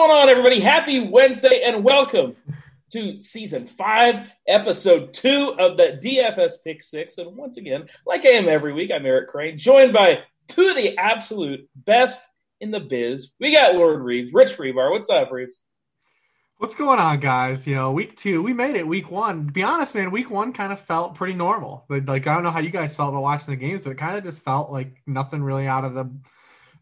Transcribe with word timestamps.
Going 0.00 0.12
on, 0.12 0.30
everybody? 0.30 0.60
Happy 0.60 0.98
Wednesday 1.00 1.60
and 1.62 1.84
welcome 1.84 2.34
to 2.90 3.20
season 3.20 3.66
five, 3.66 4.30
episode 4.48 5.12
two 5.12 5.54
of 5.58 5.76
the 5.76 6.00
DFS 6.02 6.52
Pick 6.64 6.82
Six. 6.82 7.18
And 7.18 7.36
once 7.36 7.58
again, 7.58 7.86
like 8.06 8.24
I 8.24 8.30
am 8.30 8.48
every 8.48 8.72
week, 8.72 8.90
I'm 8.90 9.04
Eric 9.04 9.28
Crain, 9.28 9.58
joined 9.58 9.92
by 9.92 10.22
two 10.48 10.68
of 10.68 10.76
the 10.76 10.96
absolute 10.96 11.68
best 11.76 12.22
in 12.62 12.70
the 12.70 12.80
biz. 12.80 13.32
We 13.40 13.52
got 13.52 13.74
Lord 13.74 14.00
Reebs, 14.00 14.30
Rich 14.32 14.56
Hribar. 14.56 14.90
What's 14.90 15.10
up, 15.10 15.30
Reebs? 15.30 15.56
What's 16.56 16.74
going 16.74 16.98
on, 16.98 17.20
guys? 17.20 17.66
You 17.66 17.74
know, 17.74 17.92
week 17.92 18.16
two, 18.16 18.42
we 18.42 18.54
made 18.54 18.76
it. 18.76 18.88
Week 18.88 19.10
one, 19.10 19.48
be 19.48 19.62
honest, 19.62 19.94
man, 19.94 20.10
week 20.10 20.30
one 20.30 20.54
kind 20.54 20.72
of 20.72 20.80
felt 20.80 21.14
pretty 21.14 21.34
normal. 21.34 21.84
Like 21.90 22.26
I 22.26 22.32
don't 22.32 22.42
know 22.42 22.50
how 22.50 22.60
you 22.60 22.70
guys 22.70 22.96
felt 22.96 23.10
about 23.10 23.20
watching 23.20 23.52
the 23.52 23.56
games, 23.56 23.84
but 23.84 23.90
it 23.90 23.98
kind 23.98 24.16
of 24.16 24.24
just 24.24 24.40
felt 24.40 24.72
like 24.72 25.02
nothing 25.06 25.42
really 25.42 25.66
out 25.66 25.84
of 25.84 25.92
the 25.92 26.10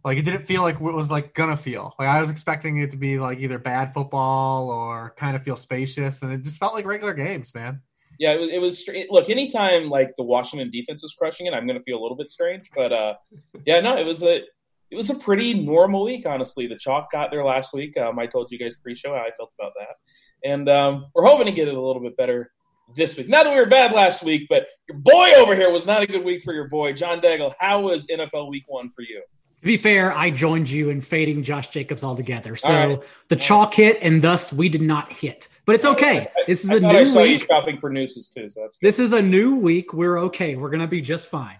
like 0.09 0.17
it 0.17 0.23
didn't 0.23 0.47
feel 0.47 0.63
like 0.63 0.81
what 0.81 0.95
it 0.95 0.97
was 0.97 1.11
like 1.11 1.35
gonna 1.35 1.57
feel. 1.57 1.95
Like 1.99 2.09
I 2.09 2.19
was 2.23 2.31
expecting 2.31 2.79
it 2.79 2.91
to 2.93 2.97
be 2.97 3.19
like 3.19 3.41
either 3.41 3.59
bad 3.59 3.93
football 3.93 4.71
or 4.71 5.13
kind 5.19 5.37
of 5.37 5.43
feel 5.43 5.55
spacious, 5.55 6.23
and 6.23 6.33
it 6.33 6.43
just 6.43 6.57
felt 6.57 6.73
like 6.73 6.87
regular 6.87 7.13
games, 7.13 7.55
man. 7.55 7.83
Yeah, 8.19 8.33
it 8.33 8.41
was. 8.41 8.51
It 8.51 8.61
was 8.63 8.79
strange. 8.81 9.07
Look, 9.11 9.29
anytime 9.29 9.91
like 9.91 10.17
the 10.17 10.25
Washington 10.25 10.71
defense 10.71 11.05
is 11.05 11.13
crushing 11.13 11.45
it, 11.45 11.53
I'm 11.53 11.69
to 11.69 11.83
feel 11.83 11.99
a 11.99 12.03
little 12.03 12.17
bit 12.17 12.31
strange. 12.31 12.71
But 12.75 12.91
uh, 12.91 13.17
yeah, 13.67 13.81
no, 13.81 13.99
it 13.99 14.07
was 14.07 14.23
a 14.23 14.37
it 14.91 14.97
was 14.97 15.11
a 15.11 15.15
pretty 15.15 15.53
normal 15.53 16.05
week, 16.05 16.27
honestly. 16.27 16.67
The 16.67 16.79
chalk 16.79 17.13
got 17.13 17.31
there 17.31 17.45
last 17.45 17.75
week. 17.75 17.95
Um, 17.99 18.19
I 18.19 18.25
told 18.25 18.51
you 18.51 18.59
guys 18.59 18.77
pre-show 18.77 19.11
how 19.11 19.21
I 19.21 19.31
felt 19.37 19.53
about 19.61 19.73
that, 19.79 20.51
and 20.51 20.71
um, 20.71 21.07
we're 21.15 21.27
hoping 21.27 21.47
to 21.47 21.53
get 21.53 21.69
it 21.69 21.75
a 21.75 21.81
little 21.83 22.01
bit 22.01 22.17
better 22.17 22.51
this 22.97 23.15
week. 23.19 23.29
Not 23.29 23.45
that 23.45 23.53
we 23.53 23.61
were 23.61 23.67
bad 23.67 23.93
last 23.93 24.25
week, 24.25 24.47
but 24.49 24.69
your 24.89 24.97
boy 24.97 25.33
over 25.37 25.55
here 25.55 25.71
was 25.71 25.85
not 25.85 26.03
a 26.03 26.07
good 26.07 26.25
week 26.25 26.43
for 26.43 26.55
your 26.55 26.67
boy, 26.67 26.95
John 26.95 27.21
Daigle. 27.21 27.53
How 27.59 27.83
was 27.83 28.07
NFL 28.07 28.49
Week 28.49 28.65
One 28.69 28.91
for 28.91 29.03
you? 29.03 29.23
To 29.61 29.67
be 29.67 29.77
fair, 29.77 30.17
I 30.17 30.31
joined 30.31 30.71
you 30.71 30.91
in 30.91 31.01
fading 31.01 31.43
Josh 31.43 31.69
Jacobs 31.69 32.05
altogether. 32.05 32.55
So 32.55 32.69
right. 32.71 33.03
the 33.29 33.37
chalk 33.37 33.75
hit, 33.75 33.99
and 34.03 34.23
thus 34.23 34.53
we 34.53 34.69
did 34.69 34.83
not 34.83 35.13
hit. 35.13 35.49
But 35.65 35.75
it's 35.75 35.85
okay. 35.85 36.29
This 36.47 36.65
is 36.65 36.71
I 36.71 36.77
a 36.77 36.81
new 36.81 36.89
I 36.89 37.01
you 37.03 37.17
week. 37.35 37.47
shopping 37.47 37.79
for 37.79 37.91
nooses 37.91 38.29
too, 38.29 38.49
so 38.49 38.61
that's 38.63 38.77
good. 38.77 38.87
This 38.87 38.99
is 39.01 39.13
a 39.13 39.21
new 39.21 39.57
week. 39.57 39.93
We're 39.93 40.19
okay. 40.27 40.55
We're 40.57 40.71
gonna 40.71 40.87
be 40.87 41.01
just 41.03 41.29
fine. 41.29 41.57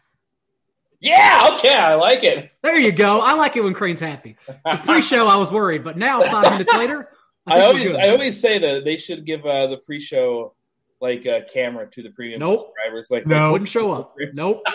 yeah. 1.01 1.51
Okay, 1.55 1.75
I 1.75 1.95
like 1.97 2.23
it. 2.25 2.51
There 2.63 2.79
you 2.79 2.93
go. 2.93 3.21
I 3.21 3.35
like 3.35 3.57
it 3.57 3.63
when 3.65 3.75
Crain's 3.75 4.01
happy. 4.01 4.37
The 4.47 4.81
pre-show, 4.85 5.27
I 5.27 5.37
was 5.37 5.51
worried, 5.53 5.83
but 5.85 5.97
now 5.99 6.23
five 6.23 6.53
minutes 6.53 6.73
later, 6.73 7.11
I, 7.47 7.59
I 7.59 7.65
always. 7.65 7.95
I 7.95 8.09
always 8.11 8.41
say 8.41 8.59
that 8.61 8.85
they 8.85 8.97
should 8.97 9.25
give 9.27 9.45
uh, 9.45 9.67
the 9.67 9.77
pre-show 9.79 10.55
like 11.01 11.27
a 11.27 11.43
camera 11.43 11.87
to 11.91 12.03
the 12.03 12.11
premium 12.11 12.41
Nope. 12.41 12.61
subscribers. 12.61 13.09
Like 13.11 13.27
No. 13.27 13.53
wouldn't 13.53 13.69
show 13.69 13.93
up. 13.93 14.15
Nope. 14.35 14.63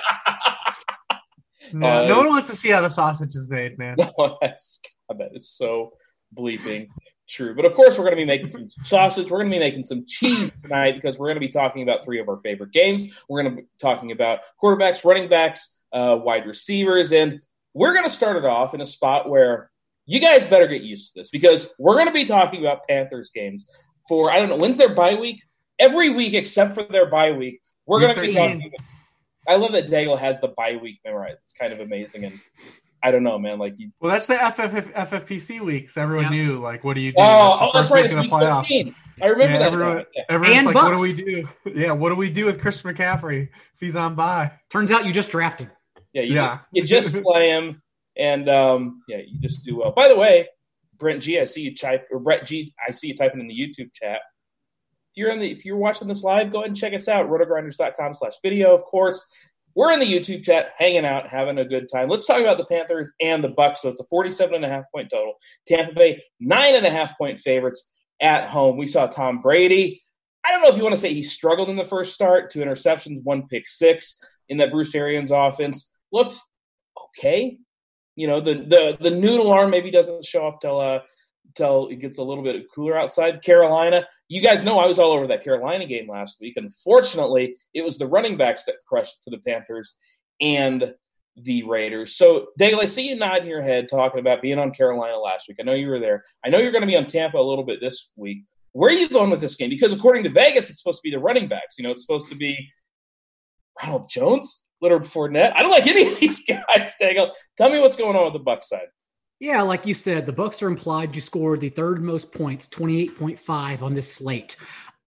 No, 1.72 2.04
Uh, 2.04 2.08
no 2.08 2.18
one 2.18 2.28
wants 2.28 2.50
to 2.50 2.56
see 2.56 2.70
how 2.70 2.82
the 2.82 2.90
sausage 2.90 3.36
is 3.36 3.50
made, 3.50 3.78
man. 3.78 3.96
No, 4.18 4.38
that's, 4.42 4.80
I 5.10 5.14
bet 5.14 5.32
it's 5.34 5.50
so 5.50 5.94
bleeping 6.36 6.88
true. 7.30 7.56
But 7.56 7.66
of 7.66 7.74
course, 7.74 7.98
we're 7.98 8.06
going 8.06 8.18
to 8.18 8.22
be 8.22 8.26
making 8.26 8.50
some 8.50 8.70
sausage. 8.84 9.30
We're 9.30 9.40
going 9.40 9.52
to 9.52 9.56
be 9.56 9.60
making 9.60 9.84
some 9.84 10.04
cheese 10.06 10.52
tonight 10.62 10.94
because 10.94 11.18
we're 11.18 11.28
going 11.28 11.36
to 11.36 11.48
be 11.48 11.50
talking 11.50 11.84
about 11.84 12.04
three 12.04 12.20
of 12.20 12.28
our 12.30 12.40
favorite 12.44 12.72
games. 12.72 13.20
We're 13.30 13.44
going 13.44 13.56
to 13.56 13.62
be 13.62 13.68
talking 13.80 14.12
about 14.12 14.40
quarterbacks, 14.62 15.06
running 15.06 15.30
backs, 15.30 15.82
uh, 15.92 16.18
wide 16.22 16.46
receivers, 16.46 17.12
and 17.12 17.42
we're 17.74 17.94
going 17.94 18.06
to 18.06 18.10
start 18.10 18.38
it 18.38 18.46
off 18.46 18.74
in 18.74 18.82
a 18.82 18.86
spot 18.86 19.30
where 19.30 19.72
you 20.06 20.20
guys 20.20 20.46
better 20.46 20.68
get 20.68 20.82
used 20.82 21.14
to 21.14 21.22
this 21.22 21.30
because 21.30 21.72
we're 21.80 21.96
going 21.96 22.08
to 22.08 22.14
be 22.14 22.26
talking 22.26 22.60
about 22.60 22.88
Panthers 22.88 23.32
games 23.34 23.66
for 24.08 24.32
I 24.32 24.40
don't 24.40 24.50
know 24.50 24.58
when's 24.58 24.78
their 24.78 24.94
bye 24.94 25.16
week. 25.16 25.42
Every 25.80 26.10
week 26.10 26.34
except 26.34 26.76
for 26.76 26.84
their 26.84 27.10
bye 27.10 27.32
week, 27.32 27.62
we're 27.86 28.00
going 28.00 28.16
to 28.16 28.22
be 28.22 28.34
13. 28.34 28.60
talking. 28.60 28.72
I 29.48 29.56
love 29.56 29.72
that 29.74 29.88
Daigle 29.88 30.18
has 30.18 30.40
the 30.42 30.48
bye 30.50 30.78
week 30.82 31.00
memorized. 31.06 31.44
It's 31.44 31.54
kind 31.54 31.74
of 31.74 31.80
amazing, 31.80 32.26
and 32.26 32.40
I 33.04 33.12
don't 33.12 33.24
know, 33.24 33.38
man. 33.38 33.60
Like 33.60 33.76
he 33.76 33.90
Well, 34.00 34.12
that's 34.12 34.28
the 34.28 34.36
FF, 34.36 34.94
FFPC 34.94 35.60
weeks. 35.62 35.98
Everyone 35.98 36.26
Yeah. 36.26 36.30
knew, 36.46 36.60
like, 36.60 36.84
what 36.84 36.94
do 36.96 37.02
you 37.02 37.12
do? 37.12 37.18
Oh, 37.20 37.24
It's 37.24 37.28
oh 37.28 37.66
the 37.66 37.72
that's 37.74 37.74
first 37.90 37.92
right. 37.92 38.04
week 38.04 38.12
of 38.14 38.18
the 38.24 38.30
playoffs. 38.30 38.60
15. 38.68 38.96
I 39.22 39.26
remember 39.28 39.54
Yeah, 39.54 39.60
that. 39.60 39.72
everyone, 39.74 40.06
Yeah. 40.16 40.24
everyone's 40.30 40.58
And 40.58 40.66
like, 40.68 40.76
what 40.76 40.96
do 40.98 41.02
we 41.04 41.14
do? 41.14 41.50
Yeah, 41.76 41.92
what 41.92 42.10
do 42.10 42.16
we 42.16 42.30
do 42.30 42.46
with 42.46 42.60
Chris 42.62 42.82
McCaffrey 42.82 43.44
if 43.50 43.80
he's 43.80 43.96
on 43.96 44.16
bye? 44.16 44.52
Turns 44.70 44.90
out 44.92 45.06
you 45.06 45.12
just 45.14 45.30
drafted. 45.30 45.70
Yeah, 46.14 46.22
you, 46.24 46.36
Yeah. 46.36 46.60
you 46.72 46.84
just 46.86 47.12
play 47.24 47.50
him, 47.50 47.82
and 48.16 48.48
um, 48.50 49.04
yeah, 49.08 49.18
you 49.18 49.40
just 49.42 49.66
do 49.66 49.78
well. 49.78 49.92
By 49.92 50.08
the 50.08 50.16
way, 50.16 50.48
Brent 50.98 51.22
G, 51.22 51.40
I 51.40 51.46
see 51.46 51.62
you 51.62 51.76
type 51.76 52.08
or 52.12 52.20
Brett 52.20 52.46
G, 52.46 52.74
I 52.88 52.92
see 52.92 53.08
you 53.10 53.16
typing 53.16 53.42
in 53.42 53.48
the 53.48 53.56
YouTube 53.56 53.94
chat. 53.94 54.22
You're 55.16 55.32
in 55.32 55.40
the 55.40 55.52
if 55.52 55.66
you're 55.66 55.78
watching 55.78 56.08
this 56.08 56.24
live, 56.24 56.52
go 56.52 56.60
ahead 56.60 56.70
and 56.70 56.78
check 56.78 56.94
us 56.94 57.08
out, 57.08 57.30
rotogrinders.com 57.30 58.14
slash 58.14 58.34
video, 58.42 58.74
of 58.74 58.84
course. 58.84 59.26
We're 59.76 59.92
in 59.92 60.00
the 60.00 60.06
YouTube 60.06 60.44
chat, 60.44 60.70
hanging 60.78 61.06
out, 61.06 61.30
having 61.30 61.58
a 61.58 61.66
good 61.66 61.88
time. 61.92 62.08
Let's 62.08 62.28
talk 62.28 62.40
about 62.40 62.60
the 62.60 62.66
Panthers 62.66 63.12
and 63.20 63.44
the 63.44 63.50
Bucks. 63.50 63.82
So 63.82 63.90
it's 63.90 64.00
a 64.00 64.06
47 64.06 64.54
and 64.54 64.66
a 64.66 64.70
half 64.70 64.84
point 64.94 65.10
total. 65.10 65.34
Tampa 65.68 65.94
Bay, 65.94 66.24
nine 66.40 66.76
and 66.76 66.86
a 66.86 66.92
half 66.92 67.18
point 67.18 67.40
favorites 67.40 67.90
at 68.22 68.48
home. 68.48 68.78
We 68.78 68.86
saw 68.86 69.08
Tom 69.08 69.42
Brady. 69.42 70.04
I 70.46 70.52
don't 70.52 70.62
know 70.62 70.70
if 70.70 70.78
you 70.78 70.84
want 70.84 70.94
to 70.94 71.02
say 71.02 71.14
he 71.14 71.24
struggled 71.24 71.70
in 71.70 71.76
the 71.76 71.86
first 71.86 72.14
start, 72.14 72.52
two 72.52 72.60
interceptions, 72.60 73.24
one 73.24 73.48
pick 73.48 73.68
six 73.68 74.20
in 74.50 74.58
that 74.58 74.72
Bruce 74.72 74.94
Arians 74.94 75.32
offense. 75.32 75.92
Looked 76.12 76.40
okay. 77.18 77.58
You 78.16 78.28
know, 78.28 78.42
the 78.42 78.56
the 78.56 78.98
the 79.00 79.10
noodle 79.10 79.52
arm 79.52 79.72
maybe 79.72 79.90
doesn't 79.90 80.26
show 80.26 80.48
up 80.48 80.62
till 80.62 80.80
uh 80.80 81.00
till 81.56 81.88
it 81.88 81.98
gets 81.98 82.18
a 82.18 82.24
little 82.24 82.44
bit 82.44 82.66
cooler 82.74 82.98
outside. 82.98 83.42
Carolina, 83.42 84.08
you 84.28 84.42
guys 84.42 84.64
know 84.64 84.80
I 84.80 84.88
was 84.88 85.00
all 85.00 85.12
over 85.12 85.28
that 85.28 85.44
Carolina 85.44 85.86
game 85.86 86.10
last 86.10 86.38
week. 86.40 86.58
Unfortunately, 86.58 87.56
it 87.74 87.84
was 87.84 87.98
the 87.98 88.08
running 88.08 88.38
backs 88.38 88.66
that 88.66 88.76
crushed 88.88 89.24
for 89.24 89.30
the 89.30 89.40
Panthers 89.40 89.96
and 90.42 90.94
the 91.36 91.64
Raiders. 91.64 92.16
So, 92.16 92.48
Daigle, 92.60 92.82
I 92.82 92.86
see 92.86 93.10
you 93.10 93.16
nodding 93.16 93.48
your 93.48 93.62
head 93.62 93.90
talking 93.90 94.20
about 94.20 94.42
being 94.42 94.60
on 94.60 94.72
Carolina 94.72 95.18
last 95.18 95.48
week. 95.48 95.58
I 95.60 95.64
know 95.64 95.74
you 95.74 95.88
were 95.88 96.00
there. 96.00 96.24
I 96.46 96.50
know 96.50 96.60
you're 96.60 96.72
going 96.72 96.82
to 96.82 96.88
be 96.88 96.98
on 96.98 97.08
Tampa 97.08 97.38
a 97.38 97.42
little 97.42 97.64
bit 97.64 97.80
this 97.80 98.12
week. 98.16 98.44
Where 98.74 98.90
are 98.90 98.98
you 98.98 99.10
going 99.10 99.30
with 99.30 99.40
this 99.40 99.56
game? 99.56 99.70
Because 99.70 99.94
according 99.94 100.24
to 100.24 100.30
Vegas, 100.30 100.70
it's 100.70 100.80
supposed 100.80 101.00
to 101.00 101.10
be 101.10 101.16
the 101.16 101.22
running 101.22 101.48
backs. 101.48 101.76
You 101.78 101.84
know, 101.84 101.92
it's 101.92 102.04
supposed 102.04 102.30
to 102.30 102.36
be 102.36 102.70
Ronald 103.82 104.10
Jones. 104.10 104.64
Leonard 104.84 105.04
Fournette. 105.04 105.54
I 105.56 105.62
don't 105.62 105.72
like 105.72 105.88
any 105.88 106.12
of 106.12 106.20
these 106.20 106.44
guys 106.48 106.94
up. 107.18 107.32
Tell 107.58 107.70
me 107.70 107.80
what's 107.80 107.96
going 107.96 108.18
on 108.18 108.26
with 108.26 108.34
the 108.34 108.40
Buck 108.40 108.64
side. 108.64 108.88
Yeah, 109.40 109.62
like 109.64 109.86
you 109.86 109.94
said, 109.94 110.26
the 110.26 110.32
Bucks 110.32 110.62
are 110.64 110.68
implied 110.68 111.14
to 111.14 111.22
score 111.22 111.58
the 111.58 111.70
third 111.70 112.02
most 112.02 112.32
points, 112.32 112.68
28.5 112.70 113.82
on 113.82 113.94
this 113.94 114.14
slate. 114.14 114.56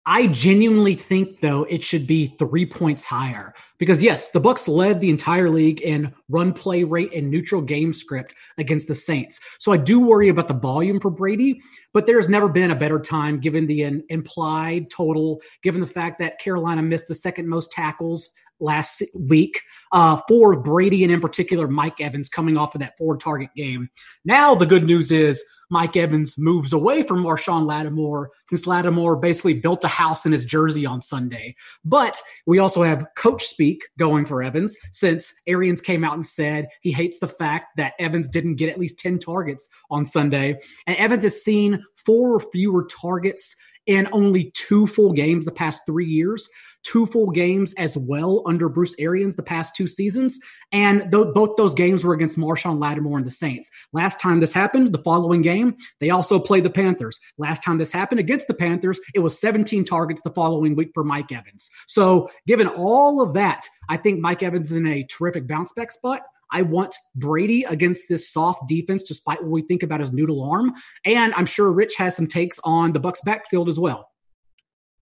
I 0.05 0.27
genuinely 0.27 0.95
think 0.95 1.41
though 1.41 1.63
it 1.63 1.81
should 1.81 2.05
be 2.05 2.27
3 2.37 2.65
points 2.67 3.05
higher 3.05 3.53
because 3.77 4.03
yes, 4.03 4.29
the 4.29 4.39
Bucks 4.39 4.67
led 4.67 5.01
the 5.01 5.09
entire 5.09 5.49
league 5.49 5.81
in 5.81 6.13
run 6.29 6.53
play 6.53 6.83
rate 6.83 7.11
and 7.13 7.29
neutral 7.29 7.61
game 7.61 7.91
script 7.91 8.35
against 8.57 8.87
the 8.87 8.95
Saints. 8.95 9.39
So 9.59 9.71
I 9.71 9.77
do 9.77 9.99
worry 9.99 10.29
about 10.29 10.47
the 10.47 10.53
volume 10.53 10.99
for 10.99 11.09
Brady, 11.09 11.61
but 11.93 12.05
there's 12.05 12.29
never 12.29 12.47
been 12.47 12.71
a 12.71 12.75
better 12.75 12.99
time 12.99 13.39
given 13.39 13.65
the 13.65 14.01
implied 14.09 14.89
total, 14.89 15.41
given 15.63 15.81
the 15.81 15.87
fact 15.87 16.19
that 16.19 16.39
Carolina 16.39 16.81
missed 16.81 17.07
the 17.07 17.15
second 17.15 17.47
most 17.47 17.71
tackles 17.71 18.31
last 18.59 19.03
week 19.19 19.61
uh, 19.91 20.19
for 20.27 20.61
Brady 20.61 21.03
and 21.03 21.11
in 21.11 21.19
particular 21.19 21.67
Mike 21.67 21.99
Evans 21.99 22.29
coming 22.29 22.57
off 22.57 22.75
of 22.75 22.79
that 22.79 22.97
four 22.97 23.17
target 23.17 23.49
game. 23.55 23.89
Now 24.23 24.55
the 24.55 24.65
good 24.65 24.85
news 24.85 25.11
is 25.11 25.43
Mike 25.69 25.95
Evans 25.97 26.37
moves 26.37 26.73
away 26.73 27.03
from 27.03 27.23
Marshon 27.23 27.65
Lattimore 27.65 28.31
since 28.47 28.67
Lattimore 28.67 29.15
basically 29.15 29.53
built 29.53 29.83
a 29.83 29.89
house 29.89 30.25
in 30.25 30.31
his 30.31 30.45
jersey 30.45 30.85
on 30.85 31.01
Sunday. 31.01 31.55
But 31.83 32.21
we 32.45 32.59
also 32.59 32.83
have 32.83 33.07
coach 33.15 33.45
speak 33.45 33.83
going 33.97 34.25
for 34.25 34.43
Evans 34.43 34.77
since 34.91 35.33
Arians 35.47 35.81
came 35.81 36.03
out 36.03 36.13
and 36.13 36.25
said 36.25 36.67
he 36.81 36.91
hates 36.91 37.19
the 37.19 37.27
fact 37.27 37.77
that 37.77 37.93
Evans 37.99 38.27
didn't 38.27 38.55
get 38.55 38.69
at 38.69 38.79
least 38.79 38.99
10 38.99 39.19
targets 39.19 39.69
on 39.89 40.05
Sunday. 40.05 40.59
And 40.87 40.97
Evans 40.97 41.23
has 41.23 41.43
seen 41.43 41.83
four 42.05 42.35
or 42.35 42.39
fewer 42.39 42.85
targets 42.85 43.55
in 43.85 44.07
only 44.11 44.51
two 44.55 44.87
full 44.87 45.13
games 45.13 45.45
the 45.45 45.51
past 45.51 45.85
three 45.85 46.07
years 46.07 46.49
two 46.85 47.05
full 47.07 47.31
games 47.31 47.73
as 47.73 47.97
well 47.97 48.43
under 48.45 48.69
Bruce 48.69 48.95
Arians 48.99 49.35
the 49.35 49.43
past 49.43 49.75
two 49.75 49.87
seasons. 49.87 50.39
And 50.71 51.11
th- 51.11 51.33
both 51.33 51.57
those 51.57 51.73
games 51.73 52.05
were 52.05 52.13
against 52.13 52.37
Marshon 52.37 52.79
Lattimore 52.79 53.17
and 53.17 53.25
the 53.25 53.31
Saints. 53.31 53.71
Last 53.91 54.19
time 54.21 54.39
this 54.39 54.53
happened, 54.53 54.93
the 54.93 55.01
following 55.01 55.41
game, 55.41 55.75
they 55.99 56.11
also 56.11 56.39
played 56.39 56.63
the 56.63 56.69
Panthers. 56.69 57.19
Last 57.37 57.63
time 57.63 57.79
this 57.79 57.91
happened 57.91 58.19
against 58.19 58.47
the 58.47 58.53
Panthers, 58.53 58.99
it 59.13 59.19
was 59.19 59.39
17 59.39 59.83
targets 59.83 60.21
the 60.21 60.29
following 60.31 60.75
week 60.75 60.91
for 60.93 61.03
Mike 61.03 61.31
Evans. 61.31 61.71
So, 61.87 62.29
given 62.45 62.67
all 62.67 63.21
of 63.21 63.33
that, 63.33 63.67
I 63.89 63.97
think 63.97 64.19
Mike 64.19 64.43
Evans 64.43 64.71
is 64.71 64.77
in 64.77 64.87
a 64.87 65.03
terrific 65.03 65.47
bounce 65.47 65.73
back 65.73 65.91
spot. 65.91 66.21
I 66.51 66.61
want 66.61 66.95
Brady 67.15 67.63
against 67.63 68.09
this 68.09 68.31
soft 68.31 68.67
defense, 68.67 69.03
despite 69.03 69.41
what 69.41 69.51
we 69.51 69.61
think 69.61 69.83
about 69.83 69.99
his 69.99 70.13
noodle 70.13 70.43
arm. 70.43 70.73
And 71.03 71.33
I'm 71.35 71.45
sure 71.45 71.71
Rich 71.71 71.95
has 71.97 72.15
some 72.15 72.27
takes 72.27 72.59
on 72.63 72.91
the 72.91 72.99
Bucks 72.99 73.21
backfield 73.23 73.69
as 73.69 73.79
well. 73.79 74.09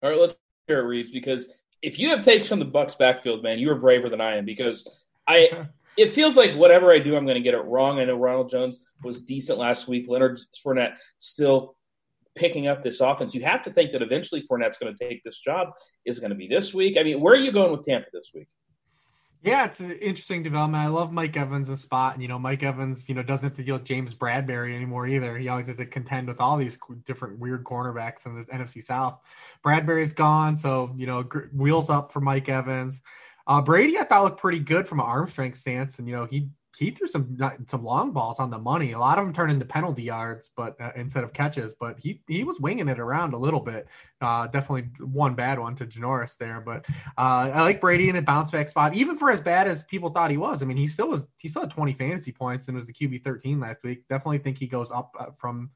All 0.03 0.11
right, 0.11 0.19
let's 0.19 0.37
hear 0.67 0.81
it, 0.81 0.85
Reebs, 0.85 1.13
because 1.13 1.61
if 1.83 1.99
you 1.99 2.11
have 2.11 2.23
takes 2.23 2.49
from 2.49 2.59
the 2.59 2.65
Bucks 2.65 2.95
backfield, 2.95 3.43
man, 3.43 3.59
you 3.59 3.71
are 3.71 3.77
braver 3.77 4.09
than 4.09 4.21
I 4.21 4.37
am 4.37 4.45
because 4.45 5.03
I. 5.27 5.69
It 5.99 6.11
feels 6.11 6.37
like 6.37 6.55
whatever 6.55 6.93
I 6.93 6.99
do, 6.99 7.17
I'm 7.17 7.25
going 7.25 7.37
to 7.37 7.41
get 7.41 7.55
it 7.55 7.65
wrong. 7.65 7.99
I 7.99 8.05
know 8.05 8.19
Ronald 8.19 8.51
Jones 8.51 8.85
was 9.03 9.19
decent 9.19 9.59
last 9.59 9.89
week. 9.89 10.11
Leonard 10.11 10.39
Fournette 10.63 10.99
still 11.17 11.75
picking 12.37 12.67
up 12.67 12.85
this 12.85 13.01
offense. 13.01 13.35
You 13.35 13.43
have 13.45 13.63
to 13.63 13.71
think 13.71 13.93
that 13.93 14.03
eventually 14.03 14.43
Fournette's 14.43 14.77
going 14.77 14.95
to 14.95 15.09
take 15.09 15.25
this 15.25 15.39
job. 15.39 15.69
Is 16.05 16.19
going 16.19 16.33
to 16.33 16.37
be 16.37 16.49
this 16.49 16.75
week. 16.75 16.99
I 16.99 17.03
mean, 17.03 17.23
where 17.23 17.33
are 17.33 17.39
you 17.39 17.51
going 17.51 17.73
with 17.73 17.83
Tampa 17.83 18.09
this 18.13 18.31
week? 18.35 18.47
Yeah, 19.43 19.65
it's 19.65 19.81
an 19.81 19.93
interesting 19.93 20.43
development. 20.43 20.83
I 20.83 20.89
love 20.89 21.13
Mike 21.13 21.37
Evans' 21.37 21.69
a 21.69 21.77
spot. 21.77 22.15
And, 22.15 22.23
you 22.23 22.29
know, 22.29 22.39
Mike 22.39 22.63
Evans, 22.63 23.09
you 23.09 23.15
know, 23.15 23.23
doesn't 23.23 23.45
have 23.45 23.57
to 23.57 23.63
deal 23.63 23.77
with 23.77 23.85
James 23.85 24.13
Bradberry 24.13 24.75
anymore 24.75 25.07
either. 25.07 25.39
He 25.39 25.49
always 25.49 25.69
had 25.69 25.77
to 25.79 25.87
contend 25.87 26.27
with 26.27 26.41
all 26.41 26.57
these 26.57 26.79
different 27.05 27.39
weird 27.39 27.63
cornerbacks 27.63 28.27
in 28.27 28.37
the 28.37 28.45
NFC 28.47 28.83
South. 28.83 29.21
Bradberry's 29.65 30.13
gone. 30.13 30.57
So, 30.57 30.93
you 30.97 31.07
know, 31.07 31.23
wheels 31.55 31.91
up 31.91 32.13
for 32.13 32.21
Mike 32.21 32.49
Evans. 32.49 33.03
Uh, 33.47 33.61
Brady, 33.61 33.99
I 33.99 34.05
thought 34.05 34.25
looked 34.25 34.41
pretty 34.41 34.59
good 34.59 34.89
from 34.89 34.99
an 34.99 35.07
arm 35.07 35.29
strength 35.29 35.59
stance. 35.59 35.99
And, 36.01 36.09
you 36.09 36.17
know, 36.17 36.25
he 36.25 36.49
he 36.77 36.91
threw 36.91 37.07
some 37.07 37.37
some 37.67 37.85
long 37.85 38.13
balls 38.13 38.39
on 38.39 38.51
the 38.51 38.59
money. 38.59 38.93
A 38.93 38.99
lot 38.99 39.19
of 39.19 39.25
them 39.25 39.33
turned 39.33 39.51
into 39.51 39.65
penalty 39.65 40.03
yards, 40.03 40.51
but 40.57 40.81
uh, 40.81 40.93
instead 40.95 41.25
of 41.25 41.33
catches. 41.33 41.75
But 41.75 41.99
he 41.99 42.21
he 42.29 42.45
was 42.45 42.61
winging 42.61 42.89
it 42.89 42.99
around 42.99 43.35
a 43.35 43.39
little 43.39 43.61
bit. 43.61 43.89
Uh, 44.21 44.47
definitely 44.47 44.91
one 45.05 45.35
bad 45.35 45.59
one 45.59 45.75
to 45.77 45.87
Janoris 45.87 46.37
there, 46.37 46.61
but 46.61 46.87
uh, 47.19 47.51
I 47.55 47.63
like 47.63 47.81
Brady 47.81 48.09
in 48.09 48.17
a 48.17 48.23
bounce 48.23 48.51
back 48.51 48.69
spot, 48.69 48.95
even 48.95 49.17
for 49.17 49.31
as 49.31 49.41
bad 49.41 49.67
as 49.67 49.85
people 49.85 50.11
thought 50.11 50.31
he 50.31 50.37
was. 50.37 50.63
I 50.63 50.67
mean, 50.67 50.77
he 50.77 50.87
still 50.87 51.09
was 51.09 51.27
he 51.39 51.49
still 51.49 51.63
had 51.63 51.71
20 51.71 51.95
fantasy 51.95 52.33
points 52.33 52.69
and 52.69 52.77
was 52.77 52.87
the 52.87 52.93
QB 52.93 53.25
13 53.25 53.59
last 53.59 53.83
week. 53.83 54.07
Definitely 54.09 54.39
think 54.39 54.59
he 54.59 54.67
goes 54.67 54.91
up 54.91 55.15
uh, 55.19 55.27
from 55.37 55.71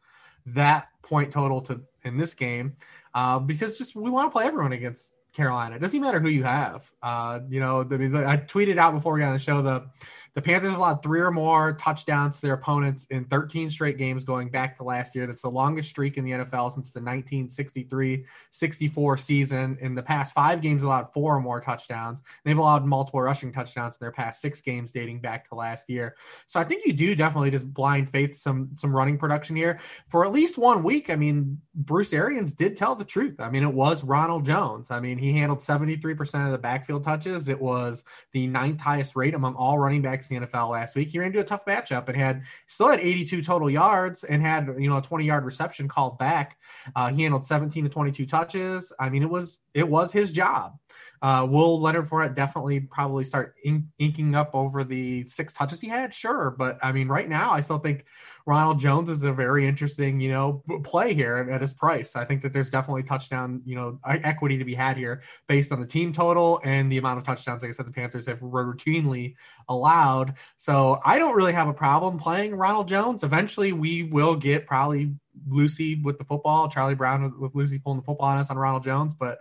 that 0.46 0.88
point 1.02 1.32
total 1.32 1.60
to 1.62 1.80
in 2.04 2.16
this 2.16 2.34
game 2.34 2.76
uh, 3.14 3.38
because 3.38 3.78
just 3.78 3.94
we 3.94 4.10
want 4.10 4.26
to 4.26 4.32
play 4.32 4.46
everyone 4.46 4.72
against 4.72 5.14
Carolina. 5.32 5.76
It 5.76 5.78
doesn't 5.80 6.00
matter 6.00 6.20
who 6.20 6.28
you 6.28 6.44
have. 6.44 6.90
Uh, 7.02 7.40
you 7.48 7.60
know, 7.60 7.84
the, 7.84 7.96
I 8.26 8.36
tweeted 8.36 8.78
out 8.78 8.92
before 8.92 9.12
we 9.14 9.20
got 9.20 9.28
on 9.28 9.34
the 9.34 9.38
show 9.38 9.62
the 9.62 9.86
the 10.34 10.42
Panthers 10.42 10.70
have 10.70 10.78
allowed 10.78 11.02
three 11.02 11.20
or 11.20 11.30
more 11.30 11.72
touchdowns 11.74 12.36
to 12.36 12.42
their 12.42 12.54
opponents 12.54 13.06
in 13.10 13.24
13 13.24 13.70
straight 13.70 13.98
games 13.98 14.24
going 14.24 14.48
back 14.48 14.76
to 14.76 14.84
last 14.84 15.14
year. 15.14 15.26
That's 15.26 15.42
the 15.42 15.50
longest 15.50 15.90
streak 15.90 16.16
in 16.16 16.24
the 16.24 16.32
NFL 16.32 16.72
since 16.72 16.92
the 16.92 17.00
1963 17.00 18.24
64 18.50 19.18
season. 19.18 19.78
In 19.80 19.94
the 19.94 20.02
past 20.02 20.34
five 20.34 20.60
games, 20.60 20.82
allowed 20.82 21.12
four 21.12 21.36
or 21.36 21.40
more 21.40 21.60
touchdowns. 21.60 22.22
They've 22.44 22.56
allowed 22.56 22.84
multiple 22.84 23.20
rushing 23.20 23.52
touchdowns 23.52 23.96
in 23.96 23.98
their 24.00 24.12
past 24.12 24.40
six 24.40 24.60
games 24.60 24.92
dating 24.92 25.20
back 25.20 25.48
to 25.48 25.54
last 25.54 25.88
year. 25.88 26.16
So 26.46 26.60
I 26.60 26.64
think 26.64 26.86
you 26.86 26.92
do 26.92 27.14
definitely 27.14 27.50
just 27.50 27.72
blind 27.72 28.10
faith 28.10 28.36
some 28.36 28.70
some 28.74 28.94
running 28.94 29.18
production 29.18 29.56
here 29.56 29.80
for 30.08 30.24
at 30.24 30.32
least 30.32 30.58
one 30.58 30.82
week. 30.82 31.10
I 31.10 31.16
mean, 31.16 31.60
Bruce 31.74 32.12
Arians 32.12 32.52
did 32.52 32.76
tell 32.76 32.94
the 32.94 33.04
truth. 33.04 33.40
I 33.40 33.50
mean, 33.50 33.62
it 33.62 33.72
was 33.72 34.04
Ronald 34.04 34.44
Jones. 34.44 34.90
I 34.90 35.00
mean, 35.00 35.18
he 35.18 35.32
handled 35.32 35.60
73% 35.60 36.46
of 36.46 36.52
the 36.52 36.58
backfield 36.58 37.04
touches. 37.04 37.48
It 37.48 37.60
was 37.60 38.04
the 38.32 38.46
ninth 38.46 38.80
highest 38.80 39.16
rate 39.16 39.34
among 39.34 39.54
all 39.54 39.78
running 39.78 40.02
backs 40.02 40.19
in 40.28 40.40
the 40.40 40.46
NFL 40.46 40.70
last 40.70 40.96
week. 40.96 41.08
He 41.10 41.18
ran 41.18 41.28
into 41.28 41.40
a 41.40 41.44
tough 41.44 41.64
matchup 41.64 42.08
and 42.08 42.16
had 42.16 42.42
still 42.66 42.88
had 42.88 42.98
82 42.98 43.42
total 43.42 43.70
yards 43.70 44.24
and 44.24 44.42
had 44.42 44.74
you 44.78 44.88
know 44.88 44.98
a 44.98 45.02
20 45.02 45.24
yard 45.24 45.44
reception 45.44 45.86
called 45.86 46.18
back. 46.18 46.58
Uh, 46.96 47.12
he 47.12 47.22
handled 47.22 47.44
17 47.44 47.84
to 47.84 47.90
22 47.90 48.26
touches. 48.26 48.92
I 48.98 49.08
mean, 49.08 49.22
it 49.22 49.30
was 49.30 49.60
it 49.74 49.88
was 49.88 50.12
his 50.12 50.32
job. 50.32 50.79
Uh, 51.22 51.46
will 51.48 51.80
Leonard 51.80 52.08
Fournette 52.08 52.34
definitely 52.34 52.80
probably 52.80 53.24
start 53.24 53.54
ink- 53.64 53.84
inking 53.98 54.34
up 54.34 54.54
over 54.54 54.84
the 54.84 55.24
six 55.26 55.52
touches 55.52 55.80
he 55.80 55.88
had? 55.88 56.14
Sure, 56.14 56.54
but 56.56 56.78
I 56.82 56.92
mean, 56.92 57.08
right 57.08 57.28
now, 57.28 57.52
I 57.52 57.60
still 57.60 57.78
think 57.78 58.04
Ronald 58.46 58.80
Jones 58.80 59.08
is 59.08 59.22
a 59.22 59.32
very 59.32 59.66
interesting, 59.66 60.20
you 60.20 60.30
know, 60.30 60.62
play 60.82 61.14
here 61.14 61.48
at 61.50 61.60
his 61.60 61.72
price. 61.72 62.16
I 62.16 62.24
think 62.24 62.42
that 62.42 62.52
there's 62.52 62.70
definitely 62.70 63.02
touchdown, 63.02 63.62
you 63.64 63.76
know, 63.76 63.98
equity 64.04 64.58
to 64.58 64.64
be 64.64 64.74
had 64.74 64.96
here 64.96 65.22
based 65.46 65.72
on 65.72 65.80
the 65.80 65.86
team 65.86 66.12
total 66.12 66.60
and 66.64 66.90
the 66.90 66.98
amount 66.98 67.18
of 67.18 67.24
touchdowns, 67.24 67.62
like 67.62 67.68
I 67.68 67.72
said, 67.72 67.86
the 67.86 67.92
Panthers 67.92 68.26
have 68.26 68.40
routinely 68.40 69.34
allowed. 69.68 70.34
So 70.56 71.00
I 71.04 71.18
don't 71.18 71.36
really 71.36 71.52
have 71.52 71.68
a 71.68 71.74
problem 71.74 72.18
playing 72.18 72.54
Ronald 72.54 72.88
Jones. 72.88 73.22
Eventually, 73.22 73.72
we 73.72 74.04
will 74.04 74.36
get 74.36 74.66
probably 74.66 75.14
Lucy 75.48 76.00
with 76.02 76.18
the 76.18 76.24
football, 76.24 76.68
Charlie 76.68 76.94
Brown 76.94 77.22
with, 77.22 77.34
with, 77.38 77.54
Lucy 77.54 77.78
pulling 77.78 77.98
the 78.00 78.04
football 78.04 78.28
on 78.28 78.38
us 78.38 78.50
on 78.50 78.58
Ronald 78.58 78.82
Jones. 78.82 79.14
But 79.14 79.40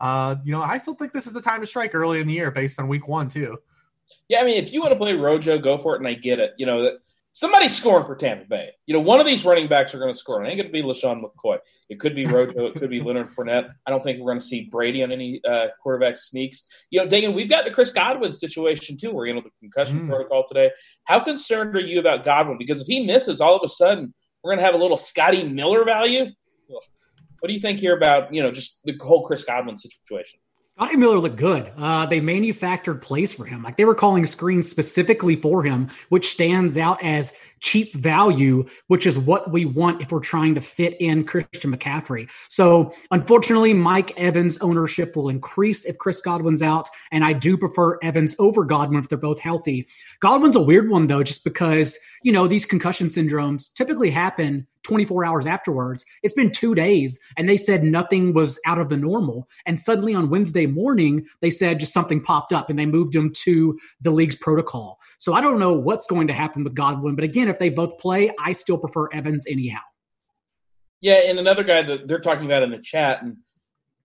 uh, 0.00 0.36
you 0.44 0.52
know, 0.52 0.62
I 0.62 0.78
still 0.78 0.94
think 0.94 1.12
this 1.12 1.26
is 1.26 1.32
the 1.32 1.42
time 1.42 1.60
to 1.60 1.66
strike 1.66 1.94
early 1.94 2.20
in 2.20 2.26
the 2.26 2.34
year 2.34 2.50
based 2.50 2.78
on 2.78 2.88
week 2.88 3.08
one 3.08 3.28
too. 3.28 3.58
Yeah, 4.28 4.40
I 4.40 4.44
mean, 4.44 4.56
if 4.56 4.72
you 4.72 4.80
want 4.80 4.92
to 4.92 4.98
play 4.98 5.14
Rojo, 5.14 5.58
go 5.58 5.78
for 5.78 5.94
it, 5.94 5.98
and 5.98 6.08
I 6.08 6.14
get 6.14 6.38
it. 6.38 6.52
You 6.56 6.66
know, 6.66 6.98
somebody's 7.32 7.76
scoring 7.76 8.04
for 8.04 8.16
Tampa 8.16 8.44
Bay. 8.46 8.70
You 8.86 8.94
know, 8.94 9.00
one 9.00 9.20
of 9.20 9.26
these 9.26 9.44
running 9.44 9.68
backs 9.68 9.94
are 9.94 9.98
going 9.98 10.12
to 10.12 10.18
score. 10.18 10.42
It 10.42 10.48
ain't 10.48 10.58
going 10.58 10.66
to 10.66 10.72
be 10.72 10.82
LeSean 10.82 11.22
McCoy. 11.22 11.58
It 11.88 12.00
could 12.00 12.14
be 12.14 12.26
Rojo. 12.26 12.66
it 12.66 12.74
could 12.74 12.90
be 12.90 13.00
Leonard 13.00 13.30
Fournette. 13.30 13.70
I 13.86 13.90
don't 13.90 14.02
think 14.02 14.18
we're 14.18 14.30
going 14.30 14.40
to 14.40 14.44
see 14.44 14.68
Brady 14.70 15.02
on 15.02 15.12
any 15.12 15.40
uh, 15.48 15.68
quarterback 15.82 16.16
sneaks. 16.16 16.64
You 16.90 17.00
know, 17.00 17.10
Daigle, 17.10 17.34
we've 17.34 17.48
got 17.48 17.64
the 17.64 17.70
Chris 17.70 17.90
Godwin 17.90 18.32
situation 18.32 18.96
too. 18.96 19.12
We're 19.12 19.26
in 19.26 19.36
the 19.36 19.50
concussion 19.60 20.00
mm. 20.00 20.08
protocol 20.08 20.46
today. 20.46 20.70
How 21.04 21.20
concerned 21.20 21.76
are 21.76 21.80
you 21.80 22.00
about 22.00 22.24
Godwin? 22.24 22.58
Because 22.58 22.80
if 22.80 22.86
he 22.86 23.06
misses, 23.06 23.40
all 23.40 23.56
of 23.56 23.62
a 23.64 23.68
sudden 23.68 24.14
we're 24.42 24.52
going 24.52 24.58
to 24.58 24.64
have 24.64 24.74
a 24.74 24.78
little 24.78 24.96
Scotty 24.96 25.42
Miller 25.42 25.84
value. 25.84 26.26
What 27.40 27.48
do 27.48 27.54
you 27.54 27.60
think 27.60 27.80
here 27.80 27.96
about 27.96 28.32
you 28.34 28.42
know 28.42 28.52
just 28.52 28.80
the 28.84 28.94
whole 29.00 29.26
Chris 29.26 29.44
Godwin 29.44 29.76
situation? 29.78 30.40
Scotty 30.80 30.96
Miller 30.96 31.18
looked 31.18 31.36
good. 31.36 31.70
Uh, 31.76 32.06
they 32.06 32.20
manufactured 32.20 33.02
plays 33.02 33.34
for 33.34 33.44
him. 33.44 33.62
Like 33.62 33.76
they 33.76 33.84
were 33.84 33.94
calling 33.94 34.24
screens 34.24 34.66
specifically 34.66 35.36
for 35.36 35.62
him, 35.62 35.90
which 36.08 36.30
stands 36.30 36.78
out 36.78 37.02
as 37.02 37.34
cheap 37.60 37.92
value, 37.92 38.66
which 38.86 39.06
is 39.06 39.18
what 39.18 39.52
we 39.52 39.66
want 39.66 40.00
if 40.00 40.10
we're 40.10 40.20
trying 40.20 40.54
to 40.54 40.62
fit 40.62 40.96
in 40.98 41.24
Christian 41.24 41.76
McCaffrey. 41.76 42.30
So 42.48 42.94
unfortunately, 43.10 43.74
Mike 43.74 44.18
Evans' 44.18 44.56
ownership 44.62 45.16
will 45.16 45.28
increase 45.28 45.84
if 45.84 45.98
Chris 45.98 46.22
Godwin's 46.22 46.62
out. 46.62 46.88
And 47.12 47.26
I 47.26 47.34
do 47.34 47.58
prefer 47.58 47.98
Evans 48.02 48.34
over 48.38 48.64
Godwin 48.64 49.00
if 49.00 49.10
they're 49.10 49.18
both 49.18 49.38
healthy. 49.38 49.86
Godwin's 50.20 50.56
a 50.56 50.62
weird 50.62 50.88
one 50.88 51.08
though, 51.08 51.22
just 51.22 51.44
because, 51.44 51.98
you 52.22 52.32
know, 52.32 52.48
these 52.48 52.64
concussion 52.64 53.08
syndromes 53.08 53.70
typically 53.74 54.08
happen 54.08 54.66
24 54.82 55.24
hours 55.24 55.46
afterwards. 55.46 56.04
It's 56.22 56.34
been 56.34 56.50
two 56.50 56.74
days 56.74 57.20
and 57.36 57.48
they 57.48 57.56
said 57.56 57.84
nothing 57.84 58.32
was 58.32 58.60
out 58.66 58.78
of 58.78 58.88
the 58.88 58.96
normal. 58.96 59.48
And 59.66 59.78
suddenly 59.78 60.14
on 60.14 60.30
Wednesday 60.30 60.66
morning, 60.66 61.26
they 61.40 61.50
said 61.50 61.80
just 61.80 61.92
something 61.92 62.22
popped 62.22 62.52
up 62.52 62.70
and 62.70 62.78
they 62.78 62.86
moved 62.86 63.14
him 63.14 63.32
to 63.44 63.78
the 64.00 64.10
league's 64.10 64.36
protocol. 64.36 64.98
So 65.18 65.34
I 65.34 65.40
don't 65.40 65.58
know 65.58 65.72
what's 65.72 66.06
going 66.06 66.28
to 66.28 66.34
happen 66.34 66.64
with 66.64 66.74
Godwin. 66.74 67.14
But 67.14 67.24
again, 67.24 67.48
if 67.48 67.58
they 67.58 67.68
both 67.68 67.98
play, 67.98 68.32
I 68.42 68.52
still 68.52 68.78
prefer 68.78 69.08
Evans 69.12 69.46
anyhow. 69.48 69.80
Yeah. 71.00 71.20
And 71.26 71.38
another 71.38 71.64
guy 71.64 71.82
that 71.82 72.08
they're 72.08 72.20
talking 72.20 72.46
about 72.46 72.62
in 72.62 72.70
the 72.70 72.78
chat, 72.78 73.22
and 73.22 73.38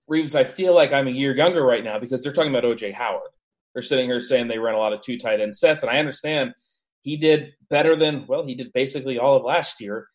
Reebs, 0.10 0.36
I 0.36 0.44
feel 0.44 0.75
like 0.75 0.94
I'm 0.94 1.08
a 1.08 1.12
year 1.12 1.36
younger 1.36 1.63
right 1.63 1.84
now 1.84 2.00
because 2.00 2.22
they're 2.22 2.34
talking 2.34 2.55
about 2.55 2.63
OJ 2.63 2.94
Howard. 2.94 3.29
they're 3.74 3.82
sitting 3.82 4.05
here 4.05 4.20
saying 4.20 4.48
they 4.48 4.60
run 4.60 4.75
a 4.75 4.79
lot 4.79 4.94
of 4.94 5.01
two 5.01 5.17
tight 5.17 5.41
end 5.41 5.55
sets, 5.55 5.82
and 5.82 5.89
I 5.89 5.98
understand 5.98 6.53
he 7.01 7.17
did 7.17 7.53
better 7.70 7.96
than 7.96 8.25
well, 8.27 8.46
he 8.46 8.55
did 8.55 8.74
basically 8.74 9.17
all 9.20 9.38
of 9.38 9.44
last 9.44 9.82
year. 9.82 10.08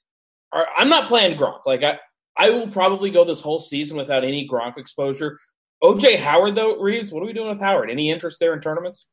I'm 0.53 0.89
not 0.89 1.09
playing 1.09 1.39
Gronk. 1.39 1.61
Like 1.67 1.83
I, 1.83 1.99
I 2.37 2.51
will 2.51 2.69
probably 2.69 3.11
go 3.11 3.25
this 3.25 3.41
whole 3.41 3.61
season 3.61 3.97
without 3.97 4.25
any 4.25 4.49
Gronk 4.49 4.79
exposure. 4.79 5.39
OJ 5.83 6.17
Howard 6.17 6.55
though, 6.55 6.77
Reebs, 6.77 7.13
what 7.13 7.23
are 7.23 7.27
we 7.27 7.33
doing 7.33 7.49
with 7.49 7.61
Howard? 7.61 7.91
Any 7.91 8.11
interest 8.11 8.39
there 8.41 8.55
in 8.55 8.61
tournaments? 8.61 9.07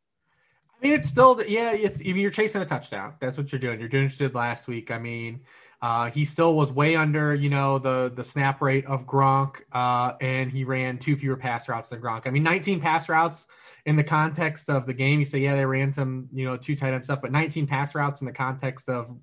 I 0.80 0.86
mean, 0.86 0.94
it's 0.94 1.08
still 1.08 1.42
yeah. 1.48 1.72
It's 1.72 2.02
mean, 2.02 2.18
you're 2.18 2.30
chasing 2.30 2.62
a 2.62 2.66
touchdown. 2.66 3.16
That's 3.20 3.38
what 3.38 3.52
you're 3.52 3.60
doing. 3.60 3.80
You're 3.80 3.90
doing 3.90 4.06
what 4.06 4.20
you 4.20 4.28
did 4.28 4.36
last 4.36 4.68
week. 4.68 4.92
I 4.92 5.00
mean, 5.00 5.42
uh, 5.82 6.10
he 6.10 6.26
still 6.26 6.56
was 6.56 6.72
way 6.72 6.96
under, 6.96 7.34
you 7.34 7.50
know, 7.50 7.80
the 7.80 8.12
the 8.16 8.24
snap 8.24 8.62
rate 8.62 8.86
of 8.86 9.06
Gronk, 9.06 9.62
uh, 9.72 10.14
and 10.22 10.52
he 10.52 10.64
ran 10.64 10.98
two 10.98 11.16
fewer 11.16 11.38
pass 11.38 11.68
routes 11.68 11.90
than 11.90 12.02
Gronk. 12.02 12.28
I 12.28 12.32
mean, 12.32 12.44
19 12.44 12.80
pass 12.80 13.10
routes 13.10 13.48
in 13.86 13.96
the 13.96 14.04
context 14.04 14.70
of 14.70 14.86
the 14.86 14.94
game. 14.94 15.20
You 15.20 15.26
say, 15.26 15.40
yeah, 15.40 15.56
they 15.56 15.66
ran 15.66 15.94
some, 15.94 16.30
you 16.32 16.46
know, 16.46 16.58
two 16.58 16.76
tight 16.76 16.94
end 16.94 17.04
stuff, 17.04 17.22
but 17.22 17.32
19 17.32 17.68
pass 17.68 17.96
routes 17.96 18.22
in 18.22 18.28
the 18.28 18.34
context 18.34 18.90
of 18.90 19.16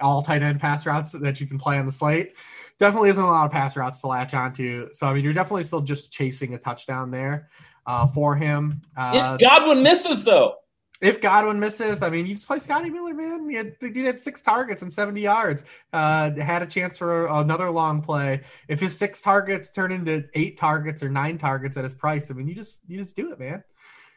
all 0.00 0.22
tight 0.22 0.42
end 0.42 0.60
pass 0.60 0.84
routes 0.84 1.12
that 1.12 1.40
you 1.40 1.46
can 1.46 1.58
play 1.58 1.78
on 1.78 1.86
the 1.86 1.92
slate 1.92 2.34
definitely 2.78 3.10
isn't 3.10 3.22
a 3.22 3.26
lot 3.26 3.46
of 3.46 3.52
pass 3.52 3.76
routes 3.76 4.00
to 4.00 4.08
latch 4.08 4.34
onto. 4.34 4.88
So 4.92 5.06
I 5.06 5.14
mean, 5.14 5.24
you're 5.24 5.32
definitely 5.32 5.64
still 5.64 5.80
just 5.80 6.12
chasing 6.12 6.54
a 6.54 6.58
touchdown 6.58 7.10
there 7.10 7.48
uh, 7.86 8.06
for 8.06 8.34
him. 8.34 8.82
Uh, 8.96 9.36
if 9.40 9.48
Godwin 9.48 9.82
misses 9.82 10.24
though, 10.24 10.56
if 11.00 11.20
Godwin 11.20 11.58
misses, 11.58 12.02
I 12.02 12.10
mean, 12.10 12.26
you 12.26 12.34
just 12.34 12.46
play 12.46 12.60
Scotty 12.60 12.88
Miller, 12.88 13.12
man. 13.12 13.50
He 13.50 13.56
had, 13.56 13.74
the 13.80 13.90
dude 13.90 14.06
had 14.06 14.20
six 14.20 14.40
targets 14.40 14.82
and 14.82 14.92
70 14.92 15.20
yards. 15.20 15.64
Uh, 15.92 16.30
had 16.32 16.62
a 16.62 16.66
chance 16.66 16.96
for 16.96 17.26
another 17.26 17.70
long 17.70 18.02
play. 18.02 18.42
If 18.68 18.78
his 18.78 18.96
six 18.96 19.20
targets 19.20 19.70
turn 19.70 19.90
into 19.90 20.24
eight 20.34 20.56
targets 20.56 21.02
or 21.02 21.08
nine 21.08 21.38
targets 21.38 21.76
at 21.76 21.82
his 21.82 21.92
price, 21.92 22.30
I 22.30 22.34
mean, 22.34 22.46
you 22.46 22.54
just 22.54 22.80
you 22.86 22.98
just 22.98 23.16
do 23.16 23.32
it, 23.32 23.40
man. 23.40 23.64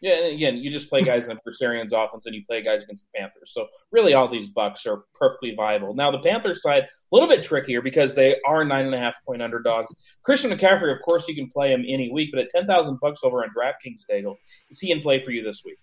Yeah, 0.05 0.17
and 0.17 0.35
again, 0.35 0.57
you 0.57 0.69
just 0.69 0.87
play 0.87 1.01
guys 1.01 1.29
in 1.29 1.39
the 1.43 1.51
Sirianni's 1.59 1.91
offense, 1.91 2.27
and 2.27 2.35
you 2.35 2.43
play 2.45 2.61
guys 2.61 2.83
against 2.83 3.07
the 3.11 3.17
Panthers. 3.17 3.51
So 3.51 3.65
really, 3.91 4.13
all 4.13 4.27
these 4.27 4.49
bucks 4.49 4.85
are 4.85 5.03
perfectly 5.15 5.55
viable. 5.55 5.95
Now, 5.95 6.11
the 6.11 6.19
Panthers 6.19 6.61
side 6.61 6.83
a 6.83 6.87
little 7.11 7.27
bit 7.27 7.43
trickier 7.43 7.81
because 7.81 8.13
they 8.13 8.35
are 8.45 8.63
nine 8.63 8.85
and 8.85 8.93
a 8.93 8.99
half 8.99 9.17
point 9.25 9.41
underdogs. 9.41 9.95
Christian 10.21 10.51
McCaffrey, 10.51 10.95
of 10.95 11.01
course, 11.01 11.27
you 11.27 11.33
can 11.33 11.49
play 11.49 11.73
him 11.73 11.83
any 11.87 12.11
week, 12.11 12.29
but 12.31 12.39
at 12.39 12.51
ten 12.51 12.67
thousand 12.67 12.99
bucks 13.01 13.21
over 13.23 13.43
on 13.43 13.49
DraftKings, 13.57 14.03
Daigle, 14.07 14.35
is 14.69 14.79
he 14.79 14.91
in 14.91 15.01
play 15.01 15.23
for 15.23 15.31
you 15.31 15.41
this 15.41 15.63
week? 15.65 15.79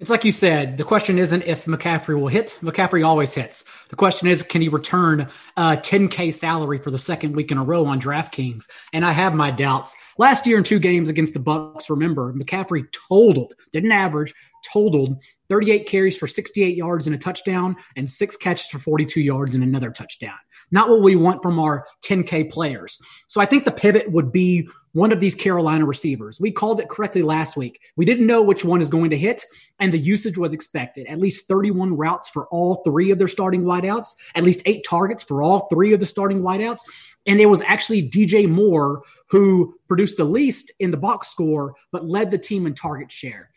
It's 0.00 0.10
like 0.10 0.24
you 0.24 0.30
said, 0.30 0.78
the 0.78 0.84
question 0.84 1.18
isn't 1.18 1.42
if 1.42 1.64
McCaffrey 1.64 2.16
will 2.16 2.28
hit. 2.28 2.56
McCaffrey 2.62 3.04
always 3.04 3.34
hits. 3.34 3.64
The 3.88 3.96
question 3.96 4.28
is, 4.28 4.44
can 4.44 4.62
he 4.62 4.68
return 4.68 5.28
a 5.56 5.76
10K 5.76 6.32
salary 6.32 6.78
for 6.78 6.92
the 6.92 6.98
second 6.98 7.34
week 7.34 7.50
in 7.50 7.58
a 7.58 7.64
row 7.64 7.84
on 7.84 8.00
DraftKings? 8.00 8.68
And 8.92 9.04
I 9.04 9.10
have 9.10 9.34
my 9.34 9.50
doubts. 9.50 9.96
Last 10.16 10.46
year 10.46 10.56
in 10.56 10.62
two 10.62 10.78
games 10.78 11.08
against 11.08 11.34
the 11.34 11.40
Bucks, 11.40 11.90
remember, 11.90 12.32
McCaffrey 12.32 12.86
totaled, 12.92 13.54
didn't 13.72 13.90
average, 13.90 14.34
totaled 14.72 15.22
38 15.48 15.86
carries 15.86 16.16
for 16.16 16.26
68 16.26 16.76
yards 16.76 17.06
and 17.06 17.14
a 17.14 17.18
touchdown 17.18 17.76
and 17.96 18.10
six 18.10 18.36
catches 18.36 18.66
for 18.66 18.78
42 18.78 19.20
yards 19.20 19.54
and 19.54 19.64
another 19.64 19.90
touchdown. 19.90 20.34
Not 20.70 20.90
what 20.90 21.00
we 21.00 21.16
want 21.16 21.42
from 21.42 21.58
our 21.58 21.86
10K 22.04 22.50
players. 22.50 22.98
So 23.26 23.40
I 23.40 23.46
think 23.46 23.64
the 23.64 23.72
pivot 23.72 24.10
would 24.10 24.30
be 24.30 24.68
one 24.92 25.12
of 25.12 25.20
these 25.20 25.34
Carolina 25.34 25.86
receivers. 25.86 26.40
We 26.40 26.50
called 26.50 26.80
it 26.80 26.88
correctly 26.88 27.22
last 27.22 27.56
week. 27.56 27.80
We 27.96 28.04
didn't 28.04 28.26
know 28.26 28.42
which 28.42 28.64
one 28.64 28.80
is 28.80 28.90
going 28.90 29.10
to 29.10 29.18
hit, 29.18 29.44
and 29.78 29.92
the 29.92 29.98
usage 29.98 30.36
was 30.36 30.52
expected. 30.52 31.06
At 31.06 31.20
least 31.20 31.48
31 31.48 31.96
routes 31.96 32.28
for 32.28 32.46
all 32.48 32.82
three 32.84 33.10
of 33.10 33.18
their 33.18 33.28
starting 33.28 33.62
wideouts, 33.62 34.14
at 34.34 34.44
least 34.44 34.62
eight 34.66 34.84
targets 34.88 35.22
for 35.22 35.42
all 35.42 35.68
three 35.68 35.92
of 35.92 36.00
the 36.00 36.06
starting 36.06 36.42
wideouts. 36.42 36.80
And 37.26 37.40
it 37.40 37.46
was 37.46 37.62
actually 37.62 38.08
DJ 38.08 38.48
Moore 38.48 39.02
who 39.30 39.74
produced 39.88 40.16
the 40.16 40.24
least 40.24 40.72
in 40.78 40.90
the 40.90 40.96
box 40.96 41.28
score, 41.28 41.74
but 41.92 42.06
led 42.06 42.30
the 42.30 42.38
team 42.38 42.66
in 42.66 42.74
target 42.74 43.12
share. 43.12 43.50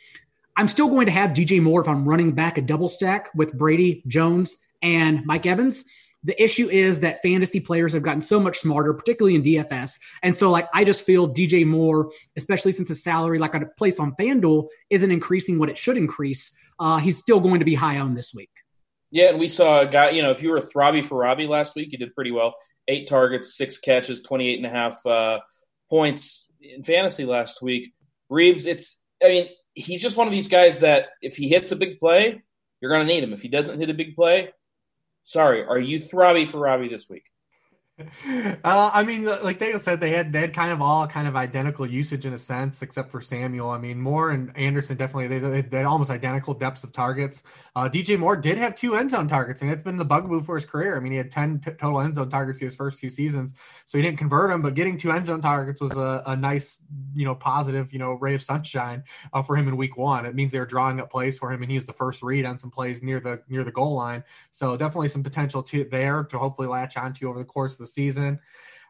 I'm 0.58 0.68
still 0.68 0.90
going 0.90 1.06
to 1.06 1.12
have 1.12 1.32
DJ 1.32 1.62
Moore 1.62 1.82
if 1.82 1.88
I'm 1.88 2.08
running 2.08 2.34
back 2.34 2.58
a 2.58 2.62
double 2.62 2.90
stack 2.90 3.30
with 3.34 3.58
Brady, 3.58 4.04
Jones, 4.08 4.58
and 4.82 5.26
Mike 5.26 5.46
Evans. 5.46 5.86
The 6.24 6.42
issue 6.42 6.70
is 6.70 7.00
that 7.00 7.22
fantasy 7.24 7.60
players 7.60 7.94
have 7.94 8.04
gotten 8.04 8.22
so 8.22 8.40
much 8.40 8.60
smarter, 8.60 8.94
particularly 8.94 9.36
in 9.36 9.42
DFS. 9.42 10.00
And 10.22 10.36
so, 10.36 10.52
like, 10.52 10.68
I 10.74 10.84
just 10.84 11.04
feel 11.04 11.34
DJ 11.34 11.66
Moore, 11.66 12.12
especially 12.38 12.74
since 12.74 12.90
his 12.90 13.04
salary, 13.04 13.40
like 13.40 13.56
a 13.56 13.66
place 13.78 14.00
on 14.00 14.16
FanDuel, 14.16 14.68
isn't 14.92 15.10
increasing 15.10 15.58
what 15.58 15.70
it 15.70 15.80
should 15.80 15.98
increase. 15.98 16.56
Uh, 16.80 16.98
he's 16.98 17.18
still 17.18 17.40
going 17.40 17.60
to 17.60 17.66
be 17.66 17.74
high 17.74 17.98
on 17.98 18.14
this 18.14 18.34
week. 18.36 18.52
Yeah, 19.10 19.30
and 19.30 19.40
we 19.40 19.48
saw 19.48 19.82
a 19.82 19.86
guy, 19.88 20.12
you 20.12 20.22
know, 20.22 20.32
if 20.32 20.44
you 20.44 20.52
were 20.52 20.58
a 20.58 20.62
Throbby 20.62 21.04
for 21.04 21.18
Robbie 21.18 21.48
last 21.48 21.76
week, 21.76 21.92
you 21.92 21.98
did 21.98 22.14
pretty 22.14 22.32
well. 22.32 22.56
Eight 22.88 23.08
targets, 23.08 23.58
six 23.58 23.78
catches, 23.80 24.22
28 24.22 24.58
and 24.58 24.66
a 24.66 24.70
half 24.70 25.06
uh, 25.06 25.40
points 25.90 26.50
in 26.62 26.84
fantasy 26.84 27.26
last 27.26 27.62
week. 27.62 27.94
Reebs, 28.32 28.68
it's, 28.68 29.04
I 29.24 29.28
mean, 29.28 29.50
he's 29.74 30.02
just 30.02 30.18
one 30.18 30.28
of 30.28 30.32
these 30.32 30.48
guys 30.48 30.80
that 30.80 31.10
if 31.22 31.36
he 31.36 31.48
hits 31.48 31.72
a 31.72 31.76
big 31.76 32.00
play, 32.00 32.42
you're 32.80 32.92
going 32.92 33.08
to 33.08 33.14
need 33.14 33.24
him. 33.24 33.34
If 33.34 33.42
he 33.42 33.48
doesn't 33.48 33.80
hit 33.80 33.90
a 33.90 33.94
big 33.94 34.16
play, 34.16 34.50
sorry, 35.24 35.64
are 35.64 35.80
you 35.80 36.00
throbby 36.00 36.48
for 36.48 36.58
Robbie 36.58 36.90
this 36.90 37.10
week? 37.10 37.26
Uh, 38.64 38.90
I 38.94 39.04
mean, 39.04 39.26
like 39.26 39.60
Daigle 39.60 39.80
said, 39.80 40.00
they 40.00 40.12
had 40.12 40.32
they 40.32 40.42
had 40.42 40.54
kind 40.54 40.72
of 40.72 40.82
all 40.82 41.08
kind 41.08 41.28
of 41.28 41.36
identical 41.36 41.86
usage 41.86 42.26
in 42.26 42.34
a 42.34 42.38
sense, 42.38 42.82
except 42.82 43.12
for 43.12 43.22
Samuel. 43.22 43.70
I 43.70 43.78
mean, 43.78 44.00
Moore 44.00 44.32
and 44.32 44.56
Anderson 44.58 44.98
definitely 44.98 45.28
they, 45.40 45.62
they 45.62 45.78
had 45.78 45.86
almost 45.86 46.10
identical 46.10 46.54
depths 46.54 46.84
of 46.84 46.94
targets. 46.94 47.44
Uh, 47.76 47.90
DJ 47.90 48.18
Moore 48.18 48.36
did 48.36 48.58
have 48.58 48.76
two 48.76 48.96
end 48.96 49.12
zone 49.12 49.28
targets, 49.28 49.62
and 49.62 49.72
it's 49.72 49.84
been 49.84 49.98
the 49.98 50.06
bugaboo 50.06 50.42
for 50.42 50.56
his 50.56 50.66
career. 50.66 50.96
I 50.98 51.00
mean, 51.00 51.12
he 51.12 51.18
had 51.18 51.32
ten 51.32 51.60
t- 51.60 51.72
total 51.72 52.02
end 52.02 52.16
zone 52.16 52.30
targets 52.30 52.60
in 52.60 52.68
his 52.68 52.76
first 52.76 53.00
two 53.00 53.10
seasons, 53.10 53.54
so 53.86 53.98
he 53.98 54.02
didn't 54.04 54.18
convert 54.18 54.50
them, 54.50 54.62
but 54.62 54.74
getting 54.74 54.98
two 54.98 55.12
end 55.12 55.28
zone 55.28 55.42
targets 55.42 55.82
was 55.82 55.98
a, 55.98 56.24
a 56.26 56.36
nice, 56.36 56.82
you 57.14 57.26
know, 57.26 57.36
positive, 57.36 57.92
you 57.94 58.00
know, 58.00 58.14
ray 58.14 58.36
of 58.36 58.42
sunshine 58.42 59.04
uh, 59.34 59.42
for 59.42 59.56
him 59.56 59.68
in 59.68 59.78
week 59.78 59.98
one. 59.98 60.26
It 60.26 60.36
means 60.36 60.52
they 60.52 60.60
were 60.60 60.66
drawing 60.66 61.00
up 61.00 61.12
plays 61.12 61.38
for 61.38 61.52
him, 61.52 61.62
and 61.62 61.70
he 61.70 61.78
was 61.78 61.86
the 61.86 61.94
first 61.94 62.24
read 62.24 62.46
on 62.46 62.58
some 62.58 62.72
plays 62.72 63.04
near 63.04 63.20
the 63.20 63.42
near 63.48 63.64
the 63.64 63.72
goal 63.72 63.96
line. 63.96 64.24
So 64.52 64.78
definitely 64.78 65.10
some 65.10 65.24
potential 65.24 65.62
to 65.64 65.84
there 65.86 66.24
to 66.26 66.38
hopefully 66.38 66.68
latch 66.68 66.98
onto 66.98 67.30
over 67.30 67.40
the 67.40 67.46
course 67.46 67.74
of 67.74 67.80
the 67.80 67.91
season. 67.94 68.40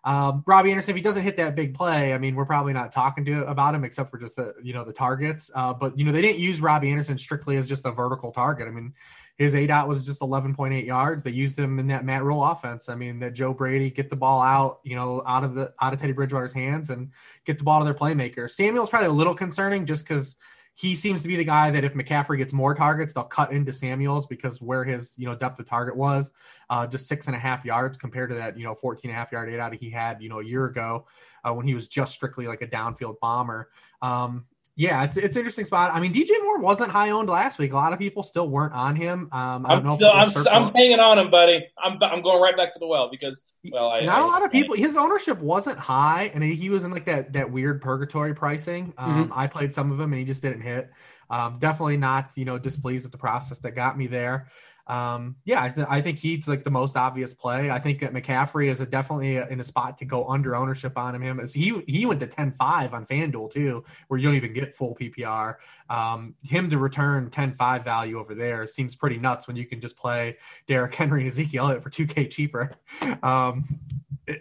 Um, 0.04 0.44
Robbie 0.48 0.72
Anderson, 0.72 0.92
if 0.92 0.96
he 0.96 1.02
doesn't 1.02 1.22
hit 1.22 1.38
that 1.38 1.56
big 1.56 1.76
play, 1.76 2.14
I 2.14 2.18
mean, 2.18 2.36
we're 2.36 2.46
probably 2.46 2.74
not 2.74 2.92
talking 2.92 3.24
to 3.26 3.46
about 3.46 3.76
him 3.76 3.84
except 3.84 4.10
for 4.10 4.18
just 4.18 4.36
the, 4.36 4.56
you 4.64 4.74
know 4.74 4.84
the 4.84 4.94
targets. 4.94 5.52
Uh, 5.54 5.74
but 5.74 5.98
you 5.98 6.06
know 6.06 6.12
they 6.12 6.22
didn't 6.22 6.40
use 6.40 6.60
Robbie 6.60 6.90
Anderson 6.90 7.18
strictly 7.18 7.58
as 7.58 7.70
just 7.70 7.86
a 7.86 7.92
vertical 7.92 8.32
target. 8.32 8.68
I 8.68 8.72
mean, 8.72 8.94
his 9.38 9.54
aDOT 9.54 9.88
was 9.88 10.06
just 10.06 10.22
11.8 10.22 10.86
yards. 10.86 11.24
They 11.24 11.32
used 11.32 11.58
him 11.58 11.80
in 11.80 11.88
that 11.88 12.04
Matt 12.04 12.24
Rhule 12.24 12.44
offense. 12.44 12.90
I 12.90 12.96
mean, 12.96 13.20
that 13.20 13.34
Joe 13.34 13.54
Brady 13.54 13.90
get 13.90 14.10
the 14.10 14.16
ball 14.16 14.42
out, 14.42 14.80
you 14.84 14.96
know, 14.96 15.24
out 15.26 15.44
of 15.44 15.56
the 15.56 15.74
out 15.82 15.94
of 15.94 16.00
Teddy 16.00 16.14
Bridgewater's 16.14 16.54
hands 16.54 16.90
and 16.90 17.12
get 17.46 17.58
the 17.58 17.64
ball 17.64 17.80
to 17.80 17.86
their 17.86 17.94
playmaker. 17.94 18.50
Samuel's 18.50 18.90
probably 18.90 19.10
a 19.10 19.14
little 19.14 19.36
concerning 19.36 19.86
just 19.86 20.08
because 20.08 20.36
he 20.82 20.96
seems 20.96 21.22
to 21.22 21.28
be 21.28 21.36
the 21.36 21.44
guy 21.44 21.70
that 21.70 21.84
if 21.84 21.94
McCaffrey 21.94 22.38
gets 22.38 22.54
more 22.54 22.74
targets, 22.74 23.14
they'll 23.14 23.24
cut 23.24 23.52
into 23.52 23.72
Samuels 23.72 24.26
because 24.26 24.60
where 24.60 24.84
his 24.84 25.14
you 25.16 25.28
know 25.28 25.36
depth 25.36 25.60
of 25.60 25.68
target 25.68 25.96
was, 25.96 26.32
uh, 26.72 26.88
just 26.88 27.08
six 27.08 27.28
and 27.28 27.36
a 27.36 27.40
half 27.40 27.64
yards 27.64 28.00
compared 28.00 28.32
to 28.32 28.36
that 28.36 28.58
you 28.58 28.64
know 28.64 28.74
14 28.74 29.12
and 29.12 29.16
a 29.16 29.20
half 29.20 29.32
yard 29.32 29.48
aDOT 29.48 29.78
he 29.80 29.92
had 29.92 30.20
you 30.24 30.28
know 30.28 30.40
a 30.40 30.44
year 30.44 30.66
ago 30.66 31.06
uh, 31.46 31.54
when 31.54 31.68
he 31.68 31.76
was 31.76 31.88
just 31.88 32.14
strictly 32.14 32.48
like 32.48 32.64
a 32.64 32.68
downfield 32.68 33.20
bomber. 33.20 33.70
Um, 34.02 34.46
yeah, 34.76 35.04
it's 35.04 35.18
it's 35.18 35.36
interesting 35.36 35.66
spot. 35.66 35.92
I 35.94 36.00
mean, 36.00 36.14
DJ 36.14 36.30
Moore 36.42 36.60
wasn't 36.60 36.92
high 36.92 37.10
owned 37.10 37.30
last 37.30 37.60
week. 37.60 37.74
A 37.74 37.76
lot 37.76 37.92
of 37.92 38.00
people 38.00 38.24
still 38.24 38.50
weren't 38.50 38.74
on 38.74 38.96
him. 38.96 39.30
Um, 39.32 39.66
I 39.66 39.76
don't 39.76 39.80
I'm 39.80 39.84
know. 39.84 39.96
Still, 39.96 40.12
I'm, 40.12 40.68
I'm 40.68 40.74
hanging 40.74 41.00
on 41.00 41.20
him, 41.20 41.30
buddy. 41.30 41.68
I'm 41.84 42.02
I'm 42.02 42.22
going 42.22 42.42
right 42.42 42.56
back 42.56 42.74
to 42.74 42.80
the 42.80 42.88
well 42.88 43.10
because 43.12 43.42
well, 43.70 43.90
I, 43.90 44.02
not 44.02 44.22
I, 44.22 44.26
a 44.26 44.28
lot 44.28 44.46
of 44.46 44.52
people. 44.52 44.76
His 44.76 44.96
ownership 44.96 45.40
wasn't 45.40 45.78
high, 45.78 46.32
and 46.34 46.42
he 46.42 46.70
was 46.70 46.86
in 46.86 46.92
like 46.92 47.06
that 47.06 47.34
that 47.34 47.52
weird 47.52 47.82
purgatory 47.82 48.34
pricing. 48.34 48.94
Um, 48.98 49.26
mm-hmm. 49.26 49.34
I 49.34 49.48
played 49.48 49.74
some 49.74 49.92
of 49.92 50.00
him, 50.00 50.14
and 50.14 50.20
he 50.20 50.26
just 50.26 50.42
didn't 50.42 50.62
hit. 50.62 50.90
Um, 51.30 51.58
definitely 51.60 51.98
not 51.98 52.32
you 52.36 52.46
know 52.46 52.58
displeased 52.58 53.04
with 53.04 53.12
the 53.12 53.18
process 53.18 53.60
that 53.60 53.72
got 53.72 53.98
me 53.98 54.08
there 54.08 54.48
um, 54.88 55.36
yeah, 55.46 55.64
I, 55.64 55.70
th- 55.70 55.88
I, 55.90 56.02
think 56.02 56.18
he's 56.20 56.48
like 56.48 56.64
the 56.64 56.72
most 56.72 56.98
obvious 56.98 57.34
play. 57.34 57.70
I 57.70 57.80
think 57.80 58.00
that 58.00 58.14
McCaffrey 58.14 58.68
is 58.68 58.82
a 58.82 58.86
definitely 58.86 59.38
a, 59.38 59.48
in 59.48 59.60
a 59.60 59.64
spot 59.64 59.98
to 60.00 60.06
go 60.06 60.28
under 60.28 60.56
ownership 60.56 60.98
on 60.98 61.22
him. 61.22 61.40
As 61.40 61.54
he 61.54 61.82
he 61.88 62.06
went 62.06 62.20
to 62.22 62.28
10-5 62.28 62.94
on 62.94 63.06
FanDuel 63.06 63.52
too, 63.52 63.84
where 64.08 64.20
you 64.20 64.28
don't 64.28 64.36
even 64.36 64.54
get 64.54 64.74
full 64.74 64.96
PPR. 64.96 65.56
Um, 65.90 66.36
him 66.44 66.70
to 66.70 66.78
return 66.78 67.30
10-5 67.30 67.84
value 67.84 68.20
over 68.20 68.34
there 68.34 68.66
seems 68.66 68.96
pretty 68.96 69.18
nuts 69.18 69.48
when 69.48 69.56
you 69.56 69.66
can 69.66 69.82
just 69.82 69.98
play 69.98 70.38
Derrick 70.68 70.96
Henry 70.96 71.22
and 71.22 71.30
Ezekiel 71.30 71.66
Elliott 71.66 71.84
for 71.84 71.90
2K 71.90 72.30
cheaper. 72.30 72.72
Um, 73.24 73.66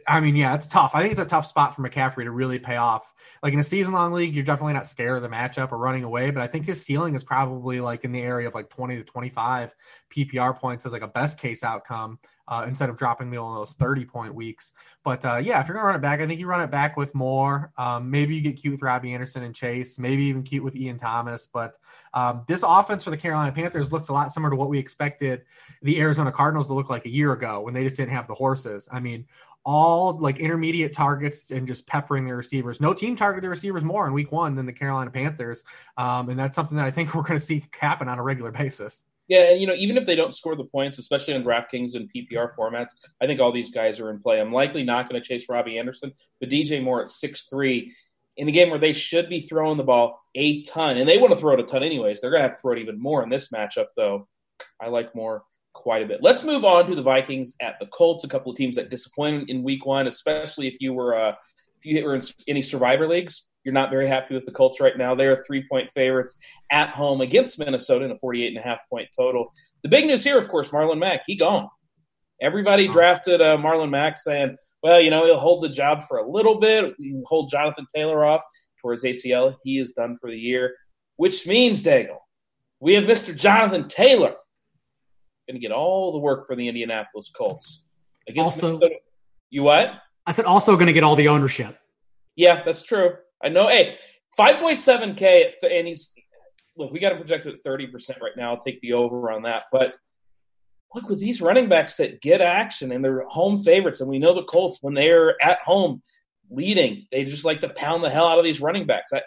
I 0.07 0.21
mean, 0.21 0.37
yeah, 0.37 0.55
it's 0.55 0.69
tough. 0.69 0.93
I 0.95 1.01
think 1.01 1.13
it's 1.13 1.21
a 1.21 1.25
tough 1.25 1.47
spot 1.47 1.75
for 1.75 1.83
McCaffrey 1.83 2.25
to 2.25 2.31
really 2.31 2.59
pay 2.59 2.77
off. 2.77 3.15
Like 3.43 3.53
in 3.53 3.59
a 3.59 3.65
season 3.65 3.93
long 3.93 4.13
league, 4.13 4.35
you're 4.35 4.45
definitely 4.45 4.75
not 4.75 4.87
scared 4.87 5.17
of 5.17 5.23
the 5.23 5.29
matchup 5.29 5.73
or 5.73 5.79
running 5.79 6.05
away, 6.05 6.31
but 6.31 6.43
I 6.43 6.47
think 6.47 6.67
his 6.67 6.85
ceiling 6.85 7.15
is 7.15 7.25
probably 7.25 7.81
like 7.81 8.05
in 8.05 8.13
the 8.13 8.21
area 8.21 8.49
of 8.49 8.55
like 8.55 8.69
20 8.71 8.97
to 8.97 9.05
25 9.05 9.75
PPR 10.15 10.57
points 10.59 10.87
as 10.87 10.93
like 10.93 11.03
a 11.03 11.09
best 11.09 11.39
case 11.39 11.63
outcome 11.63 12.19
uh, 12.51 12.65
instead 12.67 12.91
of 12.91 12.99
dropping 12.99 13.31
me 13.31 13.37
on 13.37 13.55
those 13.55 13.75
30 13.75 14.05
point 14.05 14.35
weeks. 14.35 14.73
But 15.05 15.25
uh, 15.25 15.37
yeah, 15.37 15.61
if 15.61 15.69
you're 15.69 15.75
going 15.75 15.85
to 15.85 15.87
run 15.87 15.97
it 15.97 16.03
back, 16.03 16.21
I 16.21 16.27
think 16.27 16.41
you 16.41 16.47
run 16.47 16.61
it 16.61 16.71
back 16.71 16.97
with 16.97 17.15
Moore. 17.15 17.73
Um, 17.79 18.11
maybe 18.11 18.35
you 18.35 18.41
get 18.41 18.61
cute 18.61 18.73
with 18.73 18.83
Robbie 18.83 19.15
Anderson 19.15 19.45
and 19.45 19.55
Chase, 19.55 19.99
maybe 19.99 20.25
even 20.25 20.43
cute 20.43 20.65
with 20.65 20.75
Ian 20.77 20.99
Thomas. 20.99 21.47
But 21.47 21.77
um, 22.13 22.45
this 22.49 22.65
offense 22.67 23.05
for 23.05 23.11
the 23.11 23.17
Carolina 23.17 23.53
Panthers 23.53 23.93
looks 23.93 24.09
a 24.09 24.13
lot 24.13 24.33
similar 24.33 24.51
to 24.51 24.57
what 24.57 24.69
we 24.69 24.79
expected 24.79 25.43
the 25.83 26.01
Arizona 26.01 26.33
Cardinals 26.33 26.67
to 26.67 26.75
look 26.75 26.91
like 26.91 27.07
a 27.07 27.11
year 27.11 27.33
ago 27.33 27.61
when 27.61 27.73
they 27.73 27.85
just 27.85 27.97
didn't 27.97 28.13
have 28.13 28.27
the 28.27 28.35
horses. 28.35 28.89
I 28.91 28.99
mean, 28.99 29.27
all 29.65 30.19
like 30.19 30.39
intermediate 30.39 30.93
targets 30.93 31.51
and 31.51 31.67
just 31.67 31.87
peppering 31.87 32.27
the 32.27 32.35
receivers. 32.35 32.81
No 32.81 32.95
team 32.95 33.15
targeted 33.15 33.45
the 33.45 33.51
receivers 33.51 33.85
more 33.85 34.07
in 34.07 34.13
week 34.13 34.33
one 34.33 34.55
than 34.55 34.67
the 34.67 34.73
Carolina 34.73 35.11
Panthers. 35.11 35.65
Um, 35.99 36.31
and 36.31 36.39
that's 36.39 36.57
something 36.57 36.77
that 36.77 36.87
I 36.87 36.91
think 36.91 37.15
we're 37.15 37.23
going 37.23 37.39
to 37.39 37.45
see 37.45 37.65
happen 37.79 38.09
on 38.09 38.19
a 38.19 38.23
regular 38.23 38.51
basis. 38.51 39.05
Yeah, 39.31 39.53
and 39.53 39.61
you 39.61 39.67
know, 39.69 39.75
even 39.75 39.97
if 39.97 40.07
they 40.07 40.17
don't 40.17 40.35
score 40.35 40.57
the 40.57 40.65
points, 40.65 40.99
especially 40.99 41.35
on 41.35 41.45
DraftKings 41.45 41.95
and 41.95 42.11
PPR 42.13 42.53
formats, 42.57 42.89
I 43.23 43.27
think 43.27 43.41
all 43.41 43.53
these 43.53 43.71
guys 43.71 44.01
are 44.01 44.11
in 44.11 44.19
play. 44.19 44.41
I'm 44.41 44.53
likely 44.53 44.83
not 44.83 45.09
going 45.09 45.23
to 45.23 45.27
chase 45.27 45.49
Robbie 45.49 45.79
Anderson, 45.79 46.13
but 46.41 46.51
DJ 46.51 46.83
Moore 46.83 47.01
at 47.01 47.09
six 47.09 47.45
three 47.45 47.95
in 48.37 48.47
the 48.47 48.53
game 48.53 48.71
where 48.71 48.79
they 48.81 48.93
should 48.93 49.29
be 49.29 49.39
throwing 49.39 49.77
the 49.77 49.85
ball 49.85 50.21
a 50.35 50.63
ton, 50.63 50.97
and 50.97 51.09
they 51.09 51.17
want 51.17 51.33
to 51.33 51.39
throw 51.39 51.55
it 51.55 51.61
a 51.61 51.63
ton 51.63 51.85
anyways. 51.85 52.21
They're 52.21 52.33
going 52.33 52.43
to 52.43 52.49
have 52.49 52.57
to 52.57 52.61
throw 52.61 52.73
it 52.73 52.81
even 52.81 53.01
more 53.01 53.23
in 53.23 53.29
this 53.29 53.53
matchup, 53.53 53.87
though. 53.97 54.27
I 54.83 54.89
like 54.89 55.15
Moore 55.15 55.45
quite 55.75 56.03
a 56.03 56.07
bit. 56.07 56.25
Let's 56.25 56.43
move 56.43 56.65
on 56.65 56.89
to 56.89 56.97
the 56.97 57.03
Vikings 57.03 57.55
at 57.63 57.77
the 57.79 57.87
Colts. 57.87 58.25
A 58.25 58.29
couple 58.29 58.51
of 58.51 58.59
teams 58.59 58.75
that 58.75 58.91
disappointed 58.91 59.49
in 59.49 59.63
Week 59.63 59.87
One, 59.87 60.09
especially 60.09 60.67
if 60.67 60.81
you 60.81 60.93
were 60.93 61.15
uh, 61.15 61.35
if 61.79 61.87
you 61.87 62.05
were 62.05 62.17
in 62.17 62.23
any 62.49 62.63
Survivor 62.63 63.07
leagues. 63.07 63.47
You're 63.65 63.75
not 63.75 63.91
very 63.91 64.09
happy 64.09 64.35
with 64.35 64.47
the 64.47 64.53
Colts 64.53 64.81
right 64.81 64.97
now. 64.97 65.15
They 65.15 65.27
are 65.27 65.37
three 65.37 65.67
point 65.71 65.91
favorites 65.91 66.37
at 66.71 66.91
home 66.91 67.21
against 67.21 67.59
Minnesota 67.59 68.05
in 68.05 68.11
a 68.11 68.19
48 68.19 68.49
and 68.49 68.57
a 68.57 68.63
half 68.63 68.79
point 68.89 69.09
total. 69.17 69.53
The 69.83 69.89
big 69.89 70.07
news 70.07 70.25
here, 70.25 70.39
of 70.39 70.49
course, 70.49 70.71
Marlon 70.71 70.99
Mack, 70.99 71.23
he 71.27 71.37
gone. 71.37 71.69
Everybody 72.41 72.89
drafted 72.89 73.43
uh, 73.43 73.59
Marlon 73.59 73.91
Mack 73.91 74.17
saying, 74.17 74.57
well, 74.83 74.99
you 74.99 75.11
know, 75.11 75.27
he'll 75.27 75.39
hold 75.39 75.63
the 75.63 75.69
job 75.69 76.03
for 76.03 76.19
a 76.19 76.29
little 76.29 76.59
bit, 76.59 76.95
hold 77.27 77.51
Jonathan 77.51 77.87
Taylor 77.95 78.25
off 78.25 78.43
towards 78.81 79.05
ACL. 79.05 79.57
He 79.63 79.79
is 79.79 79.93
done 79.93 80.17
for 80.19 80.31
the 80.31 80.39
year, 80.39 80.75
which 81.17 81.47
means, 81.47 81.85
Daigle, 81.85 82.17
we 82.81 82.95
have 82.95 83.05
Mr. 83.05 83.37
Jonathan 83.37 83.89
Taylor 83.89 84.37
going 85.47 85.61
to 85.61 85.67
get 85.67 85.73
all 85.73 86.13
the 86.13 86.19
work 86.19 86.47
for 86.47 86.57
the 86.57 86.69
Indianapolis 86.69 87.31
Colts. 87.31 87.83
Against 88.29 88.63
also, 88.63 88.79
Minnesota. 88.79 88.95
you 89.51 89.63
what? 89.63 89.95
I 90.27 90.33
said 90.33 90.45
also 90.45 90.75
going 90.77 90.87
to 90.87 90.93
get 90.93 91.03
all 91.03 91.17
the 91.17 91.29
ownership. 91.29 91.77
Yeah, 92.37 92.63
that's 92.65 92.83
true. 92.83 93.17
I 93.43 93.49
know. 93.49 93.69
Hey, 93.69 93.97
5.7K, 94.39 95.53
and 95.71 95.87
he's 95.87 96.15
look, 96.77 96.93
we 96.93 96.99
got 96.99 97.13
him 97.13 97.19
projected 97.19 97.55
at 97.55 97.65
30% 97.65 98.21
right 98.21 98.33
now. 98.37 98.51
I'll 98.51 98.61
take 98.61 98.81
the 98.81 98.95
over 98.95 99.31
on 99.31 99.43
that. 99.43 99.65
But 99.71 99.95
look, 100.95 101.09
with 101.09 101.21
these 101.21 101.41
running 101.41 101.69
backs 101.69 101.97
that 101.97 102.21
get 102.21 102.41
action 102.41 102.93
and 102.93 103.05
they're 103.05 103.27
home 103.29 103.59
favorites, 103.59 104.01
and 104.01 104.09
we 104.09 104.19
know 104.19 104.35
the 104.35 104.45
Colts, 104.45 104.79
when 104.81 104.95
they're 104.95 105.37
at 105.45 105.61
home 105.61 106.03
leading, 106.51 107.07
they 107.13 107.25
just 107.25 107.45
like 107.45 107.61
to 107.61 107.69
pound 107.69 108.03
the 108.03 108.11
hell 108.11 108.27
out 108.27 108.39
of 108.39 108.45
these 108.45 108.61
running 108.61 108.87
backs. 108.87 109.13
I, 109.13 109.23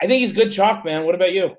I 0.00 0.06
think 0.06 0.20
he's 0.20 0.32
good 0.32 0.50
chalk, 0.50 0.84
man. 0.84 1.04
What 1.04 1.14
about 1.14 1.32
you? 1.32 1.56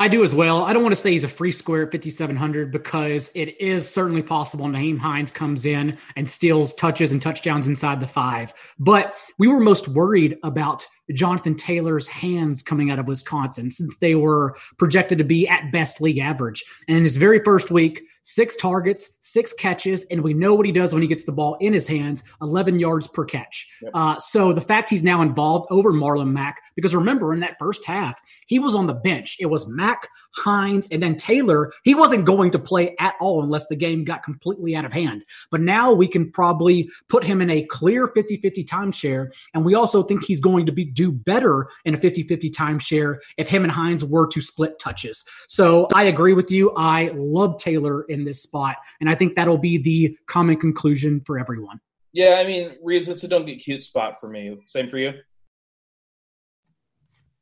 I 0.00 0.06
do 0.06 0.22
as 0.22 0.32
well. 0.32 0.62
I 0.62 0.72
don't 0.72 0.84
want 0.84 0.92
to 0.92 1.00
say 1.00 1.10
he's 1.10 1.24
a 1.24 1.28
free 1.28 1.50
square 1.50 1.82
at 1.82 1.90
5,700 1.90 2.70
because 2.70 3.32
it 3.34 3.60
is 3.60 3.88
certainly 3.88 4.22
possible 4.22 4.66
Nyheim 4.66 4.96
Hines 4.96 5.32
comes 5.32 5.66
in 5.66 5.98
and 6.14 6.28
steals 6.28 6.72
touches 6.74 7.10
and 7.10 7.20
touchdowns 7.20 7.66
inside 7.66 7.98
the 7.98 8.06
five. 8.06 8.54
But 8.78 9.16
we 9.38 9.48
were 9.48 9.58
most 9.58 9.88
worried 9.88 10.38
about 10.44 10.86
Jonathan 11.14 11.54
Taylor's 11.54 12.08
hands 12.08 12.62
coming 12.62 12.90
out 12.90 12.98
of 12.98 13.06
Wisconsin 13.06 13.70
since 13.70 13.98
they 13.98 14.14
were 14.14 14.56
projected 14.78 15.18
to 15.18 15.24
be 15.24 15.48
at 15.48 15.72
best 15.72 16.00
league 16.00 16.18
average. 16.18 16.64
And 16.86 16.98
in 16.98 17.02
his 17.02 17.16
very 17.16 17.40
first 17.44 17.70
week, 17.70 18.02
six 18.22 18.56
targets, 18.56 19.16
six 19.22 19.52
catches, 19.52 20.04
and 20.04 20.22
we 20.22 20.34
know 20.34 20.54
what 20.54 20.66
he 20.66 20.72
does 20.72 20.92
when 20.92 21.02
he 21.02 21.08
gets 21.08 21.24
the 21.24 21.32
ball 21.32 21.56
in 21.60 21.72
his 21.72 21.88
hands 21.88 22.24
11 22.42 22.78
yards 22.78 23.08
per 23.08 23.24
catch. 23.24 23.66
Yep. 23.82 23.92
Uh, 23.94 24.18
so 24.18 24.52
the 24.52 24.60
fact 24.60 24.90
he's 24.90 25.02
now 25.02 25.22
involved 25.22 25.68
over 25.70 25.92
Marlon 25.92 26.30
Mack, 26.30 26.60
because 26.74 26.94
remember 26.94 27.32
in 27.32 27.40
that 27.40 27.56
first 27.58 27.84
half, 27.84 28.20
he 28.46 28.58
was 28.58 28.74
on 28.74 28.86
the 28.86 28.94
bench. 28.94 29.36
It 29.40 29.46
was 29.46 29.68
Mack, 29.68 30.08
Hines, 30.38 30.88
and 30.90 31.02
then 31.02 31.16
Taylor. 31.16 31.72
He 31.84 31.94
wasn't 31.94 32.24
going 32.24 32.50
to 32.52 32.58
play 32.58 32.94
at 32.98 33.14
all 33.20 33.42
unless 33.42 33.66
the 33.66 33.76
game 33.76 34.04
got 34.04 34.22
completely 34.22 34.74
out 34.74 34.84
of 34.84 34.92
hand. 34.92 35.24
But 35.50 35.60
now 35.60 35.92
we 35.92 36.08
can 36.08 36.30
probably 36.30 36.90
put 37.08 37.24
him 37.24 37.40
in 37.40 37.50
a 37.50 37.62
clear 37.64 38.08
50 38.08 38.38
50 38.38 38.64
timeshare. 38.64 39.32
And 39.54 39.64
we 39.64 39.74
also 39.74 40.02
think 40.02 40.24
he's 40.24 40.40
going 40.40 40.66
to 40.66 40.72
be 40.72 40.84
do 40.84 41.10
better 41.12 41.68
in 41.84 41.94
a 41.94 41.98
50 41.98 42.24
50 42.24 42.50
timeshare 42.50 43.18
if 43.36 43.48
him 43.48 43.64
and 43.64 43.72
Hines 43.72 44.04
were 44.04 44.26
to 44.28 44.40
split 44.40 44.78
touches. 44.78 45.24
So 45.48 45.88
I 45.94 46.04
agree 46.04 46.32
with 46.32 46.50
you. 46.50 46.72
I 46.76 47.10
love 47.14 47.58
Taylor 47.58 48.02
in 48.04 48.24
this 48.24 48.42
spot. 48.42 48.76
And 49.00 49.10
I 49.10 49.14
think 49.14 49.36
that'll 49.36 49.58
be 49.58 49.78
the 49.78 50.16
common 50.26 50.56
conclusion 50.56 51.20
for 51.24 51.38
everyone. 51.38 51.80
Yeah, 52.12 52.36
I 52.38 52.46
mean, 52.46 52.72
Reebs, 52.84 53.08
it's 53.08 53.22
a 53.24 53.28
don't 53.28 53.46
get 53.46 53.56
cute 53.56 53.82
spot 53.82 54.18
for 54.18 54.28
me. 54.28 54.58
Same 54.66 54.88
for 54.88 54.98
you? 54.98 55.12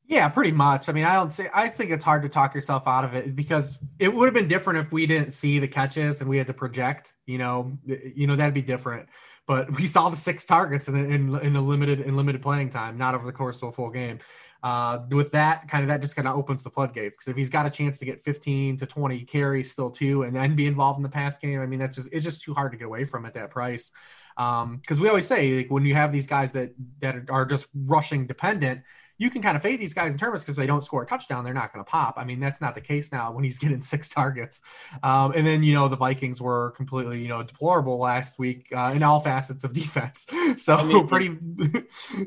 Yeah, 0.09 0.29
pretty 0.29 0.53
much. 0.53 0.89
I 0.89 0.93
mean, 0.93 1.05
I 1.05 1.15
don't 1.15 1.33
say 1.33 1.51
I 1.53 1.69
think 1.69 1.91
it's 1.91 2.05
hard 2.05 2.23
to 2.23 2.29
talk 2.29 2.55
yourself 2.55 2.85
out 2.87 3.05
of 3.05 3.15
it 3.15 3.35
because 3.35 3.77
it 3.99 4.15
would 4.15 4.27
have 4.27 4.35
been 4.35 4.47
different 4.47 4.79
if 4.79 4.93
we 4.93 5.05
didn't 5.05 5.33
see 5.33 5.59
the 5.59 5.67
catches 5.67 6.21
and 6.21 6.31
we 6.31 6.39
had 6.39 6.47
to 6.47 6.55
project. 6.55 7.13
You 7.27 7.39
know, 7.39 7.77
you 7.85 8.29
know 8.29 8.37
that'd 8.37 8.55
be 8.55 8.63
different. 8.63 9.09
But 9.49 9.73
we 9.79 9.89
saw 9.89 10.09
the 10.09 10.17
six 10.17 10.45
targets 10.45 10.87
in 10.87 10.95
in, 10.95 11.35
in 11.41 11.57
a 11.57 11.61
limited 11.61 12.01
in 12.01 12.15
limited 12.17 12.41
playing 12.41 12.71
time, 12.71 12.97
not 12.97 13.17
over 13.17 13.27
the 13.27 13.33
course 13.33 13.61
of 13.63 13.71
a 13.71 13.73
full 13.73 13.91
game. 13.91 14.21
Uh, 14.63 15.01
with 15.11 15.33
that, 15.33 15.69
kind 15.69 15.83
of 15.83 15.89
that 15.89 16.01
just 16.01 16.15
kind 16.15 16.27
of 16.27 16.37
opens 16.37 16.63
the 16.63 16.71
floodgates 16.71 17.17
because 17.17 17.29
if 17.29 17.37
he's 17.37 17.51
got 17.51 17.67
a 17.67 17.71
chance 17.71 17.99
to 17.99 18.05
get 18.05 18.25
15 18.25 18.79
to 18.79 18.87
20 18.87 19.25
carries 19.25 19.71
still 19.71 19.91
too, 19.91 20.23
and 20.23 20.35
then 20.35 20.55
be 20.55 20.67
involved 20.67 20.99
in 20.99 21.03
the 21.03 21.09
pass 21.09 21.37
game, 21.37 21.61
I 21.61 21.67
mean 21.67 21.81
that's 21.81 21.97
just 21.97 22.09
it's 22.13 22.25
just 22.25 22.43
too 22.43 22.55
hard 22.55 22.71
to 22.71 22.79
get 22.79 22.85
away 22.85 23.05
from 23.05 23.27
at 23.27 23.35
that 23.35 23.51
price. 23.51 23.91
Because 24.37 24.99
um, 24.99 25.01
we 25.01 25.09
always 25.09 25.27
say 25.27 25.57
like 25.57 25.71
when 25.71 25.85
you 25.85 25.95
have 25.95 26.13
these 26.13 26.29
guys 26.29 26.53
that 26.53 26.75
that 27.01 27.29
are 27.29 27.45
just 27.45 27.67
rushing 27.75 28.29
dependent 28.29 28.83
you 29.19 29.31
can 29.31 29.41
kind 29.41 29.57
of 29.57 29.63
fade 29.63 29.81
these 29.81 29.95
guys 29.95 30.13
in 30.13 30.19
tournaments 30.19 30.45
because 30.45 30.57
they 30.57 30.67
don't 30.67 30.85
score 30.85 31.03
a 31.03 31.07
touchdown, 31.07 31.45
they're 31.45 31.55
not 31.55 31.73
going 31.73 31.85
to 31.85 31.91
pop. 31.91 32.15
I 32.19 32.25
mean, 32.25 32.39
that's 32.39 32.61
not 32.61 32.75
the 32.75 32.81
case 32.81 33.13
now 33.13 33.33
when 33.33 33.45
he's 33.45 33.59
getting 33.67 33.81
six 33.81 34.09
targets. 34.09 34.61
Um, 35.03 35.33
and 35.35 35.47
then, 35.47 35.63
you 35.63 35.75
know, 35.75 35.89
the 35.89 35.97
Vikings 35.97 36.41
were 36.41 36.73
completely, 36.73 37.21
you 37.21 37.29
know, 37.29 37.43
deplorable 37.43 37.99
last 37.99 38.39
week 38.39 38.69
uh, 38.77 38.93
in 38.95 39.03
all 39.03 39.21
facets 39.21 39.65
of 39.65 39.73
defense. 39.75 40.27
So 40.59 40.77
I 40.77 40.83
mean, 40.85 41.09
pretty, 41.09 41.27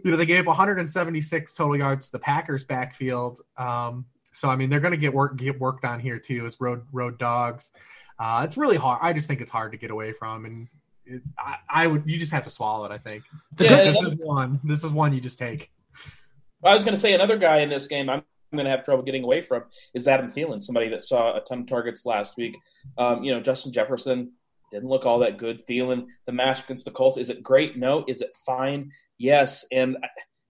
you 0.04 0.12
know, 0.12 0.17
they 0.17 0.25
gave 0.25 0.41
up 0.41 0.47
176 0.47 1.54
total 1.54 1.78
yards 1.78 2.08
to 2.08 2.13
the 2.13 2.19
Packers 2.19 2.63
backfield. 2.63 3.41
Um, 3.58 4.06
so 4.32 4.49
I 4.49 4.56
mean, 4.56 4.69
they're 4.69 4.80
going 4.80 4.91
to 4.91 4.97
get 4.97 5.13
work 5.13 5.36
get 5.38 5.60
worked 5.60 5.86
on 5.86 5.99
here 5.99 6.19
too 6.19 6.45
as 6.45 6.60
road 6.62 6.84
road 6.91 7.17
dogs. 7.17 7.71
Uh, 8.17 8.43
it's 8.45 8.58
really 8.58 8.78
hard. 8.78 8.99
I 9.02 9.13
just 9.13 9.28
think 9.28 9.41
it's 9.41 9.52
hard 9.52 9.71
to 9.71 9.78
get 9.78 9.91
away 9.91 10.12
from, 10.12 10.45
and 10.45 10.67
it, 11.06 11.21
I, 11.38 11.56
I, 11.69 11.88
would 11.88 12.04
you 12.06 12.17
just 12.17 12.32
have 12.34 12.43
to 12.43 12.49
swallow 12.49 12.86
it. 12.86 12.91
I 12.91 12.97
think 12.97 13.23
yeah, 13.58 13.84
this 13.84 14.02
is 14.02 14.15
one. 14.15 14.60
This 14.63 14.84
is 14.84 14.91
one 14.91 15.13
you 15.13 15.21
just 15.21 15.39
take. 15.39 15.71
I 16.63 16.74
was 16.74 16.84
going 16.84 16.95
to 16.95 17.00
say 17.00 17.13
another 17.13 17.38
guy 17.38 17.58
in 17.58 17.69
this 17.69 17.88
game 17.88 18.10
I'm 18.10 18.24
going 18.52 18.65
to 18.65 18.72
have 18.72 18.84
trouble 18.84 19.04
getting 19.04 19.24
away 19.24 19.41
from 19.41 19.63
is 19.93 20.08
Adam 20.08 20.28
Thielen, 20.28 20.62
somebody 20.62 20.89
that 20.89 21.04
saw 21.04 21.38
a 21.38 21.41
ton 21.41 21.62
of 21.62 21.67
targets 21.67 22.06
last 22.06 22.36
week. 22.38 22.58
Um, 22.98 23.24
you 23.24 23.34
know, 23.34 23.39
Justin 23.39 23.72
Jefferson 23.72 24.34
didn't 24.72 24.89
look 24.89 25.06
all 25.06 25.19
that 25.19 25.38
good. 25.38 25.60
Thielen, 25.60 26.08
the 26.26 26.32
match 26.32 26.63
against 26.63 26.86
the 26.86 26.91
Colts, 26.91 27.17
is 27.17 27.30
it 27.30 27.41
great? 27.41 27.78
No. 27.78 28.04
Is 28.08 28.22
it 28.22 28.36
fine? 28.45 28.91
Yes. 29.17 29.65
And 29.72 29.98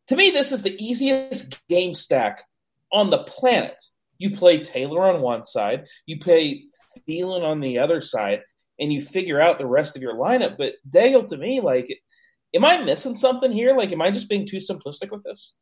to 0.07 0.15
me, 0.15 0.31
this 0.31 0.51
is 0.51 0.63
the 0.63 0.75
easiest 0.83 1.65
game 1.67 1.93
stack 1.93 2.43
on 2.91 3.09
the 3.09 3.19
planet. 3.19 3.81
You 4.17 4.31
play 4.31 4.59
Taylor 4.59 5.03
on 5.03 5.21
one 5.21 5.45
side, 5.45 5.87
you 6.05 6.19
play 6.19 6.65
Thielen 7.07 7.43
on 7.43 7.61
the 7.61 7.79
other 7.79 8.01
side, 8.01 8.41
and 8.79 8.91
you 8.91 9.01
figure 9.01 9.39
out 9.39 9.59
the 9.59 9.65
rest 9.65 9.95
of 9.95 10.01
your 10.01 10.15
lineup. 10.15 10.57
But 10.57 10.73
Daigle, 10.89 11.29
to 11.29 11.37
me, 11.37 11.61
like, 11.61 11.87
am 12.53 12.65
I 12.65 12.83
missing 12.83 13.15
something 13.15 13.51
here? 13.51 13.71
Like, 13.71 13.91
am 13.91 14.01
I 14.01 14.11
just 14.11 14.27
being 14.27 14.45
too 14.45 14.57
simplistic 14.57 15.11
with 15.11 15.23
this? 15.23 15.55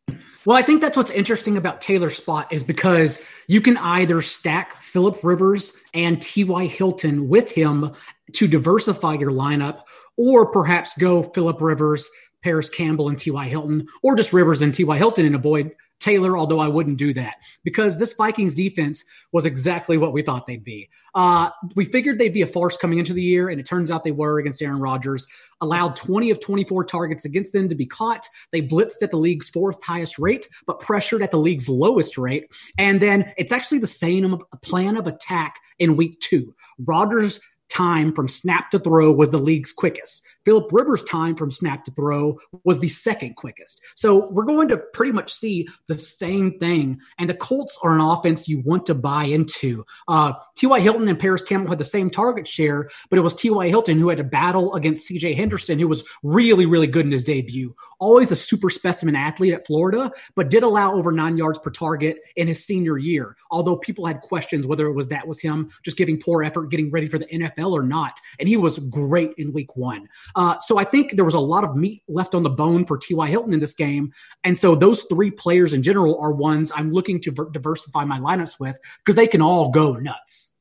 Well, 0.47 0.55
I 0.55 0.61
think 0.61 0.79
that's 0.79 0.95
what's 0.95 1.11
interesting 1.11 1.57
about 1.57 1.81
Taylor 1.81 2.09
spot 2.09 2.53
is 2.53 2.63
because 2.63 3.21
you 3.47 3.59
can 3.59 3.75
either 3.75 4.21
stack 4.21 4.81
Philip 4.81 5.21
Rivers 5.21 5.77
and 5.93 6.21
T.Y. 6.21 6.67
Hilton 6.67 7.27
with 7.27 7.51
him 7.51 7.91
to 8.31 8.47
diversify 8.47 9.15
your 9.15 9.31
lineup, 9.31 9.81
or 10.15 10.49
perhaps 10.49 10.97
go 10.97 11.21
Philip 11.21 11.59
Rivers, 11.59 12.09
Parris 12.45 12.69
Campbell, 12.69 13.09
and 13.09 13.19
T.Y. 13.19 13.45
Hilton, 13.49 13.89
or 14.03 14.15
just 14.15 14.31
Rivers 14.31 14.61
and 14.61 14.73
T.Y. 14.73 14.97
Hilton 14.97 15.25
and 15.25 15.35
avoid 15.35 15.75
Taylor, 15.99 16.37
although 16.37 16.59
I 16.59 16.67
wouldn't 16.67 16.97
do 16.97 17.13
that 17.15 17.35
because 17.63 17.97
this 17.97 18.13
Vikings 18.13 18.53
defense 18.53 19.03
was 19.31 19.45
exactly 19.45 19.97
what 19.97 20.13
we 20.13 20.21
thought 20.21 20.45
they'd 20.45 20.63
be. 20.63 20.89
Uh, 21.15 21.49
we 21.75 21.85
figured 21.85 22.19
they'd 22.19 22.33
be 22.33 22.43
a 22.43 22.47
farce 22.47 22.77
coming 22.77 22.99
into 22.99 23.13
the 23.13 23.21
year, 23.21 23.49
and 23.49 23.59
it 23.59 23.65
turns 23.65 23.89
out 23.89 24.03
they 24.03 24.11
were 24.11 24.39
against 24.39 24.61
Aaron 24.61 24.79
Rodgers. 24.79 25.27
Allowed 25.59 25.95
20 25.95 26.29
of 26.29 26.39
24 26.39 26.85
targets 26.85 27.25
against 27.25 27.53
them 27.53 27.67
to 27.69 27.75
be 27.75 27.85
caught. 27.85 28.27
They 28.51 28.61
blitzed 28.61 29.01
at 29.01 29.11
the 29.11 29.17
league's 29.17 29.49
fourth 29.49 29.83
highest 29.83 30.19
rate, 30.19 30.47
but 30.67 30.79
pressured 30.79 31.23
at 31.23 31.31
the 31.31 31.39
league's 31.39 31.67
lowest 31.67 32.17
rate. 32.17 32.51
And 32.77 33.01
then 33.01 33.33
it's 33.37 33.51
actually 33.51 33.79
the 33.79 33.87
same 33.87 34.37
plan 34.61 34.97
of 34.97 35.07
attack 35.07 35.59
in 35.79 35.97
week 35.97 36.19
two. 36.19 36.53
Rodgers 36.77 37.39
time 37.77 38.11
from 38.11 38.27
snap 38.27 38.71
to 38.71 38.79
throw 38.79 39.11
was 39.11 39.29
the 39.29 39.37
league's 39.37 39.71
quickest. 39.71 40.25
Philip 40.45 40.69
Rivers' 40.71 41.03
time 41.03 41.35
from 41.35 41.51
snap 41.51 41.85
to 41.85 41.91
throw 41.91 42.39
was 42.63 42.79
the 42.79 42.89
second 42.89 43.35
quickest. 43.35 43.81
So 43.95 44.31
we're 44.31 44.45
going 44.45 44.67
to 44.69 44.77
pretty 44.77 45.11
much 45.11 45.31
see 45.31 45.67
the 45.87 45.99
same 45.99 46.57
thing. 46.57 46.99
And 47.19 47.29
the 47.29 47.35
Colts 47.35 47.79
are 47.83 47.93
an 47.93 48.01
offense 48.01 48.47
you 48.47 48.61
want 48.61 48.87
to 48.87 48.95
buy 48.95 49.25
into. 49.25 49.85
Uh, 50.07 50.33
T.Y. 50.55 50.79
Hilton 50.79 51.07
and 51.07 51.19
Parris 51.19 51.43
Campbell 51.43 51.69
had 51.69 51.77
the 51.77 51.83
same 51.83 52.09
target 52.09 52.47
share, 52.47 52.89
but 53.09 53.19
it 53.19 53.21
was 53.21 53.35
T.Y. 53.35 53.67
Hilton 53.67 53.99
who 53.99 54.09
had 54.09 54.17
to 54.17 54.23
battle 54.23 54.73
against 54.73 55.05
C.J. 55.05 55.35
Henderson, 55.35 55.77
who 55.77 55.87
was 55.87 56.07
really, 56.23 56.65
really 56.65 56.87
good 56.87 57.05
in 57.05 57.11
his 57.11 57.23
debut. 57.23 57.75
Always 57.99 58.31
a 58.31 58.35
super 58.35 58.71
specimen 58.71 59.15
athlete 59.15 59.53
at 59.53 59.67
Florida, 59.67 60.11
but 60.35 60.49
did 60.49 60.63
allow 60.63 60.95
over 60.95 61.11
nine 61.11 61.37
yards 61.37 61.59
per 61.59 61.69
target 61.69 62.17
in 62.35 62.47
his 62.47 62.65
senior 62.65 62.97
year. 62.97 63.35
Although 63.51 63.77
people 63.77 64.05
had 64.05 64.21
questions 64.21 64.65
whether 64.65 64.87
it 64.87 64.93
was 64.93 65.09
that 65.09 65.27
was 65.27 65.39
him 65.39 65.69
just 65.83 65.97
giving 65.97 66.19
poor 66.19 66.43
effort, 66.43 66.71
getting 66.71 66.89
ready 66.89 67.07
for 67.07 67.19
the 67.19 67.25
NFL 67.25 67.66
or 67.75 67.83
not. 67.83 68.19
And 68.39 68.47
he 68.47 68.57
was 68.57 68.79
great 68.79 69.33
in 69.37 69.53
week 69.53 69.75
one. 69.75 70.07
Uh, 70.35 70.57
so 70.59 70.77
I 70.77 70.83
think 70.83 71.15
there 71.15 71.25
was 71.25 71.33
a 71.33 71.39
lot 71.39 71.63
of 71.63 71.75
meat 71.75 72.03
left 72.07 72.35
on 72.35 72.43
the 72.43 72.49
bone 72.49 72.85
for 72.85 72.97
T.Y. 72.97 73.29
Hilton 73.29 73.53
in 73.53 73.59
this 73.59 73.75
game. 73.75 74.11
And 74.43 74.57
so 74.57 74.75
those 74.75 75.03
three 75.03 75.31
players 75.31 75.73
in 75.73 75.83
general 75.83 76.19
are 76.19 76.31
ones 76.31 76.71
I'm 76.75 76.91
looking 76.91 77.21
to 77.21 77.31
ver- 77.31 77.49
diversify 77.49 78.05
my 78.05 78.19
lineups 78.19 78.59
with 78.59 78.77
because 78.99 79.15
they 79.15 79.27
can 79.27 79.41
all 79.41 79.71
go 79.71 79.93
nuts. 79.93 80.59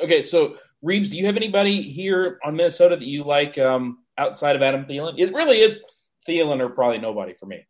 Okay, 0.00 0.22
so 0.22 0.56
Reebs, 0.84 1.10
do 1.10 1.16
you 1.16 1.26
have 1.26 1.36
anybody 1.36 1.82
here 1.82 2.38
on 2.44 2.54
Minnesota 2.56 2.96
that 2.96 3.06
you 3.06 3.24
like 3.24 3.56
um, 3.58 3.98
outside 4.18 4.56
of 4.56 4.62
Adam 4.62 4.84
Thielen? 4.84 5.14
It 5.18 5.32
really 5.32 5.60
is 5.60 5.82
Thielen 6.28 6.60
or 6.60 6.68
probably 6.68 6.98
nobody 6.98 7.34
for 7.34 7.46
me. 7.46 7.66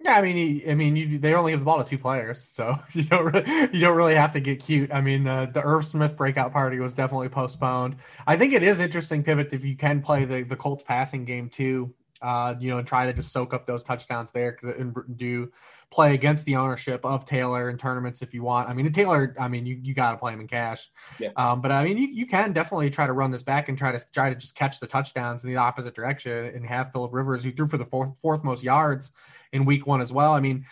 Yeah, 0.00 0.12
I 0.12 0.22
mean, 0.22 0.62
I 0.68 0.74
mean, 0.74 0.94
you, 0.94 1.18
they 1.18 1.34
only 1.34 1.52
give 1.52 1.60
the 1.60 1.64
ball 1.66 1.82
to 1.82 1.88
two 1.88 1.98
players, 1.98 2.40
so 2.40 2.76
you 2.92 3.02
don't 3.04 3.24
really, 3.32 3.50
you 3.72 3.80
don't 3.80 3.96
really 3.96 4.14
have 4.14 4.32
to 4.32 4.40
get 4.40 4.60
cute. 4.60 4.92
I 4.92 5.00
mean, 5.00 5.24
the 5.24 5.50
the 5.52 5.60
Irv 5.60 5.86
Smith 5.86 6.16
breakout 6.16 6.52
party 6.52 6.78
was 6.78 6.94
definitely 6.94 7.28
postponed. 7.28 7.96
I 8.26 8.36
think 8.36 8.52
it 8.52 8.62
is 8.62 8.78
interesting 8.80 9.24
pivot 9.24 9.52
if 9.52 9.64
you 9.64 9.76
can 9.76 10.00
play 10.00 10.24
the 10.24 10.42
the 10.44 10.56
Colts 10.56 10.84
passing 10.84 11.24
game 11.24 11.48
too. 11.48 11.94
Uh, 12.22 12.54
you 12.58 12.68
know, 12.70 12.78
and 12.78 12.86
try 12.86 13.06
to 13.06 13.12
just 13.12 13.30
soak 13.30 13.54
up 13.54 13.64
those 13.66 13.84
touchdowns 13.84 14.32
there 14.32 14.56
and 14.62 14.92
do 15.16 15.52
play 15.90 16.14
against 16.14 16.44
the 16.44 16.56
ownership 16.56 17.04
of 17.04 17.24
Taylor 17.24 17.70
in 17.70 17.78
tournaments 17.78 18.20
if 18.20 18.34
you 18.34 18.42
want. 18.42 18.68
I 18.68 18.74
mean, 18.74 18.90
Taylor, 18.92 19.34
I 19.38 19.48
mean, 19.48 19.64
you, 19.64 19.78
you 19.82 19.94
got 19.94 20.12
to 20.12 20.18
play 20.18 20.32
him 20.32 20.40
in 20.40 20.46
cash. 20.46 20.90
Yeah. 21.18 21.30
Um, 21.36 21.60
but 21.60 21.72
I 21.72 21.82
mean, 21.84 21.96
you, 21.96 22.08
you 22.08 22.26
can 22.26 22.52
definitely 22.52 22.90
try 22.90 23.06
to 23.06 23.12
run 23.12 23.30
this 23.30 23.42
back 23.42 23.68
and 23.68 23.78
try 23.78 23.92
to 23.92 24.12
try 24.12 24.28
to 24.28 24.36
just 24.36 24.54
catch 24.54 24.80
the 24.80 24.86
touchdowns 24.86 25.44
in 25.44 25.50
the 25.50 25.56
opposite 25.56 25.94
direction 25.94 26.52
and 26.54 26.66
have 26.66 26.92
Philip 26.92 27.12
Rivers, 27.12 27.42
who 27.42 27.52
threw 27.52 27.68
for 27.68 27.78
the 27.78 27.86
fourth 27.86 28.10
fourth 28.20 28.44
most 28.44 28.62
yards 28.62 29.10
in 29.52 29.64
week 29.64 29.86
one 29.86 30.00
as 30.00 30.12
well. 30.12 30.32
I 30.32 30.40
mean, 30.40 30.66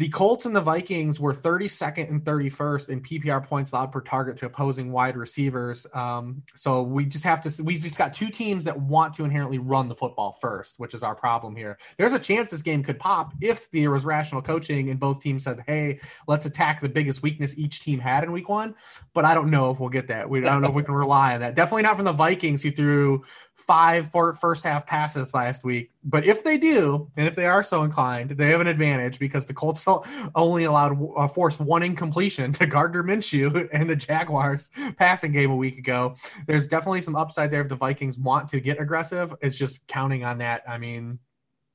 the 0.00 0.08
Colts 0.08 0.46
and 0.46 0.56
the 0.56 0.62
Vikings 0.62 1.20
were 1.20 1.34
32nd 1.34 2.08
and 2.08 2.24
31st 2.24 2.88
in 2.88 3.02
PPR 3.02 3.44
points 3.44 3.72
allowed 3.72 3.92
per 3.92 4.00
target 4.00 4.38
to 4.38 4.46
opposing 4.46 4.92
wide 4.92 5.14
receivers. 5.14 5.86
Um, 5.92 6.42
so 6.54 6.80
we 6.80 7.04
just 7.04 7.22
have 7.22 7.42
to, 7.42 7.62
we've 7.62 7.82
just 7.82 7.98
got 7.98 8.14
two 8.14 8.30
teams 8.30 8.64
that 8.64 8.80
want 8.80 9.12
to 9.16 9.24
inherently 9.24 9.58
run 9.58 9.88
the 9.88 9.94
football 9.94 10.38
first, 10.40 10.78
which 10.78 10.94
is 10.94 11.02
our 11.02 11.14
problem 11.14 11.54
here. 11.54 11.76
There's 11.98 12.14
a 12.14 12.18
chance 12.18 12.48
this 12.48 12.62
game 12.62 12.82
could 12.82 12.98
pop 12.98 13.34
if 13.42 13.70
there 13.72 13.90
was 13.90 14.06
rational 14.06 14.40
coaching 14.40 14.88
and 14.88 14.98
both 14.98 15.20
teams 15.20 15.44
said, 15.44 15.62
hey, 15.66 16.00
let's 16.26 16.46
attack 16.46 16.80
the 16.80 16.88
biggest 16.88 17.22
weakness 17.22 17.58
each 17.58 17.80
team 17.80 18.00
had 18.00 18.24
in 18.24 18.32
week 18.32 18.48
one. 18.48 18.74
But 19.12 19.26
I 19.26 19.34
don't 19.34 19.50
know 19.50 19.70
if 19.70 19.80
we'll 19.80 19.90
get 19.90 20.08
that. 20.08 20.30
We, 20.30 20.40
don't 20.40 20.62
know 20.62 20.68
if 20.68 20.74
we 20.74 20.82
can 20.82 20.94
rely 20.94 21.34
on 21.34 21.40
that. 21.40 21.54
Definitely 21.56 21.82
not 21.82 21.96
from 21.96 22.06
the 22.06 22.12
Vikings 22.12 22.62
who 22.62 22.70
threw 22.70 23.22
five 23.70 24.10
for 24.10 24.34
half 24.64 24.86
passes 24.86 25.34
last 25.34 25.62
week. 25.62 25.92
But 26.02 26.24
if 26.24 26.42
they 26.42 26.58
do, 26.58 27.10
and 27.16 27.26
if 27.28 27.36
they 27.36 27.46
are 27.46 27.62
so 27.62 27.82
inclined, 27.82 28.30
they 28.30 28.48
have 28.48 28.60
an 28.60 28.66
advantage 28.66 29.18
because 29.18 29.46
the 29.46 29.54
Colts 29.54 29.80
only 30.34 30.64
allowed 30.64 30.98
uh, 31.16 31.28
forced 31.28 31.60
one 31.60 31.82
incompletion 31.82 32.52
to 32.54 32.66
Gardner 32.66 33.02
Minshew 33.02 33.68
and 33.72 33.88
the 33.88 33.96
Jaguars 33.96 34.70
passing 34.96 35.32
game 35.32 35.50
a 35.50 35.56
week 35.56 35.78
ago. 35.78 36.14
There's 36.46 36.66
definitely 36.66 37.00
some 37.00 37.16
upside 37.16 37.50
there 37.50 37.62
if 37.62 37.68
the 37.68 37.76
Vikings 37.76 38.18
want 38.18 38.48
to 38.50 38.60
get 38.60 38.80
aggressive. 38.80 39.34
It's 39.40 39.56
just 39.56 39.86
counting 39.86 40.24
on 40.24 40.38
that. 40.38 40.62
I 40.68 40.78
mean, 40.78 41.18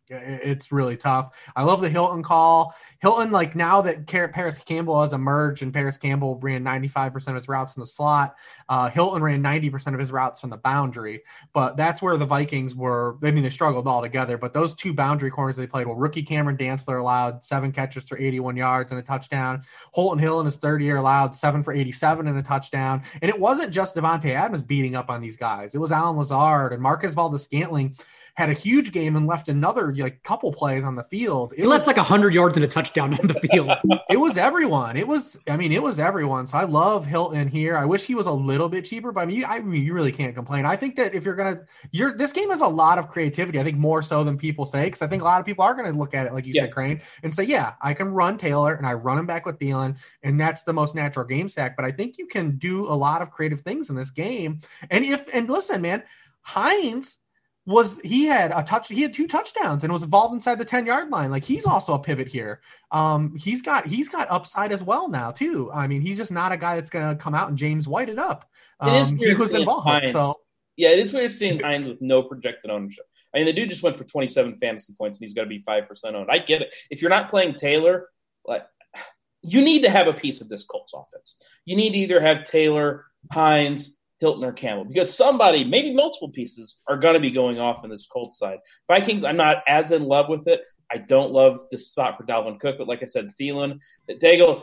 it's 0.10 0.72
really 0.72 0.98
tough. 0.98 1.30
I 1.56 1.64
love 1.64 1.82
the 1.82 1.90
Hilton 1.90 2.22
call. 2.22 2.76
Hilton, 3.00 3.32
like 3.32 3.56
now 3.56 3.82
that 3.82 4.06
Parris 4.06 4.58
Campbell 4.60 5.02
has 5.02 5.14
emerged 5.14 5.64
and 5.64 5.74
Parris 5.74 5.98
Campbell 5.98 6.36
ran 6.40 6.64
95% 6.64 7.28
of 7.30 7.36
his 7.36 7.48
routes 7.48 7.76
in 7.76 7.80
the 7.80 7.86
slot, 7.86 8.36
uh, 8.70 8.90
Hilton 8.90 9.24
ran 9.24 9.42
90% 9.42 9.94
of 9.94 10.00
his 10.00 10.12
routes 10.12 10.40
from 10.40 10.52
the 10.52 10.58
boundary. 10.58 11.24
But 11.54 11.76
that's 11.76 12.02
where 12.02 12.18
the 12.18 12.26
Vikings 12.26 12.76
were. 12.76 13.18
I 13.24 13.32
mean, 13.32 13.44
they 13.44 13.50
struggled 13.50 13.88
all 13.88 14.02
together, 14.02 14.38
But 14.38 14.54
those 14.54 14.76
two 14.76 14.94
boundary 14.94 15.32
corners 15.32 15.56
they 15.56 15.68
played, 15.68 15.88
well, 15.88 15.96
rookie 15.96 16.24
Cameron 16.24 16.58
Dantzler 16.58 17.00
allowed 17.00 17.44
seven 17.44 17.72
catches 17.72 18.04
for 18.04 18.18
81 18.18 18.56
yards 18.56 18.92
and 18.92 19.00
a 19.00 19.04
touchdown. 19.04 19.64
Holton 19.92 20.20
Hill 20.20 20.40
in 20.40 20.46
his 20.46 20.58
third 20.58 20.82
year 20.82 20.98
allowed 20.98 21.36
seven 21.36 21.64
for 21.64 21.74
87 21.74 22.28
and 22.28 22.38
a 22.38 22.44
touchdown. 22.44 23.02
And 23.22 23.30
it 23.30 23.40
wasn't 23.40 23.72
just 23.72 23.96
Davante 23.96 24.36
Adams 24.36 24.62
beating 24.62 24.96
up 24.96 25.10
on 25.10 25.22
these 25.22 25.38
guys, 25.38 25.74
it 25.74 25.80
was 25.80 25.92
Allen 25.92 26.18
Lazard 26.18 26.74
and 26.74 26.82
Marquez 26.82 27.14
Valdes-Scantling 27.14 27.96
had 28.36 28.50
a 28.50 28.54
huge 28.54 28.92
game 28.92 29.16
and 29.16 29.26
left 29.26 29.48
another 29.48 29.94
like 29.96 30.22
couple 30.24 30.52
plays 30.52 30.84
on 30.84 30.96
the 30.96 31.04
field. 31.04 31.54
It 31.54 31.62
he 31.62 31.66
left 31.66 31.88
like 31.88 31.98
hundred 31.98 32.34
yards 32.34 32.58
and 32.58 32.66
a 32.66 32.68
touchdown 32.68 33.18
on 33.18 33.28
the 33.28 33.34
field. 33.36 33.72
it 34.10 34.18
was 34.18 34.38
everyone. 34.38 34.98
It 34.98 35.08
was, 35.08 35.40
I 35.48 35.56
mean, 35.56 35.72
it 35.72 35.82
was 35.82 36.00
everyone. 36.00 36.46
So 36.46 36.58
I 36.58 36.66
love 36.66 37.06
Hilton 37.06 37.48
here. 37.48 37.78
I 37.78 37.86
wish 37.86 38.06
he 38.06 38.14
was 38.14 38.28
a 38.28 38.32
little 38.32 38.68
bit 38.68 38.84
cheaper, 38.84 39.14
but 39.14 39.22
I 39.22 39.26
mean, 39.26 39.46
I 39.46 39.60
mean, 39.60 39.84
you 39.84 39.94
really 39.94 40.12
can't 40.12 40.36
complain. 40.36 40.66
I 40.66 40.76
think 40.76 40.98
that 40.98 41.16
if 41.16 41.24
you're 41.24 41.36
gonna, 41.36 41.62
you're 41.92 42.18
this 42.18 42.34
game 42.34 42.50
has 42.50 42.60
a 42.60 42.68
lot 42.68 43.00
of 43.00 43.08
creativity. 43.08 43.58
I 43.58 43.64
think 43.64 43.78
more 43.78 44.04
so 44.04 44.26
than 44.26 44.38
people 44.38 44.66
say, 44.66 44.86
because 44.86 45.02
I 45.02 45.08
think 45.08 45.22
a 45.22 45.26
lot 45.26 45.40
of 45.40 45.46
people 45.46 45.64
are 45.64 45.74
gonna 45.74 45.94
look 45.94 46.14
at 46.14 46.28
it 46.28 46.34
like 46.34 46.46
you 46.46 46.54
yeah. 46.54 46.64
said, 46.64 46.74
Crain, 46.74 47.02
and 47.24 47.34
say, 47.34 47.44
yeah, 47.44 47.74
I 47.82 47.94
can 47.94 48.10
run 48.10 48.38
Taylor 48.38 48.74
and 48.74 48.86
I 48.86 48.94
run 48.94 49.18
him 49.18 49.26
back 49.26 49.46
with 49.46 49.60
Thielen, 49.60 49.98
and 50.24 50.40
that's 50.40 50.64
the 50.64 50.74
most 50.74 50.94
natural 50.94 51.26
game 51.26 51.48
stack. 51.48 51.78
But 51.78 51.86
I 51.86 51.92
think 51.92 52.18
you 52.18 52.28
can 52.28 52.58
do 52.58 52.86
a 52.88 52.96
lot 52.96 53.22
of 53.22 53.32
creative 53.32 53.62
things 53.62 53.90
in 53.90 53.96
this 53.96 54.10
game. 54.10 54.60
And 54.90 55.06
if 55.06 55.30
and 55.34 55.50
listen, 55.50 55.82
man, 55.82 56.04
Hines 56.42 57.18
was 57.66 58.00
he 58.02 58.26
had 58.26 58.52
a 58.52 58.62
touch 58.62 58.88
he 58.90 59.02
had 59.02 59.14
two 59.14 59.28
touchdowns 59.28 59.84
and 59.84 59.92
was 59.92 60.04
involved 60.04 60.34
inside 60.34 60.60
the 60.60 60.66
10 60.66 60.86
yard 60.86 61.10
line. 61.10 61.32
Like 61.32 61.44
he's 61.44 61.66
also 61.66 61.94
a 61.94 62.00
pivot 62.00 62.28
here. 62.28 62.62
Um 62.92 63.36
he's 63.36 63.62
got 63.62 63.88
he's 63.88 64.08
got 64.08 64.30
upside 64.30 64.72
as 64.72 64.84
well 64.84 65.10
now 65.10 65.32
too. 65.32 65.72
I 65.74 65.88
mean 65.88 66.02
he's 66.02 66.18
just 66.18 66.32
not 66.32 66.52
a 66.52 66.58
guy 66.58 66.76
that's 66.76 66.92
gonna 66.92 67.16
come 67.16 67.34
out 67.34 67.50
and 67.50 67.58
james 67.58 67.88
white 67.88 68.10
it 68.10 68.20
up. 68.20 68.50
Um, 68.80 68.94
it 68.94 69.00
is 69.00 69.10
um, 69.10 69.18
he 69.18 69.34
was 69.34 69.54
involved 69.54 69.88
Hines. 69.88 70.12
so. 70.12 70.36
Yeah 70.78 70.90
it 70.90 71.00
is 71.00 71.12
weird 71.12 71.32
seeing 71.32 71.60
Hines 71.60 71.88
with 71.88 72.02
no 72.02 72.22
projected 72.22 72.70
ownership. 72.70 73.06
I 73.34 73.40
mean 73.40 73.48
the 73.48 73.54
dude 73.54 73.72
just 73.72 73.84
went 73.84 73.98
for 73.98 74.04
27 74.04 74.58
fantasy 74.58 74.94
points 74.94 75.18
and 75.18 75.26
he's 75.26 75.34
to 75.34 75.46
be 75.48 75.64
5% 75.64 76.14
owned. 76.14 76.30
I 76.30 76.38
get 76.38 76.62
it. 76.62 76.76
If 76.92 77.02
you're 77.02 77.10
not 77.10 77.32
playing 77.32 77.56
taylor 77.56 78.10
like 78.46 78.66
you 79.42 79.62
need 79.62 79.82
to 79.82 79.90
have 79.90 80.08
a 80.08 80.14
piece 80.14 80.40
of 80.40 80.50
this 80.50 80.66
colts 80.66 80.94
offense. 80.94 81.36
You 81.66 81.76
need 81.76 81.94
to 81.94 81.98
either 81.98 82.22
have 82.22 82.44
taylor 82.44 83.06
hines 83.32 83.98
Hilton 84.20 84.44
or 84.44 84.54
Campbell 84.54 84.86
because 84.86 85.16
somebody, 85.16 85.64
maybe 85.64 85.94
multiple 85.94 86.30
pieces, 86.30 86.80
are 86.88 86.98
going 86.98 87.16
to 87.16 87.20
be 87.20 87.32
going 87.32 87.60
off 87.60 87.84
in 87.84 87.90
this 87.90 88.08
Colts 88.08 88.38
side. 88.38 88.60
Vikings, 88.88 89.24
I'm 89.24 89.38
not 89.38 89.58
as 89.68 89.92
in 89.92 90.04
love 90.04 90.30
with 90.30 90.48
it. 90.48 90.62
I 90.92 90.98
don't 90.98 91.32
love 91.32 91.60
this 91.72 91.90
spot 91.90 92.16
for 92.16 92.24
Dalvin 92.24 92.60
Cook, 92.60 92.78
but 92.78 92.88
like 92.88 93.02
I 93.02 93.08
said, 93.08 93.30
Thielen, 93.40 93.80
Daigle, 94.10 94.62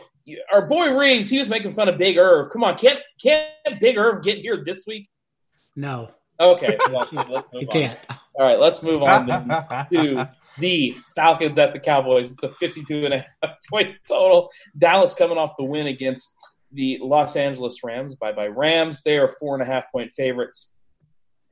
our 0.51 0.65
boy 0.67 0.87
Reebs, 0.87 1.29
he 1.29 1.39
was 1.39 1.49
making 1.49 1.73
fun 1.73 1.89
of 1.89 1.97
Big 1.97 2.17
Irv. 2.17 2.49
Come 2.49 2.63
on, 2.63 2.77
can't 2.77 2.99
can't 3.21 3.79
Big 3.79 3.97
Irv 3.97 4.23
get 4.23 4.37
here 4.37 4.63
this 4.65 4.85
week? 4.87 5.09
No. 5.75 6.11
Okay, 6.39 6.77
well, 6.91 7.07
you 7.53 7.67
can't. 7.67 7.99
All 8.35 8.45
right, 8.45 8.59
let's 8.59 8.81
move 8.81 9.03
on 9.03 9.27
to 9.91 10.29
the 10.57 10.97
Falcons 11.15 11.57
at 11.57 11.73
the 11.73 11.79
Cowboys. 11.79 12.31
It's 12.31 12.43
a 12.43 12.49
52 12.49 13.05
and 13.05 13.13
a 13.13 13.25
half 13.41 13.55
point 13.69 13.95
total. 14.07 14.49
Dallas 14.77 15.13
coming 15.13 15.37
off 15.37 15.55
the 15.57 15.63
win 15.63 15.87
against 15.87 16.35
the 16.73 16.99
Los 17.01 17.35
Angeles 17.35 17.83
Rams. 17.83 18.15
Bye 18.15 18.33
bye 18.33 18.47
Rams. 18.47 19.01
They 19.03 19.17
are 19.17 19.27
four 19.39 19.53
and 19.53 19.63
a 19.63 19.65
half 19.65 19.91
point 19.91 20.11
favorites 20.11 20.71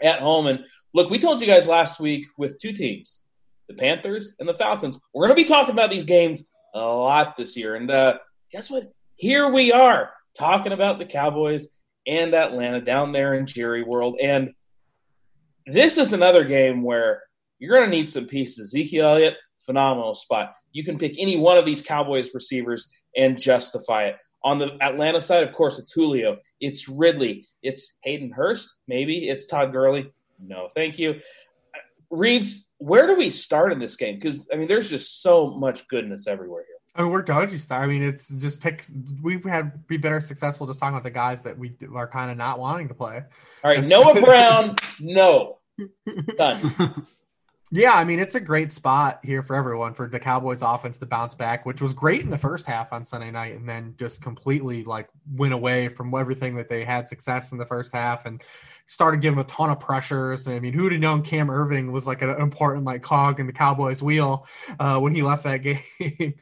at 0.01 0.19
home. 0.19 0.47
And 0.47 0.65
look, 0.93 1.10
we 1.10 1.19
told 1.19 1.41
you 1.41 1.47
guys 1.47 1.67
last 1.67 1.99
week 1.99 2.25
with 2.38 2.60
two 2.60 2.73
teams, 2.73 3.21
the 3.67 3.75
Panthers 3.75 4.34
and 4.39 4.47
the 4.47 4.53
Falcons. 4.53 4.99
We're 5.13 5.27
going 5.27 5.38
to 5.38 5.43
be 5.43 5.47
talking 5.47 5.73
about 5.73 5.91
these 5.91 6.05
games 6.05 6.49
a 6.73 6.79
lot 6.79 7.38
this 7.38 7.55
year. 7.55 7.75
And 7.75 7.89
uh, 7.89 8.17
guess 8.51 8.69
what? 8.69 8.91
Here 9.15 9.49
we 9.49 9.71
are 9.71 10.12
talking 10.38 10.71
about 10.71 10.97
the 10.97 11.05
Cowboys 11.05 11.69
and 12.07 12.34
Atlanta 12.34 12.81
down 12.81 13.12
there 13.12 13.36
in 13.36 13.45
Jerry 13.45 13.84
World. 13.84 14.17
And 14.21 14.51
this 15.67 15.97
is 15.97 16.13
another 16.13 16.43
game 16.43 16.81
where 16.81 17.21
you're 17.60 17.77
going 17.77 17.89
to 17.89 17.95
need 17.95 18.10
some 18.10 18.25
pieces. 18.25 18.69
Ezekiel 18.69 19.05
Elliott, 19.05 19.36
phenomenal 19.60 20.15
spot. 20.15 20.53
You 20.71 20.84
can 20.84 20.97
pick 20.97 21.19
any 21.19 21.38
one 21.38 21.57
of 21.57 21.65
these 21.65 21.84
Cowboys 21.84 22.31
receivers 22.34 22.89
and 23.15 23.39
justify 23.39 24.05
it. 24.05 24.15
On 24.43 24.58
the 24.58 24.77
Atlanta 24.82 25.21
side, 25.21 25.43
of 25.43 25.54
course, 25.54 25.77
it's 25.77 25.91
Julio, 25.91 26.38
it's 26.60 26.89
Ridley, 26.89 27.47
it's 27.62 27.93
Hayden 28.04 28.32
Hurst, 28.32 28.77
maybe 28.88 29.30
it's 29.30 29.45
Todd 29.45 29.71
Gurley. 29.71 30.12
No, 30.39 30.67
thank 30.75 30.97
you. 30.97 31.19
Reebs, 32.12 32.65
where 32.77 33.08
do 33.08 33.15
we 33.15 33.30
start 33.30 33.71
in 33.71 33.80
this 33.80 33.95
game? 33.95 34.15
Because 34.15 34.49
I 34.51 34.56
mean, 34.56 34.67
there's 34.67 34.89
just 34.89 35.21
so 35.21 35.51
much 35.51 35.88
goodness 35.88 36.27
everywhere 36.27 36.63
here. 36.67 36.71
I 36.95 37.04
mean, 37.04 37.12
where 37.12 37.21
do 37.21 37.47
you 37.49 37.58
start? 37.58 37.84
I 37.84 37.88
mean, 37.88 38.04
it's 38.04 38.30
just 38.30 38.60
pick. 38.60 38.84
We 39.21 39.36
have 39.36 39.43
had 39.45 39.88
be 39.88 39.97
better 39.97 40.19
successful 40.19 40.67
just 40.67 40.80
talking 40.80 40.95
about 40.95 41.04
the 41.04 41.12
guys 41.12 41.41
that 41.43 41.58
we 41.58 41.73
are 41.95 42.08
kind 42.08 42.30
of 42.30 42.38
not 42.38 42.60
wanting 42.60 42.89
to 42.89 42.93
play. 42.93 43.21
All 43.63 43.71
right, 43.71 43.84
Noah 43.84 44.19
Brown, 44.19 44.75
no, 44.99 45.60
done. 46.38 47.06
Yeah, 47.73 47.93
I 47.93 48.03
mean 48.03 48.19
it's 48.19 48.36
a 48.36 48.39
great 48.41 48.69
spot 48.69 49.21
here 49.23 49.41
for 49.41 49.55
everyone 49.55 49.93
for 49.93 50.10
the 50.10 50.19
Cowboys 50.19 50.62
offense 50.62 50.97
to 50.97 51.05
bounce 51.05 51.36
back, 51.36 51.65
which 51.65 51.81
was 51.81 51.93
great 51.93 52.21
in 52.21 52.29
the 52.29 52.38
first 52.38 52.65
half 52.65 52.91
on 52.91 53.05
Sunday 53.05 53.31
night, 53.31 53.55
and 53.55 53.67
then 53.67 53.95
just 53.97 54.21
completely 54.21 54.84
like 54.84 55.07
went 55.36 55.53
away 55.53 55.88
from 55.88 56.13
everything 56.13 56.53
that 56.55 56.67
they 56.67 56.84
had 56.84 57.07
success 57.07 57.53
in 57.53 57.57
the 57.57 57.65
first 57.65 57.93
half 57.93 58.25
and 58.25 58.43
started 58.91 59.21
giving 59.21 59.39
a 59.39 59.43
ton 59.45 59.69
of 59.69 59.80
pressures. 59.80 60.49
I 60.49 60.60
mean, 60.60 60.73
who 60.73 60.84
would 60.84 60.91
have 60.91 60.99
known 60.99 61.21
Cam 61.21 61.47
Erving 61.47 61.93
was 61.93 62.06
like 62.06 62.21
an 62.21 62.30
important 62.32 62.84
like 62.84 63.01
cog 63.01 63.39
in 63.39 63.47
the 63.47 63.54
Cowboys 63.54 64.04
wheel 64.04 64.45
uh, 64.82 64.99
when 64.99 65.15
he 65.15 65.21
left 65.21 65.43
that 65.45 65.58
game? 65.63 66.34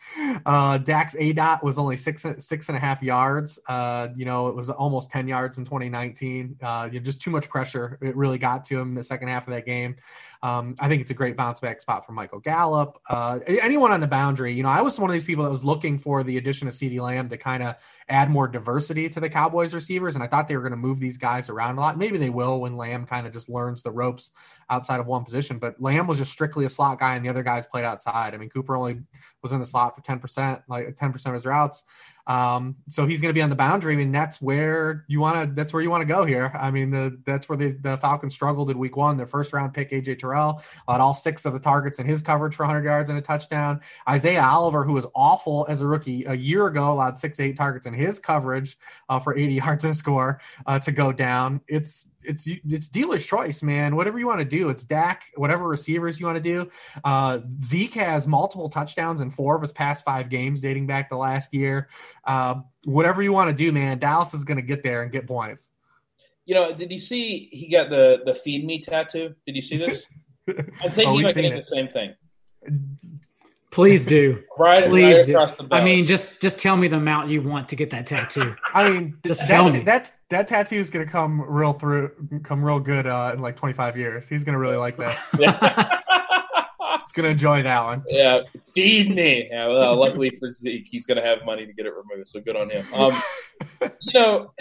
uh, 0.47 0.79
Dak's 0.79 1.13
aDOT 1.13 1.61
was 1.61 1.77
only 1.77 1.95
six 1.95 2.25
six 2.39 2.67
and 2.67 2.75
a 2.75 2.79
half 2.79 3.03
yards. 3.03 3.59
Uh, 3.67 4.07
you 4.15 4.25
know, 4.25 4.47
it 4.47 4.55
was 4.55 4.71
almost 4.71 5.11
ten 5.11 5.27
yards 5.27 5.59
in 5.59 5.65
2019. 5.65 6.57
Uh, 6.59 6.89
you 6.91 6.99
know, 6.99 7.05
just 7.05 7.21
too 7.21 7.29
much 7.29 7.47
pressure. 7.47 7.99
It 8.01 8.15
really 8.15 8.39
got 8.39 8.65
to 8.65 8.79
him 8.79 8.89
in 8.89 8.95
the 8.95 9.03
second 9.03 9.27
half 9.27 9.47
of 9.47 9.53
that 9.53 9.67
game. 9.67 9.97
Um, 10.41 10.75
I 10.79 10.87
think 10.87 11.01
it's 11.01 11.11
a 11.11 11.15
great 11.15 11.35
bounce 11.35 11.59
back 11.59 11.81
spot 11.81 12.05
for 12.05 12.13
Michael 12.13 12.39
Gallup. 12.39 13.01
Uh, 13.09 13.39
anyone 13.45 13.91
on 13.91 13.99
the 13.99 14.07
boundary, 14.07 14.53
you 14.53 14.63
know, 14.63 14.69
I 14.69 14.81
was 14.81 14.97
one 14.97 15.09
of 15.09 15.13
these 15.13 15.25
people 15.25 15.43
that 15.43 15.49
was 15.49 15.65
looking 15.65 15.99
for 15.99 16.23
the 16.23 16.37
addition 16.37 16.67
of 16.67 16.73
CeeDee 16.73 17.01
Lamb 17.01 17.27
to 17.29 17.37
kind 17.37 17.61
of 17.61 17.75
add 18.07 18.29
more 18.31 18.47
diversity 18.47 19.09
to 19.09 19.19
the 19.19 19.29
Cowboys 19.29 19.73
receivers, 19.73 20.15
and 20.15 20.23
I 20.23 20.27
thought 20.27 20.47
they 20.47 20.55
were 20.55 20.61
going 20.61 20.71
to 20.71 20.77
move 20.77 20.99
these 20.99 21.17
guys 21.17 21.49
around 21.49 21.77
a 21.77 21.81
lot. 21.81 21.97
Maybe 21.97 22.17
they 22.17 22.29
will 22.39 22.61
when 22.61 22.77
Lamb 22.77 23.05
kind 23.05 23.27
of 23.27 23.33
just 23.33 23.49
learns 23.49 23.83
the 23.83 23.91
ropes 23.91 24.31
outside 24.69 24.99
of 24.99 25.07
one 25.07 25.25
position. 25.25 25.59
But 25.59 25.81
Lamb 25.81 26.07
was 26.07 26.17
just 26.17 26.31
strictly 26.31 26.65
a 26.65 26.69
slot 26.69 26.99
guy, 26.99 27.15
and 27.15 27.25
the 27.25 27.29
other 27.29 27.43
guys 27.43 27.65
played 27.65 27.85
outside. 27.85 28.33
I 28.33 28.37
mean, 28.37 28.49
Cooper 28.49 28.75
only 28.75 29.01
was 29.43 29.51
in 29.51 29.59
the 29.59 29.65
slot 29.65 29.95
for 29.95 30.01
ten 30.01 30.19
percent, 30.19 30.61
like 30.69 30.95
ten 30.97 31.11
percent 31.11 31.35
of 31.35 31.41
his 31.41 31.45
routes. 31.45 31.83
Um, 32.29 32.75
so 32.87 33.07
he's 33.07 33.21
going 33.21 33.29
to 33.29 33.37
be 33.37 33.41
on 33.41 33.49
the 33.49 33.55
boundary. 33.55 33.93
I 33.93 33.95
mean, 33.95 34.11
that's 34.11 34.39
where 34.39 35.03
you 35.07 35.19
want 35.19 35.49
to. 35.49 35.55
That's 35.55 35.73
where 35.73 35.81
you 35.81 35.89
want 35.89 36.01
to 36.01 36.05
go 36.05 36.25
here. 36.25 36.51
I 36.53 36.69
mean, 36.69 36.91
the 36.91 37.19
that's 37.25 37.49
where 37.49 37.57
the, 37.57 37.71
the 37.71 37.97
Falcons 37.97 38.35
struggled 38.35 38.69
in 38.69 38.77
Week 38.77 38.95
One. 38.95 39.17
Their 39.17 39.25
first 39.25 39.51
round 39.51 39.73
pick, 39.73 39.89
AJ 39.89 40.19
Terrell, 40.19 40.61
had 40.87 41.01
all 41.01 41.15
six 41.15 41.45
of 41.45 41.53
the 41.53 41.59
targets 41.59 41.97
in 41.97 42.05
his 42.05 42.21
coverage 42.21 42.55
for 42.55 42.63
100 42.63 42.85
yards 42.85 43.09
and 43.09 43.17
a 43.17 43.21
touchdown. 43.21 43.81
Isaiah 44.07 44.43
Oliver, 44.43 44.83
who 44.83 44.93
was 44.93 45.07
awful 45.15 45.65
as 45.69 45.81
a 45.81 45.87
rookie 45.87 46.23
a 46.25 46.35
year 46.35 46.67
ago, 46.67 46.93
allowed 46.93 47.17
six 47.17 47.39
eight 47.39 47.57
targets 47.57 47.87
in 47.87 47.95
his 47.95 48.19
coverage 48.19 48.77
uh, 49.09 49.19
for 49.19 49.35
80 49.35 49.53
yards 49.65 49.83
and 49.83 49.91
a 49.91 49.95
score 49.95 50.39
uh, 50.67 50.77
to 50.79 50.91
go 50.91 51.11
down. 51.11 51.61
It's 51.67 52.09
it's 52.23 52.47
it's 52.47 52.87
dealer's 52.87 53.25
choice, 53.25 53.63
man. 53.63 53.95
Whatever 53.95 54.19
you 54.19 54.27
want 54.27 54.39
to 54.39 54.45
do, 54.45 54.69
it's 54.69 54.83
Dak. 54.83 55.23
Whatever 55.35 55.67
receivers 55.67 56.19
you 56.19 56.25
want 56.25 56.37
to 56.37 56.41
do. 56.41 56.69
Uh, 57.03 57.39
Zeke 57.61 57.95
has 57.95 58.27
multiple 58.27 58.69
touchdowns 58.69 59.21
in 59.21 59.29
four 59.29 59.55
of 59.55 59.61
his 59.61 59.71
past 59.71 60.03
five 60.03 60.29
games, 60.29 60.61
dating 60.61 60.87
back 60.87 61.09
to 61.09 61.17
last 61.17 61.53
year. 61.53 61.89
Uh, 62.25 62.55
whatever 62.85 63.21
you 63.21 63.31
want 63.31 63.49
to 63.49 63.55
do, 63.55 63.71
man. 63.71 63.99
Dallas 63.99 64.33
is 64.33 64.43
going 64.43 64.57
to 64.57 64.63
get 64.63 64.83
there 64.83 65.03
and 65.03 65.11
get 65.11 65.27
points. 65.27 65.69
You 66.45 66.55
know, 66.55 66.73
did 66.73 66.91
you 66.91 66.99
see 66.99 67.49
he 67.51 67.69
got 67.69 67.89
the 67.89 68.21
the 68.25 68.33
feed 68.33 68.65
me 68.65 68.81
tattoo? 68.81 69.35
Did 69.45 69.55
you 69.55 69.61
see 69.61 69.77
this? 69.77 70.05
I'm 70.47 70.91
thinking 70.91 71.07
oh, 71.07 71.19
about 71.19 71.35
getting 71.35 71.55
the 71.55 71.65
same 71.67 71.87
thing. 71.89 72.15
Please 73.71 74.05
do. 74.05 74.43
right, 74.57 74.89
Please 74.89 75.31
right 75.31 75.57
do. 75.57 75.67
I 75.71 75.83
mean, 75.83 76.05
just 76.05 76.41
just 76.41 76.59
tell 76.59 76.75
me 76.75 76.87
the 76.87 76.97
amount 76.97 77.29
you 77.29 77.41
want 77.41 77.69
to 77.69 77.75
get 77.75 77.89
that 77.91 78.07
tattoo. 78.07 78.55
I 78.73 78.89
mean, 78.89 79.17
just 79.25 79.45
tell 79.45 79.69
me. 79.69 79.79
That's 79.79 80.13
that 80.29 80.47
tattoo 80.47 80.75
is 80.75 80.89
going 80.89 81.05
to 81.05 81.11
come 81.11 81.41
real 81.41 81.73
through, 81.73 82.11
come 82.43 82.63
real 82.63 82.79
good 82.79 83.05
uh, 83.05 83.31
in 83.33 83.41
like 83.41 83.55
25 83.55 83.97
years. 83.97 84.27
He's 84.27 84.43
going 84.43 84.53
to 84.53 84.59
really 84.59 84.77
like 84.77 84.97
that. 84.97 85.17
he's 85.31 87.13
going 87.13 87.25
to 87.25 87.29
enjoy 87.29 87.61
that 87.63 87.83
one. 87.83 88.03
Yeah, 88.07 88.41
feed 88.73 89.13
me. 89.13 89.49
Yeah, 89.51 89.67
well, 89.67 89.95
luckily 89.95 90.35
for 90.39 90.49
Zeke, 90.49 90.87
he's 90.89 91.05
going 91.05 91.17
to 91.17 91.23
have 91.23 91.45
money 91.45 91.65
to 91.65 91.73
get 91.73 91.85
it 91.85 91.93
removed, 91.93 92.27
so 92.27 92.39
good 92.39 92.55
on 92.55 92.71
him. 92.71 92.85
Um, 92.93 93.13
you 93.81 94.13
know, 94.13 94.51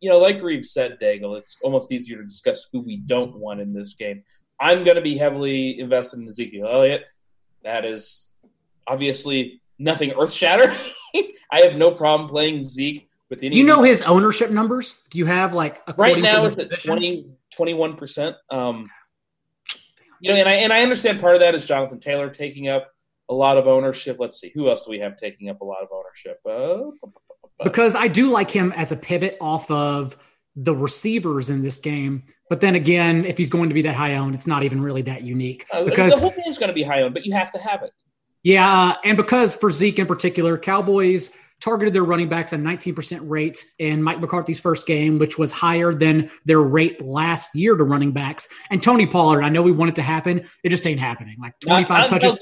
you 0.00 0.10
know, 0.10 0.18
like 0.18 0.38
Reebs 0.38 0.66
said, 0.66 0.98
Daigle, 1.00 1.38
it's 1.38 1.56
almost 1.62 1.92
easier 1.92 2.18
to 2.18 2.24
discuss 2.24 2.68
who 2.72 2.80
we 2.80 2.96
don't 2.96 3.36
want 3.36 3.60
in 3.60 3.72
this 3.72 3.94
game. 3.94 4.24
I'm 4.60 4.84
going 4.84 4.96
to 4.96 5.02
be 5.02 5.16
heavily 5.16 5.78
invested 5.78 6.20
in 6.20 6.28
Ezekiel 6.28 6.66
Elliott. 6.66 7.04
That 7.62 7.84
is 7.84 8.25
obviously 8.86 9.60
nothing 9.78 10.12
earth 10.12 10.32
shattering. 10.32 10.76
I 11.50 11.62
have 11.62 11.76
no 11.76 11.90
problem 11.90 12.28
playing 12.28 12.62
Zeke 12.62 13.08
with 13.30 13.40
any. 13.40 13.50
Do 13.50 13.58
you 13.58 13.64
know 13.64 13.82
his 13.82 14.02
ownership 14.02 14.50
numbers? 14.50 14.98
Do 15.10 15.18
you 15.18 15.26
have 15.26 15.54
like 15.54 15.80
right 15.98 16.18
now 16.18 16.44
it's 16.44 16.72
at 16.72 16.82
21 16.82 17.96
percent. 17.96 18.36
Um, 18.50 18.90
you 20.20 20.30
know, 20.30 20.36
and 20.36 20.48
I 20.48 20.52
and 20.54 20.72
I 20.72 20.82
understand 20.82 21.20
part 21.20 21.34
of 21.34 21.40
that 21.40 21.54
is 21.54 21.64
Jonathan 21.66 22.00
Taylor 22.00 22.30
taking 22.30 22.68
up 22.68 22.92
a 23.28 23.34
lot 23.34 23.58
of 23.58 23.66
ownership. 23.66 24.18
Let's 24.18 24.40
see, 24.40 24.50
who 24.54 24.68
else 24.68 24.84
do 24.84 24.90
we 24.90 25.00
have 25.00 25.16
taking 25.16 25.48
up 25.48 25.60
a 25.60 25.64
lot 25.64 25.82
of 25.82 25.88
ownership? 25.92 26.40
Uh, 26.48 27.08
because 27.62 27.96
I 27.96 28.08
do 28.08 28.30
like 28.30 28.50
him 28.50 28.72
as 28.72 28.92
a 28.92 28.96
pivot 28.96 29.36
off 29.40 29.70
of 29.70 30.16
the 30.54 30.74
receivers 30.74 31.50
in 31.50 31.62
this 31.62 31.78
game. 31.78 32.24
But 32.48 32.60
then 32.60 32.74
again, 32.74 33.24
if 33.24 33.36
he's 33.36 33.50
going 33.50 33.68
to 33.68 33.74
be 33.74 33.82
that 33.82 33.94
high 33.94 34.16
owned, 34.16 34.34
it's 34.34 34.46
not 34.46 34.62
even 34.62 34.80
really 34.80 35.02
that 35.02 35.22
unique. 35.22 35.66
Uh, 35.72 35.84
because 35.84 36.14
the 36.14 36.20
whole 36.20 36.34
is 36.46 36.58
going 36.58 36.68
to 36.68 36.74
be 36.74 36.82
high 36.82 37.02
owned, 37.02 37.14
but 37.14 37.26
you 37.26 37.34
have 37.34 37.50
to 37.52 37.58
have 37.58 37.82
it. 37.82 37.92
Yeah, 38.46 38.90
uh, 38.90 38.94
and 39.02 39.16
because 39.16 39.56
for 39.56 39.72
Zeke 39.72 39.98
in 39.98 40.06
particular, 40.06 40.56
Cowboys 40.56 41.32
targeted 41.60 41.92
their 41.92 42.04
running 42.04 42.28
backs 42.28 42.52
at 42.52 42.60
19% 42.60 43.18
rate 43.24 43.64
in 43.80 44.00
Mike 44.00 44.20
McCarthy's 44.20 44.60
first 44.60 44.86
game, 44.86 45.18
which 45.18 45.36
was 45.36 45.50
higher 45.50 45.92
than 45.92 46.30
their 46.44 46.60
rate 46.60 47.02
last 47.02 47.56
year 47.56 47.74
to 47.74 47.82
running 47.82 48.12
backs. 48.12 48.48
And 48.70 48.80
Tony 48.80 49.04
Pollard, 49.04 49.42
I 49.42 49.48
know 49.48 49.62
we 49.62 49.72
want 49.72 49.88
it 49.88 49.96
to 49.96 50.02
happen. 50.02 50.46
It 50.62 50.68
just 50.68 50.86
ain't 50.86 51.00
happening. 51.00 51.36
Like 51.40 51.58
25 51.58 51.88
not, 51.88 52.08
touches. 52.08 52.38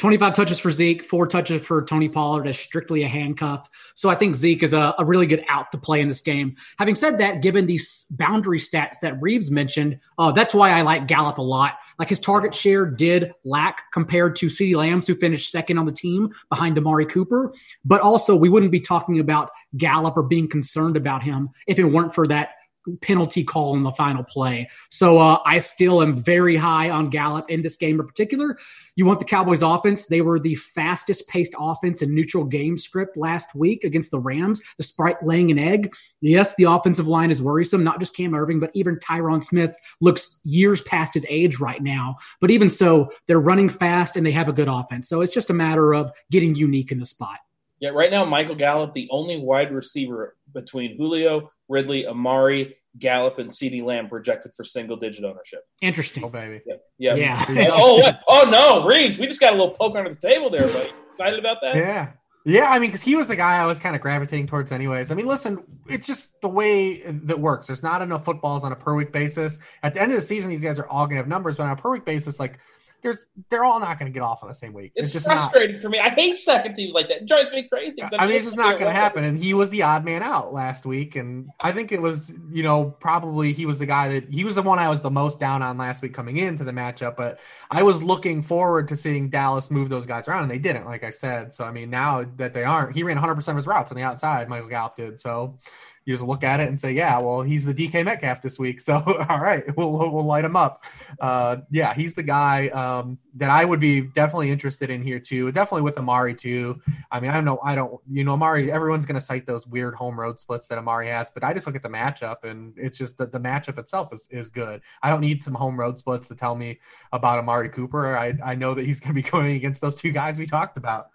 25 0.00 0.32
touches 0.32 0.58
for 0.58 0.72
Zeke, 0.72 1.02
four 1.02 1.26
touches 1.26 1.60
for 1.60 1.84
Tony 1.84 2.08
Pollard 2.08 2.46
as 2.46 2.58
strictly 2.58 3.02
a 3.02 3.08
handcuff. 3.08 3.68
So 3.94 4.08
I 4.08 4.14
think 4.14 4.34
Zeke 4.34 4.62
is 4.62 4.72
a, 4.72 4.94
a, 4.98 5.04
really 5.04 5.26
good 5.26 5.44
out 5.46 5.70
to 5.72 5.78
play 5.78 6.00
in 6.00 6.08
this 6.08 6.22
game. 6.22 6.56
Having 6.78 6.94
said 6.94 7.18
that, 7.18 7.42
given 7.42 7.66
these 7.66 8.06
boundary 8.12 8.58
stats 8.58 9.00
that 9.02 9.20
Reebs 9.20 9.50
mentioned, 9.50 9.98
uh, 10.16 10.32
that's 10.32 10.54
why 10.54 10.70
I 10.70 10.80
like 10.80 11.06
Gallup 11.06 11.36
a 11.36 11.42
lot. 11.42 11.74
Like 11.98 12.08
his 12.08 12.18
target 12.18 12.54
share 12.54 12.86
did 12.86 13.32
lack 13.44 13.92
compared 13.92 14.36
to 14.36 14.46
CeeDee 14.46 14.74
Lambs, 14.74 15.06
who 15.06 15.14
finished 15.16 15.50
second 15.50 15.76
on 15.76 15.84
the 15.84 15.92
team 15.92 16.32
behind 16.48 16.78
Amari 16.78 17.04
Cooper. 17.04 17.52
But 17.84 18.00
also, 18.00 18.34
we 18.34 18.48
wouldn't 18.48 18.72
be 18.72 18.80
talking 18.80 19.18
about 19.18 19.50
Gallup 19.76 20.16
or 20.16 20.22
being 20.22 20.48
concerned 20.48 20.96
about 20.96 21.22
him 21.22 21.50
if 21.66 21.78
it 21.78 21.84
weren't 21.84 22.14
for 22.14 22.26
that 22.28 22.52
penalty 22.98 23.44
call 23.44 23.74
in 23.76 23.82
the 23.82 23.92
final 23.92 24.24
play. 24.24 24.68
So 24.88 25.18
uh, 25.18 25.40
I 25.44 25.58
still 25.58 26.02
am 26.02 26.16
very 26.16 26.56
high 26.56 26.90
on 26.90 27.10
Gallup 27.10 27.50
in 27.50 27.62
this 27.62 27.76
game 27.76 28.00
in 28.00 28.06
particular. 28.06 28.58
You 28.96 29.06
want 29.06 29.18
the 29.18 29.24
Cowboys 29.24 29.62
offense. 29.62 30.06
They 30.06 30.20
were 30.20 30.38
the 30.38 30.54
fastest 30.56 31.28
paced 31.28 31.54
offense 31.58 32.02
in 32.02 32.14
neutral 32.14 32.44
game 32.44 32.76
script 32.76 33.16
last 33.16 33.54
week 33.54 33.84
against 33.84 34.10
the 34.10 34.18
Rams, 34.18 34.62
despite 34.76 35.24
laying 35.24 35.50
an 35.50 35.58
egg. 35.58 35.94
Yes, 36.20 36.54
the 36.56 36.64
offensive 36.64 37.06
line 37.06 37.30
is 37.30 37.42
worrisome, 37.42 37.84
not 37.84 37.98
just 37.98 38.16
Cam 38.16 38.32
Erving, 38.32 38.60
but 38.60 38.70
even 38.74 38.98
Tyron 38.98 39.42
Smith 39.42 39.76
looks 40.00 40.40
years 40.44 40.82
past 40.82 41.14
his 41.14 41.26
age 41.28 41.60
right 41.60 41.82
now. 41.82 42.16
But 42.40 42.50
even 42.50 42.70
so, 42.70 43.10
they're 43.26 43.40
running 43.40 43.68
fast 43.68 44.16
and 44.16 44.26
they 44.26 44.32
have 44.32 44.48
a 44.48 44.52
good 44.52 44.68
offense. 44.68 45.08
So 45.08 45.20
it's 45.22 45.32
just 45.32 45.50
a 45.50 45.54
matter 45.54 45.94
of 45.94 46.12
getting 46.30 46.54
unique 46.54 46.92
in 46.92 46.98
the 46.98 47.06
spot. 47.06 47.38
Yeah, 47.80 47.90
right 47.90 48.10
now, 48.10 48.26
Michael 48.26 48.56
Gallup, 48.56 48.92
the 48.92 49.08
only 49.10 49.38
wide 49.38 49.72
receiver 49.72 50.36
between 50.52 50.98
Julio, 50.98 51.50
Ridley, 51.68 52.06
Amari, 52.06 52.76
Gallup, 52.98 53.38
and 53.38 53.50
CeeDee 53.50 53.84
Lamb 53.84 54.08
projected 54.08 54.52
for 54.54 54.64
single 54.64 54.96
digit 54.96 55.24
ownership. 55.24 55.60
Interesting. 55.80 56.24
Oh, 56.24 56.28
baby. 56.28 56.60
Yeah. 56.98 57.14
Yeah. 57.14 57.50
yeah. 57.50 57.68
oh, 57.72 58.10
oh, 58.28 58.50
no, 58.50 58.82
Reebs, 58.82 59.18
we 59.18 59.26
just 59.26 59.40
got 59.40 59.52
a 59.52 59.56
little 59.56 59.74
poke 59.74 59.96
under 59.96 60.10
the 60.10 60.16
table 60.16 60.50
there, 60.50 60.66
buddy. 60.66 60.90
Excited 61.12 61.38
about 61.38 61.58
that? 61.62 61.76
Yeah. 61.76 62.12
Yeah, 62.46 62.70
I 62.70 62.78
mean, 62.78 62.88
because 62.88 63.02
he 63.02 63.16
was 63.16 63.28
the 63.28 63.36
guy 63.36 63.58
I 63.58 63.66
was 63.66 63.78
kind 63.78 63.94
of 63.94 64.00
gravitating 64.00 64.46
towards, 64.46 64.72
anyways. 64.72 65.10
I 65.10 65.14
mean, 65.14 65.26
listen, 65.26 65.62
it's 65.86 66.06
just 66.06 66.40
the 66.40 66.48
way 66.48 67.02
that 67.02 67.38
works. 67.38 67.66
There's 67.66 67.82
not 67.82 68.00
enough 68.00 68.24
footballs 68.24 68.64
on 68.64 68.72
a 68.72 68.76
per 68.76 68.94
week 68.94 69.12
basis. 69.12 69.58
At 69.82 69.92
the 69.92 70.00
end 70.00 70.10
of 70.12 70.16
the 70.16 70.26
season, 70.26 70.48
these 70.48 70.62
guys 70.62 70.78
are 70.78 70.86
all 70.86 71.04
going 71.04 71.16
to 71.16 71.18
have 71.18 71.28
numbers, 71.28 71.56
but 71.58 71.64
on 71.64 71.72
a 71.72 71.76
per 71.76 71.90
week 71.90 72.06
basis, 72.06 72.40
like 72.40 72.58
there's 73.02 73.26
they're 73.48 73.64
all 73.64 73.80
not 73.80 73.98
going 73.98 74.10
to 74.10 74.14
get 74.14 74.22
off 74.22 74.42
on 74.42 74.48
the 74.48 74.54
same 74.54 74.72
week. 74.72 74.92
It's, 74.94 75.08
it's 75.08 75.12
just 75.12 75.26
frustrating 75.26 75.76
not, 75.76 75.82
for 75.82 75.88
me. 75.88 75.98
I 75.98 76.10
hate 76.10 76.38
second 76.38 76.74
teams 76.74 76.94
like 76.94 77.08
that. 77.08 77.18
It 77.18 77.28
drives 77.28 77.50
me 77.52 77.68
crazy. 77.68 78.02
I, 78.02 78.26
mean, 78.26 78.36
it's 78.36 78.44
just 78.44 78.56
not 78.56 78.78
going 78.78 78.90
to 78.90 78.98
happen. 78.98 79.24
And 79.24 79.38
he 79.38 79.54
was 79.54 79.70
the 79.70 79.82
odd 79.82 80.04
man 80.04 80.22
out 80.22 80.52
last 80.52 80.86
week, 80.86 81.16
and 81.16 81.48
I 81.60 81.72
think 81.72 81.92
it 81.92 82.00
was 82.00 82.32
you 82.50 82.62
know 82.62 82.84
probably 82.84 83.52
he 83.52 83.66
was 83.66 83.78
the 83.78 83.86
guy 83.86 84.08
that 84.08 84.32
he 84.32 84.44
was 84.44 84.54
the 84.54 84.62
one 84.62 84.78
I 84.78 84.88
was 84.88 85.00
the 85.00 85.10
most 85.10 85.40
down 85.40 85.62
on 85.62 85.78
last 85.78 86.02
week 86.02 86.14
coming 86.14 86.36
into 86.38 86.64
the 86.64 86.72
matchup. 86.72 87.16
But 87.16 87.40
I 87.70 87.82
was 87.82 88.02
looking 88.02 88.42
forward 88.42 88.88
to 88.88 88.96
seeing 88.96 89.30
Dallas 89.30 89.70
move 89.70 89.88
those 89.88 90.06
guys 90.06 90.28
around, 90.28 90.42
and 90.42 90.50
they 90.50 90.58
didn't, 90.58 90.86
like 90.86 91.04
I 91.04 91.10
said. 91.10 91.52
So 91.52 91.64
I 91.64 91.70
mean, 91.70 91.90
now 91.90 92.24
that 92.36 92.54
they 92.54 92.64
aren't, 92.64 92.94
he 92.94 93.02
ran 93.02 93.16
100 93.16 93.34
percent 93.34 93.56
of 93.56 93.62
his 93.62 93.66
routes 93.66 93.90
on 93.90 93.96
the 93.96 94.02
outside. 94.04 94.48
Michael 94.48 94.68
Gallup 94.68 94.96
did 94.96 95.20
so 95.20 95.58
you 96.04 96.14
just 96.14 96.26
look 96.26 96.42
at 96.42 96.60
it 96.60 96.68
and 96.68 96.78
say, 96.78 96.92
yeah, 96.92 97.18
well, 97.18 97.42
he's 97.42 97.64
the 97.64 97.74
DK 97.74 98.04
Metcalf 98.04 98.40
this 98.40 98.58
week. 98.58 98.80
So, 98.80 98.94
all 99.28 99.40
right, 99.40 99.64
we'll, 99.76 99.92
we'll 99.92 100.24
light 100.24 100.44
him 100.44 100.56
up. 100.56 100.84
Uh, 101.20 101.58
yeah, 101.70 101.94
he's 101.94 102.14
the 102.14 102.22
guy 102.22 102.68
um, 102.68 103.18
that 103.34 103.50
I 103.50 103.64
would 103.64 103.80
be 103.80 104.00
definitely 104.00 104.50
interested 104.50 104.90
in 104.90 105.02
here 105.02 105.20
too. 105.20 105.52
Definitely 105.52 105.82
with 105.82 105.98
Amari 105.98 106.34
too. 106.34 106.80
I 107.10 107.20
mean, 107.20 107.30
I 107.30 107.34
don't 107.34 107.44
know. 107.44 107.60
I 107.62 107.74
don't, 107.74 108.00
you 108.08 108.24
know, 108.24 108.32
Amari, 108.32 108.72
everyone's 108.72 109.06
going 109.06 109.14
to 109.14 109.20
cite 109.20 109.46
those 109.46 109.66
weird 109.66 109.94
home 109.94 110.18
road 110.18 110.40
splits 110.40 110.66
that 110.68 110.78
Amari 110.78 111.08
has, 111.08 111.30
but 111.30 111.44
I 111.44 111.52
just 111.52 111.66
look 111.66 111.76
at 111.76 111.82
the 111.82 111.88
matchup 111.88 112.44
and 112.44 112.72
it's 112.76 112.96
just 112.96 113.18
that 113.18 113.30
the 113.30 113.40
matchup 113.40 113.78
itself 113.78 114.12
is, 114.12 114.26
is 114.30 114.50
good. 114.50 114.80
I 115.02 115.10
don't 115.10 115.20
need 115.20 115.42
some 115.42 115.54
home 115.54 115.78
road 115.78 115.98
splits 115.98 116.28
to 116.28 116.34
tell 116.34 116.56
me 116.56 116.80
about 117.12 117.38
Amari 117.38 117.68
Cooper. 117.68 118.16
I, 118.16 118.34
I 118.44 118.54
know 118.54 118.74
that 118.74 118.86
he's 118.86 119.00
going 119.00 119.14
to 119.14 119.22
be 119.22 119.22
going 119.30 119.56
against 119.56 119.80
those 119.80 119.96
two 119.96 120.12
guys 120.12 120.38
we 120.38 120.46
talked 120.46 120.78
about. 120.78 121.10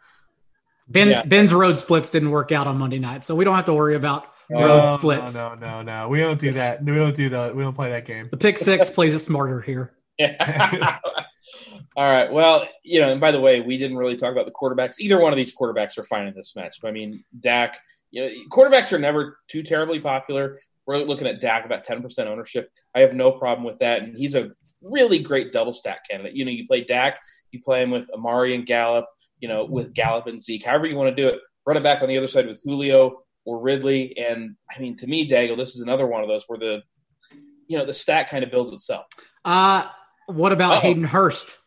Ben's, 0.88 1.12
yeah. 1.12 1.26
Ben's 1.26 1.54
road 1.54 1.80
splits 1.80 2.10
didn't 2.10 2.32
work 2.32 2.52
out 2.52 2.68
on 2.68 2.78
Monday 2.78 3.00
night, 3.00 3.24
so 3.24 3.36
we 3.36 3.44
don't 3.44 3.56
have 3.56 3.66
to 3.66 3.74
worry 3.74 3.96
about 3.96 4.26
road 4.50 4.84
oh, 4.86 4.98
splits. 4.98 5.34
No, 5.34 5.56
no, 5.56 5.82
no, 5.82 5.82
no. 5.82 6.10
We 6.10 6.20
don't 6.20 6.40
do 6.40 6.52
that. 6.54 6.84
We 6.84 6.96
don't 6.96 7.16
do 7.16 7.30
that. 7.30 7.56
We 7.56 7.64
don't 7.64 7.74
play 7.74 7.90
that 7.90 8.06
game. 8.06 8.28
The 8.30 8.38
pick 8.38 8.58
six 8.58 8.90
plays 8.90 9.14
it 9.14 9.20
smarter 9.20 9.62
here. 9.62 9.94
Yeah. 10.18 11.00
All 11.98 12.10
right. 12.10 12.32
Well, 12.32 12.70
you 12.84 13.02
know, 13.02 13.10
and 13.10 13.20
by 13.20 13.32
the 13.32 13.40
way, 13.42 13.60
we 13.60 13.78
didn't 13.78 13.98
really 13.98 14.16
talk 14.16 14.32
about 14.32 14.46
the 14.46 14.52
quarterbacks. 14.54 14.96
Either 15.00 15.20
one 15.20 15.34
of 15.34 15.38
these 15.38 15.54
quarterbacks 15.54 15.98
are 15.98 16.04
fine 16.04 16.28
in 16.28 16.34
this 16.34 16.56
match. 16.56 16.78
I 16.86 16.92
mean, 16.92 17.26
Dak, 17.38 17.78
you 18.12 18.24
know, 18.24 18.30
quarterbacks 18.50 18.94
are 18.94 18.98
never 18.98 19.40
too 19.50 19.62
terribly 19.62 20.00
popular. 20.00 20.60
We're 20.86 21.00
looking 21.00 21.28
at 21.28 21.42
Dak 21.42 21.66
about 21.66 21.86
10% 21.86 22.28
ownership. 22.28 22.72
I 22.94 23.02
have 23.02 23.14
no 23.14 23.32
problem 23.32 23.66
with 23.66 23.80
that. 23.80 24.04
And 24.04 24.18
he's 24.18 24.36
a 24.36 24.52
really 24.82 25.20
great 25.20 25.52
double 25.52 25.74
stack 25.74 26.08
candidate. 26.10 26.36
You 26.36 26.46
know, 26.46 26.52
you 26.52 26.68
play 26.68 26.84
Dak, 26.84 27.20
you 27.52 27.62
play 27.62 27.82
him 27.82 27.92
with 27.92 28.10
Amari 28.12 28.56
and 28.56 28.66
Gallup, 28.66 29.08
you 29.46 29.50
know, 29.54 29.64
with 29.64 29.94
Gallup 29.94 30.26
and 30.26 30.42
Zeke, 30.42 30.66
however 30.66 30.88
you 30.88 30.96
want 30.96 31.16
to 31.16 31.22
do 31.22 31.28
it. 31.28 31.40
Run 31.68 31.78
it 31.78 31.84
back 31.84 32.02
on 32.02 32.08
the 32.08 32.18
other 32.18 32.26
side 32.26 32.48
with 32.48 32.60
Julio 32.64 33.20
or 33.46 33.60
Ridley. 33.60 34.18
And 34.18 34.56
I 34.76 34.80
mean, 34.80 34.96
to 34.98 35.06
me, 35.06 35.30
Daigle, 35.30 35.56
this 35.56 35.76
is 35.76 35.82
another 35.82 36.08
one 36.08 36.24
of 36.24 36.28
those 36.28 36.46
where 36.48 36.58
the, 36.58 36.82
you 37.68 37.78
know, 37.78 37.86
the 37.86 37.94
stack 37.94 38.28
kind 38.32 38.44
of 38.44 38.50
builds 38.50 38.72
itself. 38.72 39.06
Uh, 39.44 39.86
what 40.26 40.52
about 40.52 40.78
Uh-oh. 40.78 40.80
Hayden 40.80 41.04
Hurst? 41.04 41.60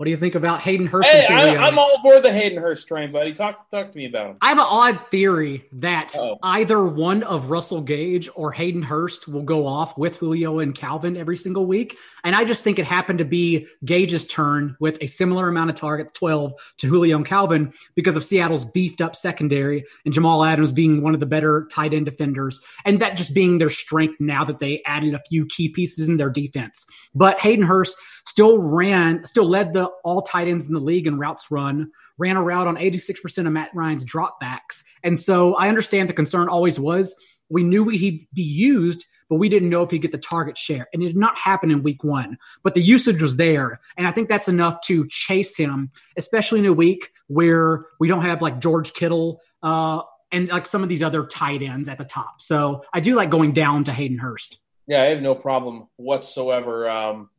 What 0.00 0.04
do 0.06 0.12
you 0.12 0.16
think 0.16 0.34
about 0.34 0.62
Hayden 0.62 0.86
Hurst? 0.86 1.10
Hey, 1.10 1.26
I, 1.26 1.68
am 1.68 1.78
all 1.78 1.94
aboard 1.96 2.22
the 2.22 2.32
Hayden 2.32 2.56
Hurst 2.56 2.88
train, 2.88 3.12
buddy. 3.12 3.34
Talk 3.34 3.70
talk 3.70 3.92
to 3.92 3.98
me 3.98 4.06
about 4.06 4.30
him. 4.30 4.36
I 4.40 4.48
have 4.48 4.56
an 4.56 4.64
odd 4.66 4.98
theory 5.10 5.66
that 5.72 6.16
Uh-oh. 6.16 6.38
either 6.42 6.82
one 6.82 7.22
of 7.22 7.50
Russell 7.50 7.82
Gage 7.82 8.30
or 8.34 8.50
Hayden 8.50 8.82
Hurst 8.82 9.28
will 9.28 9.42
go 9.42 9.66
off 9.66 9.98
with 9.98 10.16
Julio 10.16 10.60
and 10.60 10.74
Calvin 10.74 11.18
every 11.18 11.36
single 11.36 11.66
week, 11.66 11.98
and 12.24 12.34
I 12.34 12.46
just 12.46 12.64
think 12.64 12.78
it 12.78 12.86
happened 12.86 13.18
to 13.18 13.26
be 13.26 13.66
Gage's 13.84 14.24
turn 14.24 14.74
with 14.80 14.96
a 15.02 15.06
similar 15.06 15.50
amount 15.50 15.68
of 15.68 15.76
targets, 15.76 16.12
12 16.14 16.54
to 16.78 16.86
Julio 16.86 17.18
and 17.18 17.26
Calvin, 17.26 17.70
because 17.94 18.16
of 18.16 18.24
Seattle's 18.24 18.64
beefed 18.64 19.02
up 19.02 19.14
secondary 19.14 19.84
and 20.06 20.14
Jamal 20.14 20.42
Adams 20.46 20.72
being 20.72 21.02
one 21.02 21.12
of 21.12 21.20
the 21.20 21.26
better 21.26 21.68
tight 21.70 21.92
end 21.92 22.06
defenders, 22.06 22.58
and 22.86 23.00
that 23.00 23.18
just 23.18 23.34
being 23.34 23.58
their 23.58 23.68
strength 23.68 24.18
now 24.18 24.46
that 24.46 24.60
they 24.60 24.80
added 24.86 25.12
a 25.12 25.20
few 25.28 25.44
key 25.44 25.68
pieces 25.68 26.08
in 26.08 26.16
their 26.16 26.30
defense. 26.30 26.86
But 27.14 27.38
Hayden 27.40 27.66
Hurst 27.66 27.94
still 28.26 28.58
ran, 28.58 29.24
still 29.26 29.46
led 29.46 29.72
the 29.72 29.86
all 30.04 30.22
tight 30.22 30.48
ends 30.48 30.66
in 30.66 30.74
the 30.74 30.80
league 30.80 31.06
in 31.06 31.18
routes 31.18 31.50
run, 31.50 31.90
ran 32.18 32.36
a 32.36 32.42
route 32.42 32.66
on 32.66 32.76
86% 32.76 33.46
of 33.46 33.52
Matt 33.52 33.70
Ryan's 33.74 34.04
dropbacks. 34.04 34.84
And 35.02 35.18
so 35.18 35.54
I 35.54 35.68
understand 35.68 36.08
the 36.08 36.14
concern 36.14 36.48
always 36.48 36.78
was 36.78 37.14
we 37.48 37.64
knew 37.64 37.88
he'd 37.88 38.26
be 38.32 38.42
used, 38.42 39.06
but 39.28 39.36
we 39.36 39.48
didn't 39.48 39.70
know 39.70 39.82
if 39.82 39.90
he'd 39.90 40.02
get 40.02 40.12
the 40.12 40.18
target 40.18 40.56
share. 40.56 40.88
And 40.92 41.02
it 41.02 41.08
did 41.08 41.16
not 41.16 41.38
happen 41.38 41.70
in 41.70 41.82
week 41.82 42.04
one, 42.04 42.38
but 42.62 42.74
the 42.74 42.82
usage 42.82 43.20
was 43.20 43.36
there. 43.36 43.80
And 43.96 44.06
I 44.06 44.12
think 44.12 44.28
that's 44.28 44.48
enough 44.48 44.80
to 44.82 45.06
chase 45.08 45.56
him, 45.56 45.90
especially 46.16 46.60
in 46.60 46.66
a 46.66 46.72
week 46.72 47.10
where 47.26 47.86
we 47.98 48.08
don't 48.08 48.22
have 48.22 48.42
like 48.42 48.60
George 48.60 48.92
Kittle 48.92 49.40
uh, 49.62 50.02
and 50.32 50.48
like 50.48 50.66
some 50.66 50.82
of 50.82 50.88
these 50.88 51.02
other 51.02 51.26
tight 51.26 51.62
ends 51.62 51.88
at 51.88 51.98
the 51.98 52.04
top. 52.04 52.40
So 52.40 52.84
I 52.92 53.00
do 53.00 53.14
like 53.14 53.30
going 53.30 53.52
down 53.52 53.84
to 53.84 53.92
Hayden 53.92 54.18
Hurst. 54.18 54.58
Yeah, 54.86 55.02
I 55.02 55.06
have 55.06 55.22
no 55.22 55.34
problem 55.34 55.88
whatsoever. 55.96 56.88
Um, 56.90 57.30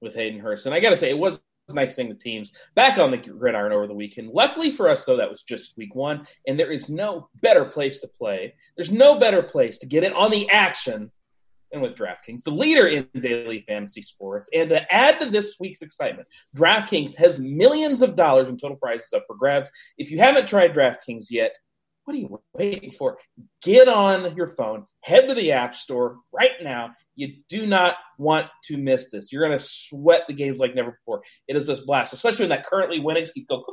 with 0.00 0.14
Hayden 0.14 0.40
Hurst. 0.40 0.66
And 0.66 0.74
I 0.74 0.80
got 0.80 0.90
to 0.90 0.96
say, 0.96 1.10
it 1.10 1.18
was 1.18 1.40
nice 1.72 1.94
seeing 1.94 2.08
the 2.08 2.14
teams 2.14 2.52
back 2.74 2.98
on 2.98 3.10
the 3.10 3.16
gridiron 3.16 3.72
over 3.72 3.86
the 3.86 3.94
weekend. 3.94 4.30
Luckily 4.30 4.70
for 4.70 4.88
us, 4.88 5.04
though, 5.04 5.16
that 5.16 5.30
was 5.30 5.42
just 5.42 5.76
week 5.76 5.94
one, 5.94 6.26
and 6.46 6.58
there 6.58 6.72
is 6.72 6.90
no 6.90 7.28
better 7.40 7.64
place 7.64 8.00
to 8.00 8.08
play. 8.08 8.54
There's 8.76 8.90
no 8.90 9.18
better 9.18 9.42
place 9.42 9.78
to 9.78 9.86
get 9.86 10.04
in 10.04 10.12
on 10.12 10.30
the 10.30 10.50
action 10.50 11.12
than 11.70 11.80
with 11.80 11.94
DraftKings, 11.94 12.42
the 12.42 12.50
leader 12.50 12.88
in 12.88 13.08
daily 13.20 13.60
fantasy 13.60 14.02
sports. 14.02 14.48
And 14.52 14.70
to 14.70 14.92
add 14.92 15.20
to 15.20 15.30
this 15.30 15.56
week's 15.60 15.82
excitement, 15.82 16.26
DraftKings 16.56 17.16
has 17.16 17.38
millions 17.38 18.02
of 18.02 18.16
dollars 18.16 18.48
in 18.48 18.58
total 18.58 18.76
prizes 18.76 19.12
up 19.12 19.24
for 19.26 19.36
grabs. 19.36 19.70
If 19.96 20.10
you 20.10 20.18
haven't 20.18 20.48
tried 20.48 20.74
DraftKings 20.74 21.26
yet, 21.30 21.54
what 22.10 22.16
are 22.16 22.18
you 22.18 22.40
waiting 22.54 22.90
for? 22.90 23.18
Get 23.62 23.86
on 23.88 24.34
your 24.34 24.48
phone, 24.48 24.84
head 25.02 25.28
to 25.28 25.34
the 25.34 25.52
App 25.52 25.74
Store 25.74 26.16
right 26.32 26.50
now. 26.60 26.90
You 27.14 27.36
do 27.48 27.66
not 27.66 27.94
want 28.18 28.48
to 28.64 28.76
miss 28.76 29.10
this. 29.10 29.30
You're 29.30 29.46
going 29.46 29.56
to 29.56 29.64
sweat 29.64 30.22
the 30.26 30.34
games 30.34 30.58
like 30.58 30.74
never 30.74 30.90
before. 30.90 31.22
It 31.46 31.54
is 31.54 31.68
this 31.68 31.80
blast, 31.80 32.12
especially 32.12 32.44
when 32.44 32.50
that 32.50 32.66
currently 32.66 32.98
winning 32.98 33.26
keep 33.32 33.46
go 33.46 33.64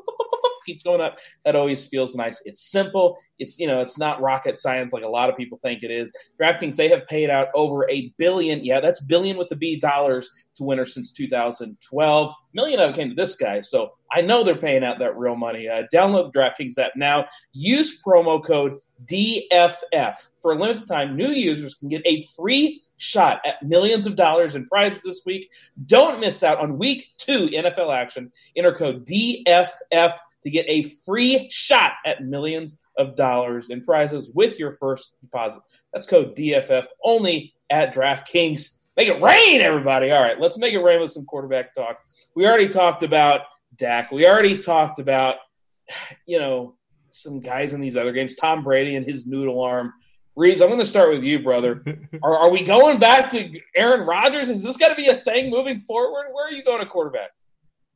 keeps 0.67 0.83
going 0.83 1.01
up. 1.01 1.17
That 1.45 1.55
always 1.55 1.87
feels 1.87 2.15
nice. 2.15 2.41
It's 2.45 2.61
simple. 2.61 3.17
It's 3.39 3.57
you 3.59 3.67
know 3.67 3.81
it's 3.81 3.97
not 3.97 4.21
rocket 4.21 4.57
science 4.57 4.93
like 4.93 5.03
a 5.03 5.07
lot 5.07 5.29
of 5.29 5.37
people 5.37 5.57
think 5.57 5.81
it 5.81 5.91
is. 5.91 6.11
DraftKings 6.39 6.75
they 6.75 6.89
have 6.89 7.07
paid 7.07 7.29
out 7.29 7.47
over 7.55 7.89
a 7.89 8.13
billion. 8.17 8.63
Yeah, 8.63 8.79
that's 8.79 9.01
billion 9.01 9.37
with 9.37 9.47
the 9.47 9.55
B 9.55 9.77
dollars 9.79 10.29
to 10.55 10.63
winners 10.63 10.93
since 10.93 11.11
2012. 11.11 12.31
Million 12.53 12.79
of 12.79 12.89
it 12.91 12.95
came 12.95 13.09
to 13.09 13.15
this 13.15 13.35
guy, 13.35 13.61
so 13.61 13.93
I 14.11 14.21
know 14.21 14.43
they're 14.43 14.55
paying 14.55 14.83
out 14.83 14.99
that 14.99 15.17
real 15.17 15.35
money. 15.35 15.67
Uh, 15.67 15.83
download 15.93 16.31
the 16.31 16.39
DraftKings 16.39 16.77
app 16.77 16.91
now. 16.95 17.25
Use 17.53 18.01
promo 18.03 18.43
code 18.43 18.79
DFF 19.05 20.29
for 20.41 20.53
a 20.53 20.55
limited 20.55 20.87
time. 20.87 21.15
New 21.15 21.29
users 21.29 21.75
can 21.75 21.89
get 21.89 22.01
a 22.05 22.23
free 22.35 22.81
shot 22.97 23.39
at 23.45 23.61
millions 23.63 24.07
of 24.07 24.15
dollars 24.15 24.55
in 24.55 24.65
prizes 24.65 25.03
this 25.03 25.21
week. 25.25 25.51
Don't 25.85 26.19
miss 26.19 26.43
out 26.43 26.59
on 26.59 26.77
week 26.77 27.07
two 27.17 27.47
NFL 27.49 27.95
action. 27.95 28.31
Enter 28.55 28.73
code 28.73 29.05
DFF 29.05 30.13
to 30.43 30.49
get 30.49 30.65
a 30.67 30.83
free 31.05 31.47
shot 31.51 31.93
at 32.05 32.23
millions 32.23 32.79
of 32.97 33.15
dollars 33.15 33.69
in 33.69 33.81
prizes 33.81 34.29
with 34.33 34.59
your 34.59 34.71
first 34.71 35.13
deposit. 35.21 35.61
That's 35.93 36.07
code 36.07 36.35
DFF 36.35 36.85
only 37.03 37.53
at 37.69 37.93
DraftKings. 37.93 38.77
Make 38.95 39.09
it 39.09 39.21
rain, 39.21 39.61
everybody. 39.61 40.11
All 40.11 40.21
right, 40.21 40.39
let's 40.39 40.57
make 40.57 40.73
it 40.73 40.79
rain 40.79 40.99
with 40.99 41.11
some 41.11 41.25
quarterback 41.25 41.75
talk. 41.75 41.99
We 42.35 42.47
already 42.47 42.67
talked 42.67 43.03
about 43.03 43.41
Dak. 43.75 44.11
We 44.11 44.27
already 44.27 44.57
talked 44.57 44.99
about, 44.99 45.35
you 46.25 46.39
know, 46.39 46.75
some 47.11 47.39
guys 47.39 47.73
in 47.73 47.81
these 47.81 47.97
other 47.97 48.11
games. 48.11 48.35
Tom 48.35 48.63
Brady 48.63 48.95
and 48.95 49.05
his 49.05 49.27
noodle 49.27 49.61
arm. 49.61 49.93
Reebs, 50.37 50.61
I'm 50.61 50.67
going 50.67 50.79
to 50.79 50.85
start 50.85 51.09
with 51.09 51.23
you, 51.23 51.39
brother. 51.39 51.83
Are, 52.23 52.37
are 52.37 52.51
we 52.51 52.61
going 52.61 52.99
back 52.99 53.31
to 53.31 53.59
Aaron 53.75 54.05
Rodgers? 54.05 54.49
Is 54.49 54.61
this 54.61 54.77
going 54.77 54.91
to 54.91 54.95
be 54.95 55.07
a 55.07 55.15
thing 55.15 55.49
moving 55.49 55.79
forward? 55.79 56.27
Where 56.31 56.47
are 56.47 56.51
you 56.51 56.63
going 56.63 56.79
to 56.79 56.85
quarterback? 56.85 57.31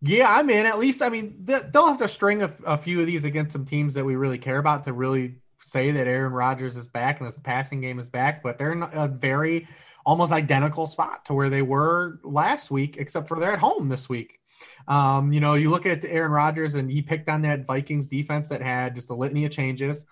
Yeah, 0.02 0.34
I'm 0.34 0.50
in. 0.50 0.66
At 0.66 0.80
least, 0.80 1.02
I 1.02 1.10
mean, 1.10 1.36
they'll 1.44 1.88
have 1.88 2.00
to 2.00 2.08
string 2.08 2.42
a, 2.42 2.52
a, 2.66 2.78
few 2.78 3.00
of 3.00 3.06
these 3.06 3.24
against 3.24 3.54
some 3.54 3.66
teams 3.66 3.94
that 3.94 4.04
we 4.04 4.16
really 4.16 4.40
care 4.40 4.58
about 4.58 4.84
to 4.86 4.94
really 4.94 5.36
say 5.64 5.92
that 5.92 6.08
Aaron 6.08 6.34
Rodgers 6.34 6.76
is 6.76 6.88
back 6.88 7.20
and 7.20 7.28
this 7.28 7.38
passing 7.38 7.82
game 7.82 8.00
is 8.00 8.10
back. 8.10 8.42
But 8.42 8.58
they're 8.58 8.72
in 8.72 8.82
a 8.82 9.08
very 9.08 9.68
almost 10.04 10.32
identical 10.32 10.88
spot 10.88 11.26
to 11.26 11.34
where 11.36 11.50
they 11.50 11.62
were 11.62 12.20
last 12.24 12.72
week, 12.72 12.98
except 12.98 13.28
for 13.28 13.40
they're 13.40 13.54
at 13.54 13.60
home 13.60 13.90
this 13.90 14.10
week. 14.10 14.40
Um, 14.88 15.32
you 15.32 15.40
know, 15.40 15.54
you 15.54 15.70
look 15.70 15.86
at 15.86 16.04
Aaron 16.04 16.32
Rodgers 16.32 16.76
and 16.76 16.90
he 16.90 17.04
picked 17.04 17.30
on 17.30 17.44
that 17.44 17.66
Vikings 17.66 18.08
defense 18.08 18.48
that 18.48 18.62
had 18.62 18.96
just 18.96 19.12
a 19.12 19.16
litany 19.16 19.46
of 19.46 19.52
changes. 19.52 20.06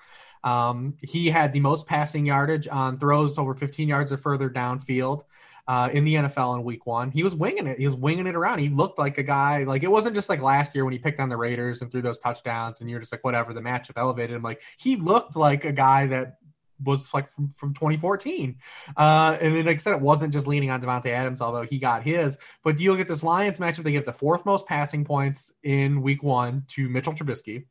Um, 0.43 0.95
he 1.01 1.29
had 1.29 1.51
the 1.51 1.59
most 1.59 1.87
passing 1.87 2.25
yardage 2.25 2.67
on 2.67 2.97
throws 2.97 3.37
over 3.37 3.55
15 3.55 3.87
yards 3.87 4.11
or 4.11 4.17
further 4.17 4.49
downfield. 4.49 5.23
Uh, 5.69 5.87
in 5.93 6.03
the 6.03 6.15
NFL 6.15 6.55
in 6.55 6.63
week 6.63 6.87
one. 6.87 7.11
He 7.11 7.21
was 7.21 7.35
winging 7.35 7.67
it. 7.67 7.77
He 7.77 7.85
was 7.85 7.93
winging 7.93 8.25
it 8.25 8.35
around. 8.35 8.57
He 8.57 8.69
looked 8.69 8.97
like 8.97 9.19
a 9.19 9.23
guy, 9.23 9.65
like 9.65 9.83
it 9.83 9.91
wasn't 9.91 10.15
just 10.15 10.27
like 10.27 10.41
last 10.41 10.73
year 10.73 10.83
when 10.83 10.93
he 10.93 10.97
picked 10.97 11.19
on 11.19 11.29
the 11.29 11.37
Raiders 11.37 11.83
and 11.83 11.91
threw 11.91 12.01
those 12.01 12.17
touchdowns 12.17 12.81
and 12.81 12.89
you're 12.89 12.99
just 12.99 13.11
like, 13.11 13.23
whatever, 13.23 13.53
the 13.53 13.61
matchup 13.61 13.91
elevated 13.95 14.35
him. 14.35 14.41
Like 14.41 14.63
he 14.79 14.95
looked 14.95 15.35
like 15.35 15.65
a 15.65 15.71
guy 15.71 16.07
that 16.07 16.39
was 16.83 17.13
like 17.13 17.27
from, 17.27 17.53
from 17.57 17.73
2014. 17.73 18.57
Uh, 18.95 19.37
and 19.39 19.55
then, 19.55 19.65
like 19.65 19.75
I 19.75 19.79
said, 19.79 19.93
it 19.93 20.01
wasn't 20.01 20.33
just 20.33 20.47
leaning 20.47 20.69
on 20.69 20.81
Davante 20.81 21.07
Adams, 21.07 21.41
although 21.41 21.63
he 21.63 21.79
got 21.79 22.03
his. 22.03 22.37
But 22.63 22.79
you 22.79 22.91
look 22.91 23.01
at 23.01 23.07
this 23.07 23.23
Lions 23.23 23.59
matchup, 23.59 23.83
they 23.83 23.91
get 23.91 24.05
the 24.05 24.13
fourth 24.13 24.45
most 24.45 24.65
passing 24.65 25.05
points 25.05 25.51
in 25.63 26.01
week 26.01 26.23
one 26.23 26.63
to 26.69 26.89
Mitchell 26.89 27.13
Trubisky. 27.13 27.65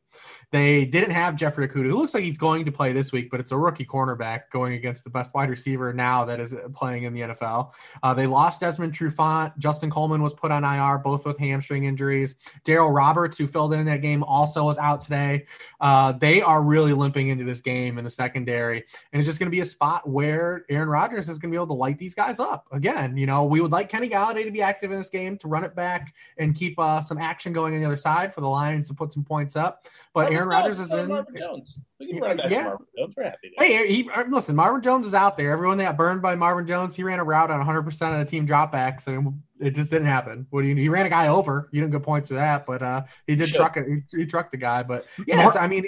They 0.51 0.85
didn't 0.85 1.11
have 1.11 1.35
Jeffrey 1.35 1.67
Okudah, 1.67 1.91
who 1.91 1.97
looks 1.97 2.15
like 2.15 2.23
he's 2.23 2.37
going 2.37 2.65
to 2.65 2.71
play 2.71 2.91
this 2.91 3.11
week, 3.11 3.29
but 3.29 3.39
it's 3.39 3.51
a 3.51 3.57
rookie 3.57 3.85
cornerback 3.85 4.49
going 4.51 4.73
against 4.73 5.03
the 5.03 5.11
best 5.11 5.31
wide 5.35 5.49
receiver 5.49 5.93
now 5.93 6.25
that 6.25 6.39
is 6.39 6.55
playing 6.73 7.03
in 7.03 7.13
the 7.13 7.21
NFL. 7.21 7.71
Uh, 8.01 8.13
they 8.15 8.25
lost 8.25 8.61
Desmond 8.61 8.93
Trufant. 8.93 9.55
Justin 9.59 9.91
Coleman 9.91 10.23
was 10.23 10.33
put 10.33 10.51
on 10.51 10.63
IR, 10.63 10.97
both 10.97 11.25
with 11.25 11.37
hamstring 11.37 11.83
injuries. 11.83 12.35
Darryl 12.65 12.93
Roberts, 12.93 13.37
who 13.37 13.45
filled 13.45 13.73
in 13.73 13.85
that 13.85 14.01
game, 14.01 14.23
also 14.23 14.63
was 14.63 14.79
out 14.79 15.01
today. 15.01 15.45
Uh, 15.79 16.13
they 16.13 16.41
are 16.41 16.63
really 16.63 16.93
limping 16.93 17.27
into 17.27 17.43
this 17.43 17.61
game 17.61 17.99
in 17.99 18.03
the 18.03 18.09
secondary, 18.09 18.83
and 19.13 19.19
it's 19.19 19.27
just 19.27 19.39
going 19.39 19.47
to 19.47 19.55
be 19.55 19.61
a 19.61 19.65
spot 19.65 20.09
where 20.09 20.65
Aaron 20.69 20.89
Rodgers 20.89 21.29
is 21.29 21.37
going 21.37 21.51
to 21.51 21.55
be 21.55 21.57
able 21.57 21.67
to 21.67 21.73
light 21.73 21.99
these 21.99 22.15
guys 22.15 22.39
up. 22.39 22.67
Again, 22.71 23.15
you 23.17 23.27
know, 23.27 23.45
we 23.45 23.61
would 23.61 23.71
like 23.71 23.87
Kenny 23.87 24.09
Golladay 24.09 24.45
to 24.45 24.51
be 24.51 24.63
active 24.63 24.91
in 24.91 24.97
this 24.97 25.09
game 25.09 25.37
to 25.37 25.47
run 25.47 25.63
it 25.63 25.75
back 25.75 26.15
and 26.37 26.55
keep 26.55 26.79
uh, 26.79 27.01
some 27.01 27.19
action 27.19 27.53
going 27.53 27.75
on 27.75 27.79
the 27.79 27.85
other 27.85 27.95
side 27.95 28.33
for 28.33 28.41
the 28.41 28.49
Lions 28.49 28.87
to 28.87 28.93
put 28.93 29.13
some 29.13 29.23
points 29.23 29.55
up. 29.55 29.85
But 30.13 30.31
Aaron 30.31 30.38
Rodgers 30.47 30.79
is 30.79 30.91
in. 30.91 31.07
Marvin 31.07 31.35
Jones. 31.37 31.79
We 31.99 32.07
can 32.07 32.19
run 32.19 32.37
back 32.37 32.49
yeah. 32.49 32.63
Marvin 32.63 32.85
Jones. 32.97 33.13
We're 33.17 33.23
happy. 33.23 33.53
Hey, 33.57 33.87
he, 33.87 34.09
uh, 34.09 34.23
listen, 34.29 34.55
Marvin 34.55 34.81
Jones 34.81 35.07
is 35.07 35.13
out 35.13 35.37
there. 35.37 35.51
Everyone 35.51 35.77
that 35.79 35.83
got 35.85 35.97
burned 35.97 36.21
by 36.21 36.35
Marvin 36.35 36.65
Jones, 36.67 36.95
he 36.95 37.03
ran 37.03 37.19
a 37.19 37.23
route 37.23 37.51
on 37.51 37.57
100 37.57 37.83
percent 37.83 38.13
of 38.13 38.19
the 38.19 38.25
team 38.25 38.47
dropbacks, 38.47 39.07
and 39.07 39.41
it 39.59 39.75
just 39.75 39.91
didn't 39.91 40.07
happen. 40.07 40.47
What 40.49 40.61
do 40.61 40.67
you? 40.67 40.75
He 40.75 40.89
ran 40.89 41.05
a 41.05 41.09
guy 41.09 41.27
over. 41.27 41.69
You 41.71 41.81
didn't 41.81 41.93
get 41.93 42.03
points 42.03 42.29
for 42.29 42.35
that, 42.35 42.65
but 42.65 42.81
uh, 42.81 43.03
he 43.27 43.35
did 43.35 43.49
truck 43.49 43.77
it. 43.77 43.85
He, 43.87 44.19
he, 44.19 44.25
trucked 44.25 44.51
the 44.51 44.57
guy, 44.57 44.83
but 44.83 45.05
yeah, 45.27 45.43
Mar- 45.43 45.57
I 45.57 45.67
mean, 45.67 45.87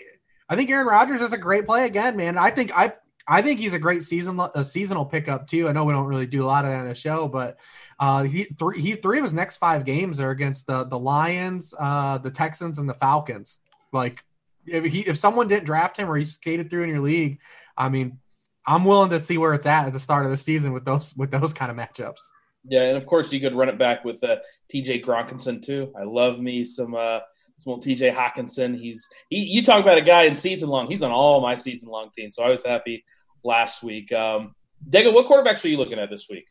I 0.50 0.56
think 0.56 0.70
Aaron 0.70 0.88
Rodgers 0.88 1.22
is 1.22 1.34
a 1.34 1.38
great 1.38 1.66
play 1.66 1.86
again, 1.86 2.16
man. 2.16 2.38
I 2.38 2.52
think 2.52 2.76
I. 2.76 2.94
I 3.28 3.44
think 3.44 3.60
he's 3.60 3.76
a 3.76 3.80
great 3.80 4.02
season 4.02 4.42
a 4.56 4.64
seasonal 4.64 5.06
pickup 5.06 5.48
too. 5.48 5.70
I 5.70 5.74
know 5.74 5.86
we 5.86 5.94
don't 5.94 6.08
really 6.08 6.26
do 6.26 6.44
a 6.44 6.48
lot 6.48 6.66
of 6.66 6.72
that 6.72 6.82
in 6.82 6.88
the 6.88 6.96
show, 6.96 7.28
but 7.28 7.60
uh, 8.00 8.24
he 8.24 8.46
three 8.46 8.82
he 8.82 8.96
three 8.96 9.20
of 9.20 9.24
his 9.24 9.34
next 9.34 9.58
five 9.58 9.86
games 9.86 10.20
are 10.20 10.32
against 10.32 10.66
the 10.66 10.86
the 10.86 10.98
Lions, 10.98 11.74
uh, 11.78 12.18
the 12.18 12.32
Texans, 12.32 12.80
and 12.80 12.90
the 12.90 12.96
Falcons. 12.96 13.60
Like 13.94 14.24
if 14.66 14.86
he 14.86 15.02
if 15.02 15.18
someone 15.18 15.48
didn't 15.48 15.66
draft 15.66 15.98
him 15.98 16.10
or 16.10 16.18
he 16.18 16.26
skated 16.26 16.70
through 16.70 16.84
in 16.84 16.90
your 16.90 17.00
league, 17.00 17.40
I 17.78 17.90
mean, 17.90 18.20
I'm 18.66 18.86
willing 18.86 19.10
to 19.12 19.20
see 19.20 19.38
where 19.38 19.54
it's 19.54 19.66
at 19.66 19.88
at 19.88 19.94
the 19.94 20.00
start 20.00 20.26
of 20.26 20.32
the 20.32 20.38
season 20.38 20.74
with 20.74 20.86
those 20.86 21.16
with 21.16 21.32
those 21.32 21.54
kind 21.54 21.72
of 21.72 21.78
matchups. 21.78 22.20
Yeah, 22.64 22.84
and 22.84 22.98
of 22.98 23.06
course 23.06 23.32
you 23.32 23.40
could 23.40 23.56
run 23.56 23.70
it 23.70 23.80
back 23.80 24.06
with 24.06 24.24
uh, 24.24 24.38
T.J. 24.70 25.02
Hockenson 25.02 25.64
too. 25.64 25.92
I 26.00 26.04
love 26.04 26.40
me 26.40 26.64
some 26.64 26.96
uh, 26.96 27.20
some 27.58 27.80
T.J. 27.80 28.12
Hockenson. 28.12 28.80
He's 28.80 29.08
he, 29.30 29.40
you 29.46 29.64
talk 29.64 29.82
about 29.82 29.98
a 29.98 30.02
guy 30.04 30.24
in 30.24 30.36
season 30.36 30.70
long. 30.70 30.88
He's 30.88 31.04
on 31.04 31.12
all 31.12 31.42
my 31.42 31.56
season 31.56 31.90
long 31.90 32.10
teams, 32.16 32.36
so 32.36 32.44
I 32.44 32.50
was 32.50 32.64
happy 32.64 33.04
last 33.44 33.82
week. 33.82 34.12
Um, 34.12 34.54
Daigle, 34.88 35.14
what 35.14 35.28
quarterbacks 35.28 35.64
are 35.66 35.70
you 35.70 35.78
looking 35.78 36.00
at 36.00 36.10
this 36.10 36.28
week? 36.30 36.48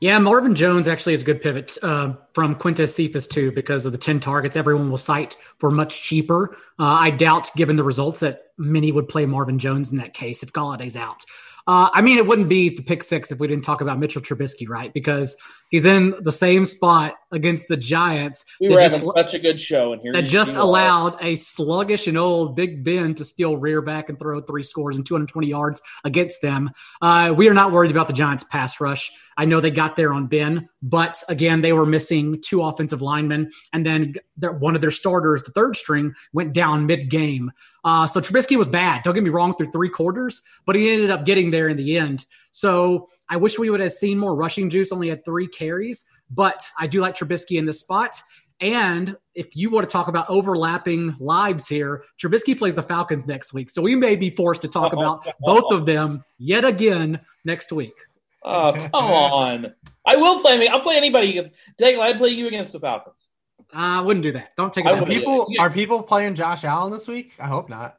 Yeah, 0.00 0.18
Marvin 0.18 0.54
Jones 0.54 0.88
actually 0.88 1.12
is 1.12 1.20
a 1.20 1.26
good 1.26 1.42
pivot 1.42 1.76
uh, 1.82 2.14
from 2.32 2.54
Quintez 2.54 2.88
Cephus 2.88 3.26
too 3.26 3.52
because 3.52 3.84
of 3.84 3.92
the 3.92 3.98
10 3.98 4.18
targets 4.18 4.56
everyone 4.56 4.88
will 4.88 4.96
cite 4.96 5.36
for 5.58 5.70
much 5.70 6.02
cheaper. 6.02 6.56
Uh, 6.78 6.84
I 6.84 7.10
doubt, 7.10 7.50
given 7.54 7.76
the 7.76 7.84
results, 7.84 8.20
that 8.20 8.44
many 8.56 8.92
would 8.92 9.08
play 9.08 9.26
Marvin 9.26 9.58
Jones 9.58 9.92
in 9.92 9.98
that 9.98 10.14
case 10.14 10.42
if 10.42 10.54
Golladay's 10.54 10.96
out. 10.96 11.22
Uh, 11.66 11.90
I 11.92 12.00
mean, 12.00 12.16
it 12.16 12.26
wouldn't 12.26 12.48
be 12.48 12.74
the 12.74 12.82
pick 12.82 13.02
six 13.02 13.30
if 13.30 13.40
we 13.40 13.46
didn't 13.46 13.64
talk 13.64 13.82
about 13.82 13.98
Mitchell 13.98 14.22
Trubisky, 14.22 14.66
right? 14.66 14.92
Because 14.92 15.36
he's 15.70 15.86
in 15.86 16.14
the 16.20 16.32
same 16.32 16.66
spot 16.66 17.14
against 17.32 17.68
the 17.68 17.76
Giants. 17.76 18.44
We 18.60 18.68
were 18.68 18.80
having 18.80 19.10
such 19.14 19.34
a 19.34 19.38
good 19.38 19.60
show, 19.60 19.92
and 19.92 20.02
here 20.02 20.12
that 20.12 20.22
just 20.22 20.56
allowed 20.56 21.16
a 21.22 21.36
sluggish 21.36 22.06
and 22.06 22.18
old 22.18 22.56
Big 22.56 22.84
Ben 22.84 23.14
to 23.14 23.24
steal 23.24 23.56
rear 23.56 23.80
back 23.80 24.08
and 24.08 24.18
throw 24.18 24.40
three 24.40 24.62
scores 24.62 24.96
and 24.96 25.06
220 25.06 25.46
yards 25.46 25.80
against 26.04 26.42
them. 26.42 26.70
Uh, 27.00 27.32
we 27.36 27.48
are 27.48 27.54
not 27.54 27.72
worried 27.72 27.90
about 27.90 28.08
the 28.08 28.12
Giants' 28.12 28.44
pass 28.44 28.80
rush. 28.80 29.12
I 29.36 29.46
know 29.46 29.60
they 29.60 29.70
got 29.70 29.96
there 29.96 30.12
on 30.12 30.26
Ben, 30.26 30.68
but 30.82 31.22
again, 31.28 31.62
they 31.62 31.72
were 31.72 31.86
missing 31.86 32.42
two 32.42 32.62
offensive 32.62 33.00
linemen, 33.00 33.50
and 33.72 33.86
then 33.86 34.14
one 34.36 34.74
of 34.74 34.82
their 34.82 34.90
starters, 34.90 35.42
the 35.44 35.52
third 35.52 35.76
string, 35.76 36.12
went 36.32 36.52
down 36.52 36.86
mid-game. 36.86 37.50
Uh, 37.82 38.06
so 38.06 38.20
Trubisky 38.20 38.58
was 38.58 38.68
bad. 38.68 39.02
Don't 39.02 39.14
get 39.14 39.22
me 39.22 39.30
wrong 39.30 39.54
through 39.54 39.70
three 39.70 39.88
quarters, 39.88 40.42
but 40.66 40.76
he 40.76 40.90
ended 40.90 41.10
up 41.10 41.24
getting 41.24 41.50
there 41.50 41.68
in 41.68 41.76
the 41.76 41.96
end. 41.96 42.26
So 42.50 43.08
I 43.30 43.36
wish 43.36 43.58
we 43.58 43.70
would 43.70 43.80
have 43.80 43.92
seen 43.92 44.18
more 44.18 44.34
rushing 44.34 44.68
juice. 44.68 44.92
Only 44.92 45.08
had 45.08 45.24
three 45.24 45.46
carries, 45.46 46.10
but 46.30 46.62
I 46.78 46.86
do 46.86 47.00
like 47.00 47.16
Trubisky 47.16 47.58
in 47.58 47.64
this 47.64 47.80
spot. 47.80 48.20
And 48.60 49.16
if 49.34 49.56
you 49.56 49.70
want 49.70 49.88
to 49.88 49.92
talk 49.92 50.08
about 50.08 50.28
overlapping 50.28 51.16
lives 51.18 51.66
here, 51.66 52.04
Trubisky 52.22 52.58
plays 52.58 52.74
the 52.74 52.82
Falcons 52.82 53.26
next 53.26 53.54
week. 53.54 53.70
So 53.70 53.80
we 53.80 53.94
may 53.94 54.16
be 54.16 54.28
forced 54.30 54.60
to 54.62 54.68
talk 54.68 54.92
about 54.92 55.26
both 55.40 55.72
of 55.72 55.86
them 55.86 56.24
yet 56.38 56.66
again 56.66 57.20
next 57.44 57.72
week. 57.72 57.94
Oh, 58.42 58.72
come 58.72 58.90
on. 58.92 59.74
I 60.06 60.16
will 60.16 60.40
play 60.40 60.58
me. 60.58 60.68
I'll 60.68 60.80
play 60.80 60.96
anybody 60.96 61.30
against 61.30 61.54
Daigle, 61.78 62.00
I'd 62.00 62.18
play 62.18 62.30
you 62.30 62.48
against 62.48 62.72
the 62.72 62.80
Falcons. 62.80 63.28
I 63.72 64.00
wouldn't 64.00 64.24
do 64.24 64.32
that. 64.32 64.56
Don't 64.56 64.72
take 64.72 64.84
it. 64.84 64.92
Are 64.92 65.06
people 65.06 65.46
are 65.58 65.70
people 65.70 66.02
playing 66.02 66.34
Josh 66.34 66.64
Allen 66.64 66.90
this 66.90 67.06
week? 67.06 67.32
I 67.38 67.46
hope 67.46 67.68
not. 67.68 67.98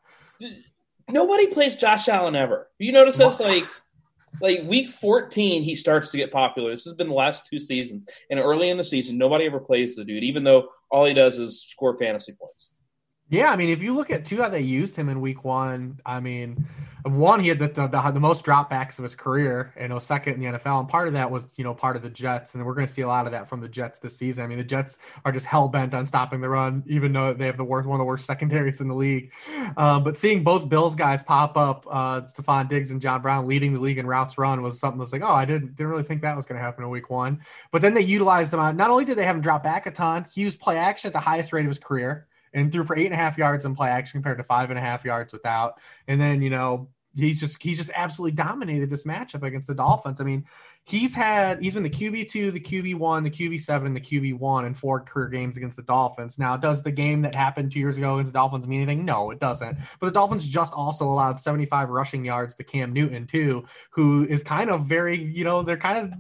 Nobody 1.09 1.47
plays 1.47 1.75
Josh 1.75 2.07
Allen 2.07 2.35
ever. 2.35 2.69
You 2.77 2.91
notice 2.91 3.17
this 3.17 3.39
like 3.39 3.65
like 4.39 4.63
week 4.63 4.89
14 4.89 5.61
he 5.61 5.75
starts 5.75 6.09
to 6.11 6.17
get 6.17 6.31
popular. 6.31 6.71
This 6.71 6.85
has 6.85 6.93
been 6.93 7.09
the 7.09 7.13
last 7.13 7.45
two 7.47 7.59
seasons. 7.59 8.05
And 8.29 8.39
early 8.39 8.69
in 8.69 8.77
the 8.77 8.83
season 8.83 9.17
nobody 9.17 9.45
ever 9.45 9.59
plays 9.59 9.95
the 9.95 10.03
dude 10.03 10.23
even 10.23 10.43
though 10.43 10.69
all 10.89 11.05
he 11.05 11.13
does 11.13 11.37
is 11.37 11.61
score 11.61 11.97
fantasy 11.97 12.33
points. 12.33 12.70
Yeah, 13.31 13.49
I 13.49 13.55
mean, 13.55 13.69
if 13.69 13.81
you 13.81 13.95
look 13.95 14.11
at 14.11 14.25
two 14.25 14.41
how 14.41 14.49
they 14.49 14.59
used 14.59 14.97
him 14.97 15.07
in 15.07 15.21
week 15.21 15.45
one, 15.45 16.01
I 16.05 16.19
mean, 16.19 16.67
one 17.03 17.39
he 17.39 17.47
had 17.47 17.59
the 17.59 17.69
the, 17.69 17.87
the, 17.87 18.19
most 18.19 18.43
dropbacks 18.43 18.99
of 18.99 19.03
his 19.03 19.15
career 19.15 19.73
and 19.77 19.93
was 19.93 20.03
second 20.03 20.33
in 20.33 20.39
the 20.41 20.59
NFL, 20.59 20.81
and 20.81 20.89
part 20.89 21.07
of 21.07 21.13
that 21.13 21.31
was 21.31 21.53
you 21.55 21.63
know 21.63 21.73
part 21.73 21.95
of 21.95 22.01
the 22.01 22.09
Jets, 22.09 22.55
and 22.55 22.65
we're 22.65 22.73
going 22.73 22.85
to 22.85 22.91
see 22.91 23.03
a 23.03 23.07
lot 23.07 23.27
of 23.27 23.31
that 23.31 23.47
from 23.47 23.61
the 23.61 23.69
Jets 23.69 23.99
this 23.99 24.17
season. 24.17 24.43
I 24.43 24.47
mean, 24.47 24.57
the 24.57 24.65
Jets 24.65 24.97
are 25.23 25.31
just 25.31 25.45
hell 25.45 25.69
bent 25.69 25.93
on 25.93 26.05
stopping 26.05 26.41
the 26.41 26.49
run, 26.49 26.83
even 26.87 27.13
though 27.13 27.33
they 27.33 27.45
have 27.45 27.55
the 27.55 27.63
worst 27.63 27.87
one 27.87 27.95
of 27.95 27.99
the 27.99 28.05
worst 28.05 28.25
secondaries 28.25 28.81
in 28.81 28.89
the 28.89 28.95
league. 28.95 29.31
Um, 29.77 30.03
but 30.03 30.17
seeing 30.17 30.43
both 30.43 30.67
Bills 30.67 30.93
guys 30.93 31.23
pop 31.23 31.55
up, 31.55 31.87
uh, 31.89 32.21
Stefon 32.23 32.67
Diggs 32.67 32.91
and 32.91 33.01
John 33.01 33.21
Brown 33.21 33.47
leading 33.47 33.71
the 33.73 33.79
league 33.79 33.97
in 33.97 34.05
routes 34.05 34.37
run 34.37 34.61
was 34.61 34.77
something 34.77 34.99
that's 34.99 35.13
like, 35.13 35.23
oh, 35.23 35.33
I 35.33 35.45
didn't 35.45 35.77
didn't 35.77 35.89
really 35.89 36.03
think 36.03 36.21
that 36.23 36.35
was 36.35 36.45
going 36.45 36.59
to 36.59 36.61
happen 36.61 36.83
in 36.83 36.89
week 36.89 37.09
one. 37.09 37.39
But 37.71 37.81
then 37.81 37.93
they 37.93 38.01
utilized 38.01 38.53
on. 38.53 38.75
Not 38.75 38.89
only 38.89 39.05
did 39.05 39.17
they 39.17 39.25
have 39.25 39.37
him 39.37 39.41
drop 39.41 39.63
back 39.63 39.85
a 39.85 39.91
ton, 39.91 40.25
he 40.29 40.41
used 40.41 40.59
play 40.59 40.77
action 40.77 41.07
at 41.07 41.13
the 41.13 41.19
highest 41.21 41.53
rate 41.53 41.61
of 41.61 41.69
his 41.69 41.79
career 41.79 42.27
and 42.53 42.71
threw 42.71 42.83
for 42.83 42.95
eight 42.95 43.05
and 43.05 43.13
a 43.13 43.17
half 43.17 43.37
yards 43.37 43.65
in 43.65 43.75
play 43.75 43.89
action 43.89 44.19
compared 44.19 44.37
to 44.37 44.43
five 44.43 44.69
and 44.69 44.79
a 44.79 44.81
half 44.81 45.05
yards 45.05 45.33
without. 45.33 45.79
And 46.07 46.19
then, 46.19 46.41
you 46.41 46.49
know, 46.49 46.89
he's 47.15 47.39
just 47.39 47.61
he's 47.61 47.77
just 47.77 47.91
absolutely 47.93 48.35
dominated 48.35 48.89
this 48.89 49.03
matchup 49.03 49.43
against 49.43 49.67
the 49.67 49.75
Dolphins. 49.75 50.21
I 50.21 50.23
mean, 50.23 50.45
he's 50.83 51.13
had 51.13 51.61
he's 51.61 51.73
been 51.73 51.83
the 51.83 51.89
QB 51.89 52.29
two, 52.29 52.51
the 52.51 52.59
QB 52.59 52.95
one, 52.95 53.23
the 53.23 53.29
QB 53.29 53.59
seven, 53.61 53.87
and 53.87 53.95
the 53.95 54.01
QB 54.01 54.39
one 54.39 54.65
in 54.65 54.73
four 54.73 55.01
career 55.01 55.27
games 55.27 55.57
against 55.57 55.75
the 55.75 55.83
Dolphins. 55.83 56.39
Now, 56.39 56.57
does 56.57 56.83
the 56.83 56.91
game 56.91 57.21
that 57.21 57.35
happened 57.35 57.71
two 57.71 57.79
years 57.79 57.97
ago 57.97 58.15
against 58.15 58.33
the 58.33 58.37
Dolphins 58.37 58.67
mean 58.67 58.81
anything? 58.81 59.05
No, 59.05 59.31
it 59.31 59.39
doesn't. 59.39 59.77
But 59.99 60.07
the 60.07 60.13
Dolphins 60.13 60.47
just 60.47 60.73
also 60.73 61.05
allowed 61.05 61.39
75 61.39 61.89
rushing 61.89 62.23
yards 62.23 62.55
to 62.55 62.63
Cam 62.63 62.93
Newton 62.93 63.27
too, 63.27 63.65
who 63.91 64.25
is 64.25 64.43
kind 64.43 64.69
of 64.69 64.85
very, 64.85 65.21
you 65.21 65.43
know, 65.43 65.63
they're 65.63 65.77
kind 65.77 65.97
of 65.97 66.13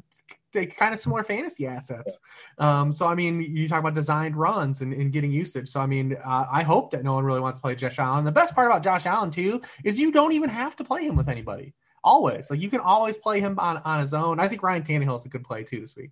they 0.53 0.65
kind 0.65 0.93
of 0.93 0.99
similar 0.99 1.23
fantasy 1.23 1.67
assets. 1.67 2.19
Um, 2.57 2.91
so 2.91 3.07
I 3.07 3.15
mean, 3.15 3.41
you 3.41 3.67
talk 3.67 3.79
about 3.79 3.93
designed 3.93 4.35
runs 4.35 4.81
and, 4.81 4.93
and 4.93 5.11
getting 5.11 5.31
usage. 5.31 5.69
So 5.69 5.79
I 5.79 5.85
mean, 5.85 6.17
uh, 6.23 6.45
I 6.51 6.63
hope 6.63 6.91
that 6.91 7.03
no 7.03 7.13
one 7.13 7.23
really 7.23 7.39
wants 7.39 7.59
to 7.59 7.61
play 7.61 7.75
Josh 7.75 7.99
Allen. 7.99 8.25
The 8.25 8.31
best 8.31 8.55
part 8.55 8.67
about 8.67 8.83
Josh 8.83 9.05
Allen 9.05 9.31
too 9.31 9.61
is 9.83 9.99
you 9.99 10.11
don't 10.11 10.33
even 10.33 10.49
have 10.49 10.75
to 10.77 10.83
play 10.83 11.03
him 11.03 11.15
with 11.15 11.29
anybody. 11.29 11.73
Always, 12.03 12.49
like 12.49 12.59
you 12.59 12.69
can 12.69 12.79
always 12.79 13.17
play 13.17 13.39
him 13.39 13.59
on, 13.59 13.77
on 13.85 14.01
his 14.01 14.13
own. 14.13 14.39
I 14.39 14.47
think 14.47 14.63
Ryan 14.63 14.83
Tannehill 14.83 15.17
is 15.17 15.25
a 15.25 15.29
good 15.29 15.43
play 15.43 15.63
too 15.63 15.79
this 15.79 15.95
week. 15.95 16.11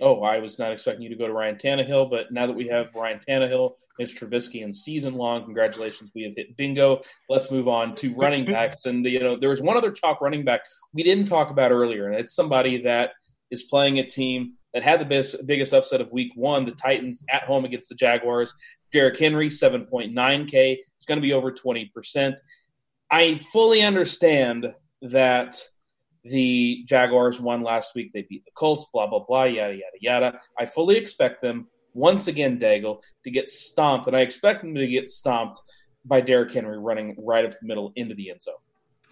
Oh, 0.00 0.22
I 0.22 0.38
was 0.38 0.58
not 0.58 0.72
expecting 0.72 1.02
you 1.02 1.08
to 1.10 1.14
go 1.14 1.26
to 1.26 1.32
Ryan 1.32 1.56
Tannehill, 1.56 2.10
but 2.10 2.32
now 2.32 2.46
that 2.46 2.56
we 2.56 2.66
have 2.68 2.94
Ryan 2.94 3.20
Tannehill, 3.28 3.72
Mitch 3.98 4.18
Trubisky, 4.18 4.64
and 4.64 4.74
season 4.74 5.14
long, 5.14 5.44
congratulations, 5.44 6.10
we 6.14 6.22
have 6.24 6.32
hit 6.36 6.56
bingo. 6.56 7.00
Let's 7.28 7.50
move 7.50 7.68
on 7.68 7.94
to 7.96 8.12
running 8.14 8.44
backs. 8.44 8.86
And 8.86 9.04
you 9.04 9.20
know, 9.20 9.36
there 9.36 9.50
was 9.50 9.62
one 9.62 9.76
other 9.76 9.92
chalk 9.92 10.20
running 10.20 10.44
back 10.44 10.62
we 10.92 11.02
didn't 11.02 11.26
talk 11.26 11.50
about 11.50 11.70
earlier, 11.70 12.08
and 12.08 12.16
it's 12.16 12.34
somebody 12.34 12.82
that 12.82 13.12
is 13.54 13.62
playing 13.62 13.98
a 13.98 14.06
team 14.06 14.54
that 14.74 14.82
had 14.82 15.00
the 15.00 15.04
biggest, 15.06 15.46
biggest 15.46 15.72
upset 15.72 16.02
of 16.02 16.12
week 16.12 16.32
one, 16.34 16.66
the 16.66 16.72
Titans 16.72 17.24
at 17.30 17.44
home 17.44 17.64
against 17.64 17.88
the 17.88 17.94
Jaguars. 17.94 18.52
Derrick 18.92 19.18
Henry, 19.18 19.48
7.9K. 19.48 20.78
It's 20.96 21.06
going 21.06 21.16
to 21.16 21.22
be 21.22 21.32
over 21.32 21.50
20%. 21.50 22.34
I 23.10 23.38
fully 23.38 23.82
understand 23.82 24.74
that 25.02 25.60
the 26.24 26.84
Jaguars 26.86 27.40
won 27.40 27.62
last 27.62 27.94
week. 27.94 28.10
They 28.12 28.26
beat 28.28 28.44
the 28.44 28.50
Colts, 28.54 28.84
blah, 28.92 29.06
blah, 29.06 29.24
blah, 29.26 29.44
yada, 29.44 29.74
yada, 29.74 29.98
yada. 30.00 30.40
I 30.58 30.66
fully 30.66 30.96
expect 30.96 31.40
them, 31.40 31.68
once 31.92 32.26
again, 32.26 32.58
Daigle, 32.58 33.02
to 33.22 33.30
get 33.30 33.48
stomped, 33.48 34.06
and 34.08 34.16
I 34.16 34.20
expect 34.20 34.62
them 34.62 34.74
to 34.74 34.86
get 34.86 35.08
stomped 35.08 35.60
by 36.04 36.20
Derrick 36.20 36.52
Henry 36.52 36.78
running 36.78 37.14
right 37.18 37.44
up 37.44 37.52
the 37.52 37.66
middle 37.66 37.92
into 37.94 38.14
the 38.14 38.30
end 38.30 38.42
zone. 38.42 38.54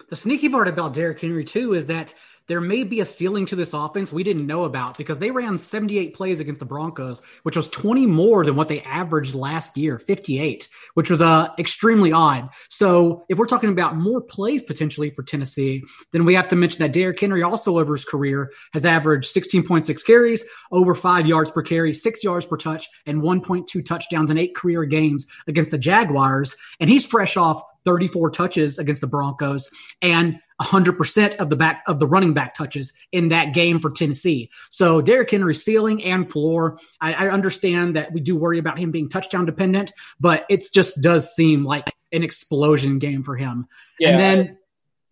The 0.09 0.15
sneaky 0.15 0.49
part 0.49 0.67
about 0.67 0.93
Derrick 0.93 1.21
Henry, 1.21 1.45
too, 1.45 1.73
is 1.73 1.87
that– 1.87 2.13
there 2.47 2.61
may 2.61 2.83
be 2.83 2.99
a 2.99 3.05
ceiling 3.05 3.45
to 3.47 3.55
this 3.55 3.73
offense 3.73 4.11
we 4.11 4.23
didn't 4.23 4.45
know 4.45 4.65
about 4.65 4.97
because 4.97 5.19
they 5.19 5.31
ran 5.31 5.57
78 5.57 6.13
plays 6.13 6.39
against 6.39 6.59
the 6.59 6.65
Broncos, 6.65 7.21
which 7.43 7.55
was 7.55 7.69
20 7.69 8.05
more 8.05 8.43
than 8.43 8.55
what 8.55 8.67
they 8.67 8.81
averaged 8.81 9.33
last 9.33 9.77
year, 9.77 9.97
58, 9.97 10.67
which 10.93 11.09
was 11.09 11.21
uh, 11.21 11.49
extremely 11.57 12.11
odd. 12.11 12.49
So 12.69 13.25
if 13.29 13.37
we're 13.37 13.45
talking 13.45 13.69
about 13.69 13.95
more 13.95 14.21
plays 14.21 14.61
potentially 14.61 15.09
for 15.11 15.23
Tennessee, 15.23 15.83
then 16.11 16.25
we 16.25 16.33
have 16.33 16.47
to 16.49 16.55
mention 16.55 16.79
that 16.79 16.93
Derrick 16.93 17.19
Henry 17.19 17.43
also 17.43 17.79
over 17.79 17.93
his 17.93 18.05
career 18.05 18.51
has 18.73 18.85
averaged 18.85 19.33
16.6 19.33 20.05
carries, 20.05 20.45
over 20.71 20.93
five 20.93 21.25
yards 21.25 21.51
per 21.51 21.61
carry, 21.61 21.93
six 21.93 22.23
yards 22.23 22.45
per 22.45 22.57
touch, 22.57 22.89
and 23.05 23.21
1.2 23.21 23.85
touchdowns 23.85 24.31
in 24.31 24.37
eight 24.37 24.55
career 24.55 24.83
games 24.83 25.27
against 25.47 25.71
the 25.71 25.77
Jaguars. 25.77 26.57
And 26.79 26.89
he's 26.89 27.05
fresh 27.05 27.37
off 27.37 27.63
34 27.85 28.31
touches 28.31 28.79
against 28.79 29.01
the 29.01 29.07
Broncos 29.07 29.69
and 30.01 30.39
100% 30.63 31.35
of 31.37 31.49
the 31.49 31.55
back 31.55 31.83
of 31.87 31.99
the 31.99 32.07
running 32.07 32.33
back 32.33 32.53
touches 32.53 32.93
in 33.11 33.29
that 33.29 33.53
game 33.53 33.79
for 33.79 33.91
Tennessee. 33.91 34.49
So 34.69 35.01
Derrick 35.01 35.31
Henry's 35.31 35.63
ceiling 35.63 36.03
and 36.03 36.31
floor, 36.31 36.79
I, 37.01 37.13
I 37.13 37.29
understand 37.29 37.95
that 37.95 38.11
we 38.11 38.21
do 38.21 38.35
worry 38.35 38.59
about 38.59 38.79
him 38.79 38.91
being 38.91 39.09
touchdown 39.09 39.45
dependent, 39.45 39.91
but 40.19 40.45
it 40.49 40.65
just 40.73 41.01
does 41.01 41.35
seem 41.35 41.63
like 41.63 41.93
an 42.11 42.23
explosion 42.23 42.99
game 42.99 43.23
for 43.23 43.35
him. 43.35 43.67
Yeah, 43.99 44.09
and 44.09 44.19
then 44.19 44.57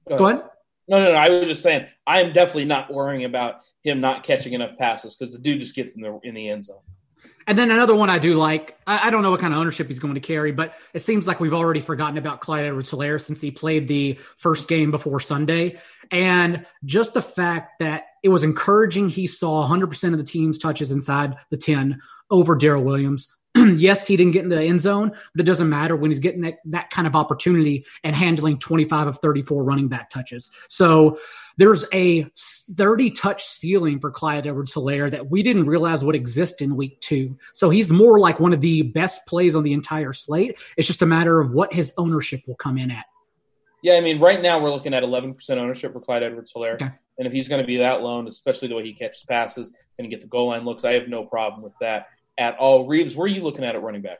go 0.08 0.16
ahead. 0.16 0.20
Go 0.20 0.28
ahead. 0.28 0.43
No, 0.88 1.04
no, 1.04 1.12
no. 1.14 1.18
I 1.18 1.30
was 1.30 1.47
just 1.47 1.64
saying 1.64 1.88
I 2.06 2.22
am 2.22 2.34
definitely 2.34 2.66
not 2.66 2.91
worrying 2.91 3.24
about 3.24 3.62
him 3.82 4.02
not 4.02 4.24
catching 4.24 4.54
enough 4.54 4.78
passes 4.78 5.16
because 5.16 5.34
the 5.34 5.39
dude 5.39 5.62
just 5.62 5.76
gets 5.76 5.93
in 5.93 6.02
the 6.02 6.20
in 6.24 6.34
the 6.34 6.49
end 6.49 6.66
zone. 6.66 6.82
And 7.48 7.58
then 7.58 7.72
another 7.72 7.96
one 7.96 8.10
I 8.10 8.20
do 8.20 8.36
like, 8.36 8.78
I, 8.86 9.08
I, 9.08 9.10
don't 9.10 9.24
know 9.24 9.32
what 9.32 9.39
kind 9.39 9.54
of 9.54 9.60
ownership 9.60 9.88
he's 9.88 10.00
going 10.00 10.14
to 10.14 10.20
carry, 10.20 10.52
but 10.52 10.76
it 10.94 11.00
seems 11.00 11.28
like 11.28 11.39
we've 11.39 11.54
already 11.54 11.80
forgotten 11.80 12.18
about 12.18 12.42
Clyde 12.42 12.66
Edwards 12.66 12.92
Helaire 12.92 13.20
since 13.20 13.42
he 13.42 13.52
played 13.52 13.88
the 13.88 14.20
first 14.38 14.68
game 14.68 14.92
before 14.92 15.20
Sunday. 15.20 15.80
And 16.12 16.66
just 16.86 17.14
the 17.14 17.22
fact 17.22 17.80
that 17.80 18.06
it 18.24 18.30
was 18.30 18.44
encouraging 18.44 19.10
he 19.10 19.28
saw 19.28 19.68
100% 19.68 20.12
of 20.12 20.18
the 20.18 20.24
team's 20.24 20.60
touches 20.60 20.92
inside 20.92 21.36
the 21.50 21.58
10 21.58 22.02
over 22.30 22.56
Darrel 22.56 22.84
Williams. 22.84 23.36
yes, 23.76 24.08
he 24.08 24.16
didn't 24.16 24.32
get 24.32 24.43
in 24.43 24.49
the 24.49 24.62
end 24.62 24.80
zone, 24.80 25.12
but 25.34 25.41
it 25.41 25.43
doesn't 25.43 25.70
matter 25.70 25.95
when 25.95 26.12
he's 26.12 26.20
getting 26.20 26.41
that, 26.41 26.60
that 26.66 26.89
kind 26.89 27.08
of 27.08 27.16
opportunity 27.16 27.86
and 28.04 28.16
handling 28.16 28.58
25 28.58 29.08
of 29.08 29.20
34 29.20 29.64
running 29.64 29.88
back 29.88 30.10
touches. 30.10 30.52
So 30.70 31.20
there's 31.58 31.86
a 31.93 32.26
30 32.38 33.12
touch 33.12 33.43
ceiling 33.43 33.99
for 33.99 34.10
Clyde 34.10 34.47
Edwards 34.47 34.74
Helaire 34.74 35.12
that 35.12 35.30
we 35.30 35.43
didn't 35.43 35.66
realize 35.66 36.04
would 36.04 36.16
exist 36.16 36.62
in 36.62 36.76
week 36.76 37.02
two. 37.02 37.38
So 37.54 37.70
he's 37.70 37.89
more 37.89 38.20
like 38.20 38.39
one 38.39 38.54
of 38.54 38.62
the 38.62 38.84
best 38.84 39.26
plays 39.28 39.56
on 39.56 39.64
the 39.64 39.74
entire 39.74 40.14
slate. 40.14 40.58
It's 40.78 40.88
just 40.88 41.02
a 41.02 41.06
matter 41.06 41.41
of 41.41 41.52
what 41.52 41.74
his 41.74 41.93
ownership 41.97 42.41
will 42.47 42.56
come 42.56 42.78
in 42.78 42.89
at. 42.89 43.06
Yeah, 43.84 43.95
I 43.95 44.02
mean, 44.02 44.20
right 44.20 44.41
now 44.41 44.60
we're 44.60 44.72
looking 44.72 44.93
at 44.93 45.04
11% 45.04 45.49
ownership 45.58 45.93
for 45.93 45.99
Clyde 45.99 46.24
Edwards 46.24 46.54
Helaire. 46.54 46.76
Okay. 46.76 46.91
And 47.18 47.28
if 47.28 47.34
he's 47.34 47.47
going 47.47 47.62
to 47.62 47.68
be 47.68 47.78
that 47.78 48.02
lone, 48.02 48.28
especially 48.28 48.68
the 48.68 48.76
way 48.76 48.84
he 48.84 48.93
catches 48.93 49.24
passes 49.24 49.72
and 49.99 50.10
get 50.10 50.22
the 50.22 50.28
goal 50.28 50.47
line 50.47 50.66
looks, 50.66 50.86
I 50.86 50.93
have 50.93 51.08
no 51.08 51.26
problem 51.26 51.62
with 51.62 51.76
that 51.82 52.08
at 52.42 52.58
all. 52.58 52.88
Reebs, 52.88 53.16
where 53.16 53.26
are 53.26 53.28
you 53.28 53.44
looking 53.44 53.64
at 53.64 53.76
at 53.76 53.84
running 53.84 54.02
back? 54.02 54.18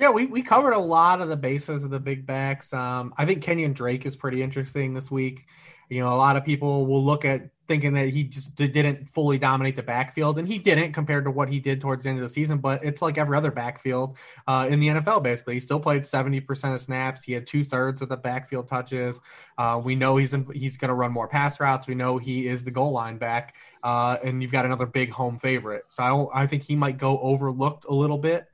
Yeah, 0.00 0.10
we, 0.10 0.26
we 0.26 0.42
covered 0.42 0.72
a 0.72 0.78
lot 0.78 1.20
of 1.20 1.28
the 1.28 1.36
bases 1.36 1.84
of 1.84 1.90
the 1.90 2.00
big 2.00 2.24
backs. 2.24 2.72
Um, 2.72 3.12
I 3.18 3.26
think 3.26 3.44
Kenyan 3.44 3.74
Drake 3.74 4.06
is 4.06 4.16
pretty 4.16 4.42
interesting 4.42 4.94
this 4.94 5.10
week. 5.10 5.44
You 5.90 6.00
know, 6.00 6.14
a 6.14 6.16
lot 6.16 6.36
of 6.36 6.44
people 6.44 6.86
will 6.86 7.04
look 7.04 7.24
at 7.24 7.50
thinking 7.68 7.92
that 7.92 8.08
he 8.08 8.24
just 8.24 8.56
didn't 8.56 9.08
fully 9.08 9.38
dominate 9.38 9.76
the 9.76 9.82
backfield, 9.82 10.38
and 10.38 10.48
he 10.48 10.58
didn't 10.58 10.92
compared 10.92 11.24
to 11.24 11.30
what 11.30 11.48
he 11.48 11.60
did 11.60 11.80
towards 11.80 12.04
the 12.04 12.10
end 12.10 12.18
of 12.18 12.22
the 12.22 12.28
season. 12.28 12.58
But 12.58 12.82
it's 12.82 13.02
like 13.02 13.18
every 13.18 13.36
other 13.36 13.50
backfield 13.50 14.16
uh, 14.48 14.66
in 14.68 14.80
the 14.80 14.88
NFL. 14.88 15.22
Basically, 15.22 15.54
he 15.54 15.60
still 15.60 15.78
played 15.78 16.04
seventy 16.04 16.40
percent 16.40 16.74
of 16.74 16.80
snaps. 16.80 17.22
He 17.22 17.32
had 17.34 17.46
two 17.46 17.64
thirds 17.64 18.02
of 18.02 18.08
the 18.08 18.16
backfield 18.16 18.66
touches. 18.66 19.20
Uh, 19.58 19.80
we 19.84 19.94
know 19.94 20.16
he's 20.16 20.34
in, 20.34 20.46
he's 20.52 20.78
going 20.78 20.88
to 20.88 20.94
run 20.94 21.12
more 21.12 21.28
pass 21.28 21.60
routes. 21.60 21.86
We 21.86 21.94
know 21.94 22.18
he 22.18 22.48
is 22.48 22.64
the 22.64 22.70
goal 22.70 22.92
line 22.92 23.18
back, 23.18 23.56
uh, 23.84 24.16
and 24.24 24.42
you've 24.42 24.52
got 24.52 24.64
another 24.64 24.86
big 24.86 25.10
home 25.10 25.38
favorite. 25.38 25.84
So 25.88 26.02
I 26.02 26.08
don't. 26.08 26.30
I 26.34 26.46
think 26.46 26.62
he 26.62 26.74
might 26.74 26.98
go 26.98 27.20
overlooked 27.20 27.84
a 27.84 27.94
little 27.94 28.18
bit. 28.18 28.48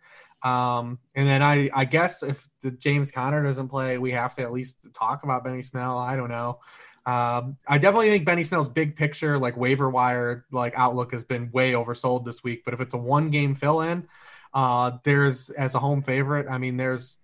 Um, 0.44 0.98
and 1.14 1.26
then 1.26 1.42
I, 1.42 1.70
I 1.72 1.86
guess 1.86 2.22
if 2.22 2.46
the 2.60 2.70
James 2.70 3.10
Conner 3.10 3.42
doesn't 3.42 3.68
play, 3.68 3.96
we 3.96 4.12
have 4.12 4.34
to 4.36 4.42
at 4.42 4.52
least 4.52 4.76
talk 4.92 5.24
about 5.24 5.42
Benny 5.42 5.62
Snell. 5.62 5.98
I 5.98 6.16
don't 6.16 6.28
know. 6.28 6.60
Um, 7.06 7.58
I 7.68 7.78
definitely 7.78 8.08
think 8.08 8.24
Benny 8.24 8.44
Snell's 8.44 8.68
big 8.68 8.96
picture, 8.96 9.38
like 9.38 9.56
waiver 9.56 9.90
wire, 9.90 10.46
like 10.50 10.72
outlook 10.76 11.12
has 11.12 11.22
been 11.22 11.50
way 11.52 11.72
oversold 11.72 12.24
this 12.24 12.42
week. 12.42 12.64
But 12.64 12.74
if 12.74 12.80
it's 12.80 12.94
a 12.94 12.98
one 12.98 13.30
game 13.30 13.54
fill 13.54 13.82
in, 13.82 14.08
uh, 14.54 14.92
there's 15.02 15.50
as 15.50 15.74
a 15.74 15.78
home 15.78 16.02
favorite. 16.02 16.46
I 16.48 16.58
mean, 16.58 16.76
there's 16.76 17.16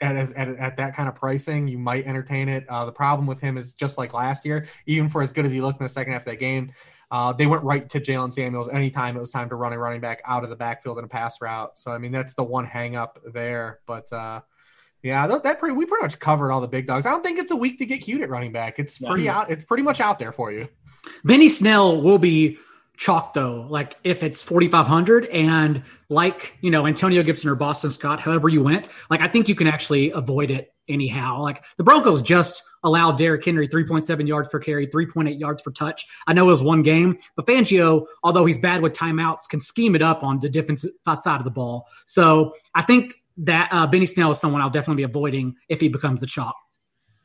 at, 0.00 0.16
at, 0.16 0.48
at 0.48 0.76
that 0.76 0.94
kind 0.94 1.08
of 1.08 1.14
pricing, 1.16 1.68
you 1.68 1.78
might 1.78 2.06
entertain 2.06 2.48
it. 2.48 2.66
Uh, 2.68 2.84
the 2.84 2.92
problem 2.92 3.26
with 3.26 3.40
him 3.40 3.58
is 3.58 3.74
just 3.74 3.98
like 3.98 4.14
last 4.14 4.44
year, 4.44 4.66
even 4.86 5.08
for 5.08 5.22
as 5.22 5.32
good 5.32 5.44
as 5.44 5.52
he 5.52 5.60
looked 5.60 5.80
in 5.80 5.84
the 5.84 5.90
second 5.90 6.12
half 6.12 6.22
of 6.22 6.26
that 6.26 6.38
game, 6.38 6.72
uh, 7.10 7.32
they 7.32 7.46
went 7.46 7.62
right 7.62 7.88
to 7.90 8.00
Jaylen 8.00 8.32
Samuels 8.32 8.68
anytime 8.68 9.16
it 9.16 9.20
was 9.20 9.30
time 9.30 9.48
to 9.48 9.54
run 9.54 9.72
a 9.72 9.78
running 9.78 10.00
back 10.00 10.22
out 10.24 10.44
of 10.44 10.50
the 10.50 10.56
backfield 10.56 10.98
in 10.98 11.04
a 11.04 11.08
pass 11.08 11.40
route. 11.40 11.76
So 11.78 11.92
I 11.92 11.98
mean 11.98 12.12
that's 12.12 12.34
the 12.34 12.44
one 12.44 12.64
hang 12.64 12.96
up 12.96 13.20
there. 13.32 13.80
But 13.86 14.12
uh, 14.12 14.40
yeah, 15.06 15.28
that, 15.28 15.44
that, 15.44 15.60
pretty 15.60 15.76
we 15.76 15.86
pretty 15.86 16.02
much 16.02 16.18
covered 16.18 16.50
all 16.50 16.60
the 16.60 16.66
big 16.66 16.88
dogs. 16.88 17.06
I 17.06 17.10
don't 17.10 17.22
think 17.22 17.38
it's 17.38 17.52
a 17.52 17.56
week 17.56 17.78
to 17.78 17.86
get 17.86 18.02
cute 18.02 18.22
at 18.22 18.28
running 18.28 18.50
back. 18.50 18.80
It's 18.80 18.98
pretty 18.98 19.28
out. 19.28 19.50
It's 19.50 19.64
pretty 19.64 19.84
much 19.84 20.00
out 20.00 20.18
there 20.18 20.32
for 20.32 20.50
you. 20.50 20.68
Benny 21.24 21.48
Snell 21.48 22.02
will 22.02 22.18
be 22.18 22.58
chalk 22.96 23.32
though. 23.32 23.66
Like 23.70 23.96
if 24.02 24.24
it's 24.24 24.42
forty 24.42 24.68
five 24.68 24.88
hundred 24.88 25.26
and 25.26 25.84
like 26.08 26.56
you 26.60 26.72
know 26.72 26.88
Antonio 26.88 27.22
Gibson 27.22 27.48
or 27.50 27.54
Boston 27.54 27.90
Scott, 27.90 28.18
however 28.18 28.48
you 28.48 28.64
went, 28.64 28.88
like 29.08 29.20
I 29.20 29.28
think 29.28 29.48
you 29.48 29.54
can 29.54 29.68
actually 29.68 30.10
avoid 30.10 30.50
it 30.50 30.74
anyhow. 30.88 31.40
Like 31.40 31.64
the 31.76 31.84
Broncos 31.84 32.20
just 32.20 32.64
allowed 32.82 33.16
Derrick 33.16 33.44
Henry 33.44 33.68
3.7 33.68 34.26
yards 34.26 34.48
per 34.48 34.58
carry, 34.58 34.88
3.8 34.88 35.38
yards 35.38 35.62
per 35.62 35.70
touch. 35.70 36.04
I 36.26 36.32
know 36.32 36.48
it 36.48 36.50
was 36.50 36.62
one 36.62 36.82
game, 36.82 37.16
but 37.36 37.46
Fangio, 37.46 38.06
although 38.22 38.44
he's 38.44 38.58
bad 38.58 38.82
with 38.82 38.92
timeouts, 38.92 39.48
can 39.48 39.60
scheme 39.60 39.94
it 39.94 40.02
up 40.02 40.22
on 40.22 40.38
the 40.38 40.48
defensive 40.48 40.90
side 41.14 41.38
of 41.38 41.44
the 41.44 41.50
ball. 41.50 41.88
So 42.06 42.54
I 42.74 42.82
think 42.82 43.14
that 43.38 43.68
uh, 43.72 43.86
Benny 43.86 44.06
Snell 44.06 44.30
is 44.30 44.40
someone 44.40 44.60
I'll 44.60 44.70
definitely 44.70 45.04
be 45.04 45.10
avoiding 45.10 45.56
if 45.68 45.80
he 45.80 45.88
becomes 45.88 46.20
the 46.20 46.26
chop. 46.26 46.56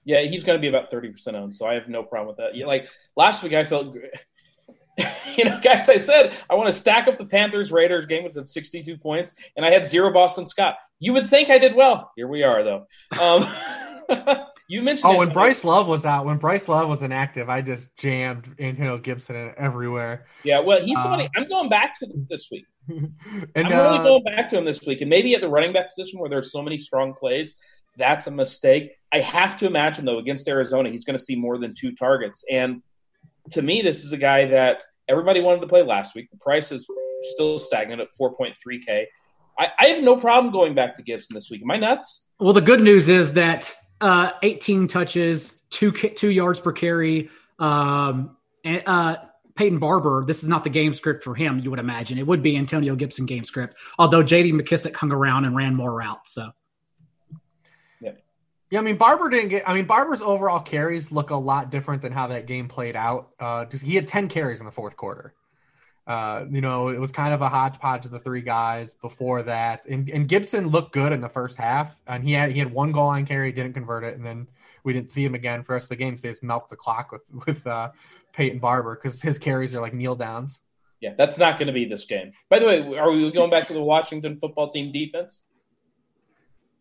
Yeah, 0.03 0.22
he's 0.22 0.43
going 0.43 0.57
to 0.57 0.62
be 0.62 0.68
about 0.68 0.91
30% 0.91 1.34
owned, 1.36 1.55
so 1.55 1.66
I 1.66 1.76
have 1.76 1.88
no 1.88 2.03
problem 2.03 2.28
with 2.30 2.38
that. 2.38 2.55
Yeah, 2.55 2.66
like 2.66 2.88
last 3.16 3.43
week, 3.43 3.53
I 3.53 3.64
felt 3.64 3.95
you 5.38 5.45
know, 5.45 5.59
guys, 5.62 5.89
I 5.89 5.97
said 5.97 6.38
I 6.49 6.55
want 6.55 6.68
to 6.68 6.74
stack 6.74 7.07
up 7.07 7.18
the 7.18 7.26
Panthers 7.26 7.72
Raiders 7.72 8.05
game 8.05 8.24
with 8.24 8.45
62 8.45 8.97
points, 8.97 9.36
and 9.55 9.66
I 9.66 9.70
had 9.70 9.88
zero 9.88 10.12
Boston 10.12 10.45
Scott. 10.45 10.76
You 10.99 11.14
would 11.14 11.28
think 11.28 11.49
I 11.49 11.57
did 11.57 11.76
well. 11.76 12.12
Here 12.16 12.28
we 12.28 12.43
are, 12.43 12.64
though. 12.64 12.86
Um, 13.20 13.53
you 14.68 14.82
mentioned. 14.82 15.14
Oh, 15.14 15.18
when 15.18 15.30
Bryce 15.30 15.64
Love 15.64 15.88
was 15.88 16.05
out, 16.05 16.26
when 16.26 16.38
Bryce 16.38 16.68
Love 16.68 16.89
was 16.89 17.01
inactive, 17.01 17.49
I 17.49 17.62
just 17.62 17.95
jammed 17.97 18.55
Antonio 18.59 18.97
Gibson 18.97 19.53
everywhere. 19.57 20.26
Yeah, 20.43 20.59
well, 20.59 20.82
he's 20.82 21.01
somebody. 21.01 21.26
Uh, 21.26 21.30
I'm 21.38 21.47
going 21.47 21.70
back 21.70 21.97
to 21.99 22.07
this 22.30 22.49
week. 22.51 22.66
and, 22.88 23.13
I'm 23.55 23.71
really 23.71 23.99
uh, 23.99 24.03
going 24.03 24.23
back 24.23 24.49
to 24.49 24.57
him 24.57 24.65
this 24.65 24.86
week, 24.86 25.01
and 25.01 25.09
maybe 25.09 25.34
at 25.36 25.41
the 25.41 25.49
running 25.49 25.73
back 25.73 25.95
position 25.95 26.19
where 26.19 26.29
there's 26.29 26.51
so 26.51 26.61
many 26.61 26.77
strong 26.77 27.13
plays, 27.13 27.55
that's 27.97 28.27
a 28.27 28.32
mistake. 28.32 28.91
I 29.13 29.19
have 29.19 29.57
to 29.57 29.67
imagine 29.67 30.05
though 30.05 30.17
against 30.17 30.47
Arizona, 30.47 30.89
he's 30.89 31.05
going 31.05 31.17
to 31.17 31.23
see 31.23 31.36
more 31.36 31.57
than 31.57 31.73
two 31.73 31.93
targets, 31.93 32.43
and 32.49 32.82
to 33.51 33.61
me, 33.61 33.82
this 33.82 34.03
is 34.03 34.13
a 34.13 34.17
guy 34.17 34.45
that 34.45 34.84
everybody 35.07 35.41
wanted 35.41 35.61
to 35.61 35.67
play 35.67 35.84
last 35.84 36.15
week. 36.15 36.29
The 36.32 36.38
price 36.38 36.71
is 36.71 36.88
still 37.21 37.59
stagnant 37.59 38.01
at 38.01 38.09
4.3K. 38.19 39.05
I, 39.59 39.67
I 39.79 39.88
have 39.88 40.03
no 40.03 40.15
problem 40.15 40.51
going 40.51 40.73
back 40.73 40.95
to 40.97 41.03
Gibson 41.03 41.34
this 41.34 41.49
week. 41.49 41.61
Am 41.61 41.71
I 41.71 41.77
nuts? 41.77 42.29
Well, 42.39 42.53
the 42.53 42.61
good 42.61 42.82
news 42.82 43.09
is 43.09 43.34
that 43.34 43.73
uh, 43.99 44.32
18 44.41 44.88
touches, 44.88 45.65
two 45.69 45.91
two 45.91 46.32
yards 46.32 46.59
per 46.59 46.71
carry. 46.71 47.29
Um, 47.59 48.38
and, 48.63 48.84
uh, 48.86 49.17
Peyton 49.62 49.78
Barber, 49.78 50.26
this 50.26 50.41
is 50.41 50.49
not 50.49 50.64
the 50.64 50.72
game 50.72 50.95
script 50.95 51.24
for 51.24 51.36
him. 51.36 51.59
You 51.59 51.70
would 51.70 51.78
imagine 51.78 52.18
it 52.18 52.26
would 52.26 52.41
be 52.41 52.57
Antonio 52.57 52.95
Gibson 52.95 53.28
game 53.28 53.43
script. 53.43 53.78
Although 53.99 54.24
J.D. 54.24 54.53
McKissic 54.53 54.95
hung 54.95 55.12
around 55.12 55.45
and 55.45 55.55
ran 55.55 55.76
more 55.76 55.93
routes, 55.93 56.34
so 56.34 56.49
yeah, 58.01 58.80
I 58.80 58.82
mean 58.82 58.97
Barber 58.97 59.30
didn't 59.30 59.49
get. 59.49 59.70
I 59.70 59.76
mean 59.76 59.86
Barber's 59.86 60.24
overall 60.24 60.62
carries 60.62 61.12
look 61.12 61.30
a 61.30 61.36
lot 61.36 61.70
different 61.70 62.01
than 62.01 62.12
how 62.12 62.26
that 62.28 62.47
game 62.47 62.70
played 62.70 62.95
out. 62.95 63.34
Uh, 63.39 63.66
he 63.84 63.93
had 63.93 64.07
ten 64.07 64.30
carries 64.30 64.62
in 64.62 64.66
the 64.66 64.72
fourth 64.72 64.97
quarter. 64.97 65.36
Uh, 66.07 66.45
you 66.49 66.62
know, 66.62 66.88
it 66.88 66.99
was 66.99 67.12
kind 67.12 67.32
of 67.32 67.43
a 67.43 67.49
hodgepodge 67.49 68.05
of 68.05 68.12
the 68.12 68.20
three 68.20 68.41
guys 68.41 68.95
before 68.95 69.43
that. 69.43 69.86
And, 69.86 70.09
and 70.09 70.28
Gibson 70.28 70.70
looked 70.70 70.93
good 70.93 71.12
in 71.12 71.22
the 71.22 71.30
first 71.30 71.57
half, 71.57 71.95
and 72.07 72.24
he 72.24 72.32
had 72.32 72.51
he 72.51 72.57
had 72.57 72.74
one 72.74 72.91
goal 72.91 73.07
line 73.07 73.28
carry, 73.28 73.51
didn't 73.51 73.74
convert 73.74 74.05
it, 74.05 74.16
and 74.16 74.26
then 74.26 74.47
we 74.84 74.93
didn't 74.93 75.12
see 75.12 75.24
him 75.24 75.36
again 75.36 75.62
for 75.62 75.76
us. 75.76 75.86
The 75.88 75.95
game. 75.95 76.16
So 76.16 76.24
they 76.24 76.30
just 76.30 76.41
milked 76.41 76.70
the 76.70 76.76
clock 76.76 77.12
with 77.12 77.22
with 77.45 77.68
uh, 77.68 77.91
Peyton 78.34 78.59
Barber 78.59 78.95
because 78.95 79.21
his 79.21 79.38
carries 79.38 79.75
are 79.75 79.82
like 79.82 79.93
kneel 79.93 80.15
downs. 80.15 80.61
Yeah, 80.99 81.13
that's 81.17 81.38
not 81.38 81.57
going 81.57 81.67
to 81.67 81.73
be 81.73 81.86
this 81.86 82.05
game. 82.05 82.32
By 82.49 82.59
the 82.59 82.67
way, 82.67 82.97
are 82.97 83.11
we 83.11 83.32
going 83.32 83.49
back 83.49 83.67
to 83.67 83.73
the 83.73 83.82
Washington 83.82 84.39
football 84.39 84.69
team 84.69 84.91
defense? 84.91 85.41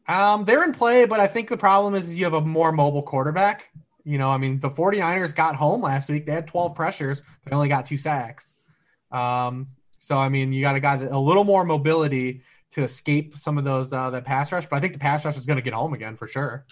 Um, 0.07 0.45
they're 0.45 0.65
in 0.65 0.73
play, 0.73 1.07
but 1.07 1.21
I 1.21 1.27
think 1.27 1.49
the 1.49 1.57
problem 1.57 1.95
is 1.95 2.15
you 2.15 2.25
have 2.25 2.35
a 2.35 2.41
more 2.41 2.73
mobile 2.73 3.03
quarterback. 3.03 3.71
You 4.05 4.19
know, 4.19 4.31
I 4.31 4.39
mean, 4.39 4.61
the 4.61 4.69
49ers 4.69 5.35
got 5.35 5.57
home 5.57 5.83
last 5.83 6.09
week. 6.09 6.27
They 6.27 6.33
had 6.33 6.47
12 6.47 6.75
pressures. 6.75 7.23
They 7.45 7.55
only 7.55 7.69
got 7.69 7.87
two 7.87 7.97
sacks. 7.97 8.55
Um, 9.13 9.69
so, 9.99 10.19
I 10.19 10.29
mean, 10.29 10.53
you 10.53 10.63
got 10.63 10.73
to 10.73 10.81
got 10.81 11.03
a 11.03 11.19
little 11.19 11.45
more 11.45 11.65
mobility 11.65 12.43
to 12.73 12.83
escape 12.85 13.37
some 13.37 13.59
of 13.59 13.65
those 13.65 13.93
uh, 13.93 14.11
that 14.11 14.25
pass 14.25 14.53
rush. 14.53 14.67
But 14.67 14.77
I 14.77 14.81
think 14.81 14.93
the 14.93 14.99
pass 14.99 15.25
rush 15.25 15.37
is 15.37 15.47
going 15.47 15.59
to 15.59 15.63
get 15.63 15.75
home 15.75 15.93
again 15.93 16.17
for 16.17 16.27
sure. 16.27 16.67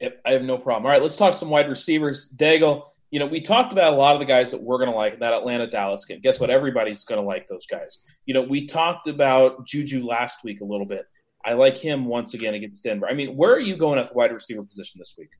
Yep, 0.00 0.20
I 0.24 0.32
have 0.32 0.42
no 0.42 0.58
problem. 0.58 0.86
All 0.86 0.92
right, 0.92 1.02
let's 1.02 1.16
talk 1.16 1.34
some 1.34 1.50
wide 1.50 1.68
receivers. 1.68 2.30
Daigle, 2.36 2.84
you 3.10 3.18
know, 3.18 3.26
we 3.26 3.40
talked 3.40 3.72
about 3.72 3.94
a 3.94 3.96
lot 3.96 4.14
of 4.14 4.20
the 4.20 4.26
guys 4.26 4.50
that 4.50 4.62
we're 4.62 4.78
going 4.78 4.90
to 4.90 4.96
like 4.96 5.14
in 5.14 5.20
that 5.20 5.32
Atlanta 5.32 5.66
Dallas 5.66 6.04
game. 6.04 6.20
Guess 6.20 6.40
what? 6.40 6.50
Everybody's 6.50 7.04
going 7.04 7.20
to 7.20 7.26
like 7.26 7.46
those 7.46 7.66
guys. 7.66 7.98
You 8.26 8.34
know, 8.34 8.42
we 8.42 8.66
talked 8.66 9.06
about 9.06 9.66
Juju 9.66 10.04
last 10.04 10.44
week 10.44 10.60
a 10.60 10.64
little 10.64 10.86
bit. 10.86 11.06
I 11.44 11.54
like 11.54 11.76
him 11.76 12.04
once 12.04 12.34
again 12.34 12.54
against 12.54 12.84
Denver. 12.84 13.08
I 13.08 13.14
mean, 13.14 13.36
where 13.36 13.52
are 13.52 13.60
you 13.60 13.76
going 13.76 13.98
at 13.98 14.08
the 14.08 14.14
wide 14.14 14.32
receiver 14.32 14.62
position 14.62 14.98
this 14.98 15.14
week? 15.16 15.30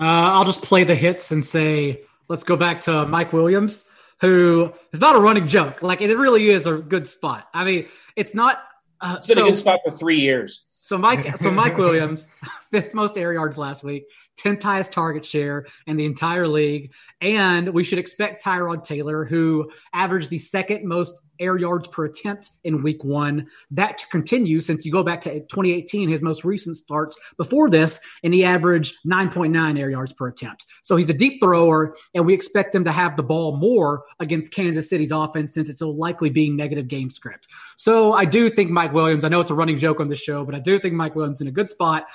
Uh, 0.00 0.34
I'll 0.34 0.44
just 0.44 0.62
play 0.62 0.82
the 0.82 0.94
hits 0.94 1.30
and 1.30 1.44
say, 1.44 2.02
let's 2.28 2.42
go 2.42 2.56
back 2.56 2.80
to 2.82 3.06
Mike 3.06 3.32
Williams, 3.32 3.90
who 4.20 4.72
is 4.92 5.00
not 5.00 5.14
a 5.14 5.20
running 5.20 5.46
joke. 5.46 5.82
Like 5.82 6.00
it 6.00 6.16
really 6.16 6.48
is 6.48 6.66
a 6.66 6.78
good 6.78 7.06
spot. 7.06 7.48
I 7.54 7.64
mean, 7.64 7.86
it's 8.16 8.34
not. 8.34 8.62
Uh, 9.00 9.16
it's 9.18 9.26
been 9.26 9.36
so, 9.36 9.46
a 9.46 9.50
good 9.50 9.58
spot 9.58 9.80
for 9.84 9.96
three 9.96 10.18
years. 10.18 10.64
So 10.80 10.98
Mike, 10.98 11.36
so 11.36 11.50
Mike 11.50 11.78
Williams, 11.78 12.30
fifth 12.74 12.92
most 12.92 13.16
air 13.16 13.32
yards 13.32 13.56
last 13.56 13.84
week, 13.84 14.04
tenth 14.36 14.60
highest 14.60 14.92
target 14.92 15.24
share 15.24 15.64
in 15.86 15.96
the 15.96 16.04
entire 16.04 16.48
league, 16.48 16.92
and 17.20 17.68
we 17.72 17.84
should 17.84 18.00
expect 18.00 18.44
Tyrod 18.44 18.82
Taylor, 18.82 19.24
who 19.24 19.70
averaged 19.92 20.28
the 20.28 20.40
second 20.40 20.84
most 20.84 21.22
air 21.38 21.56
yards 21.56 21.86
per 21.86 22.04
attempt 22.04 22.50
in 22.64 22.82
week 22.82 23.04
one. 23.04 23.46
That 23.70 23.98
to 23.98 24.06
continue 24.08 24.60
since 24.60 24.84
you 24.84 24.90
go 24.90 25.04
back 25.04 25.20
to 25.20 25.30
2018, 25.30 26.08
his 26.08 26.20
most 26.20 26.44
recent 26.44 26.76
starts 26.76 27.16
before 27.36 27.70
this, 27.70 28.00
and 28.24 28.34
he 28.34 28.44
averaged 28.44 28.96
9.9 29.06 29.78
air 29.78 29.90
yards 29.90 30.12
per 30.12 30.26
attempt. 30.26 30.66
So 30.82 30.96
he's 30.96 31.10
a 31.10 31.14
deep 31.14 31.40
thrower, 31.40 31.94
and 32.12 32.26
we 32.26 32.34
expect 32.34 32.74
him 32.74 32.82
to 32.86 32.92
have 32.92 33.16
the 33.16 33.22
ball 33.22 33.56
more 33.56 34.02
against 34.18 34.52
Kansas 34.52 34.90
City's 34.90 35.12
offense 35.12 35.54
since 35.54 35.68
it's 35.68 35.80
likely 35.80 36.28
being 36.28 36.56
negative 36.56 36.88
game 36.88 37.10
script. 37.10 37.46
So 37.76 38.14
I 38.14 38.24
do 38.24 38.50
think 38.50 38.72
Mike 38.72 38.92
Williams, 38.92 39.24
I 39.24 39.28
know 39.28 39.40
it's 39.40 39.52
a 39.52 39.54
running 39.54 39.78
joke 39.78 40.00
on 40.00 40.08
the 40.08 40.16
show, 40.16 40.44
but 40.44 40.56
I 40.56 40.58
do 40.58 40.80
think 40.80 40.94
Mike 40.94 41.14
Williams 41.14 41.40
in 41.40 41.46
a 41.46 41.52
good 41.52 41.70
spot 41.70 42.06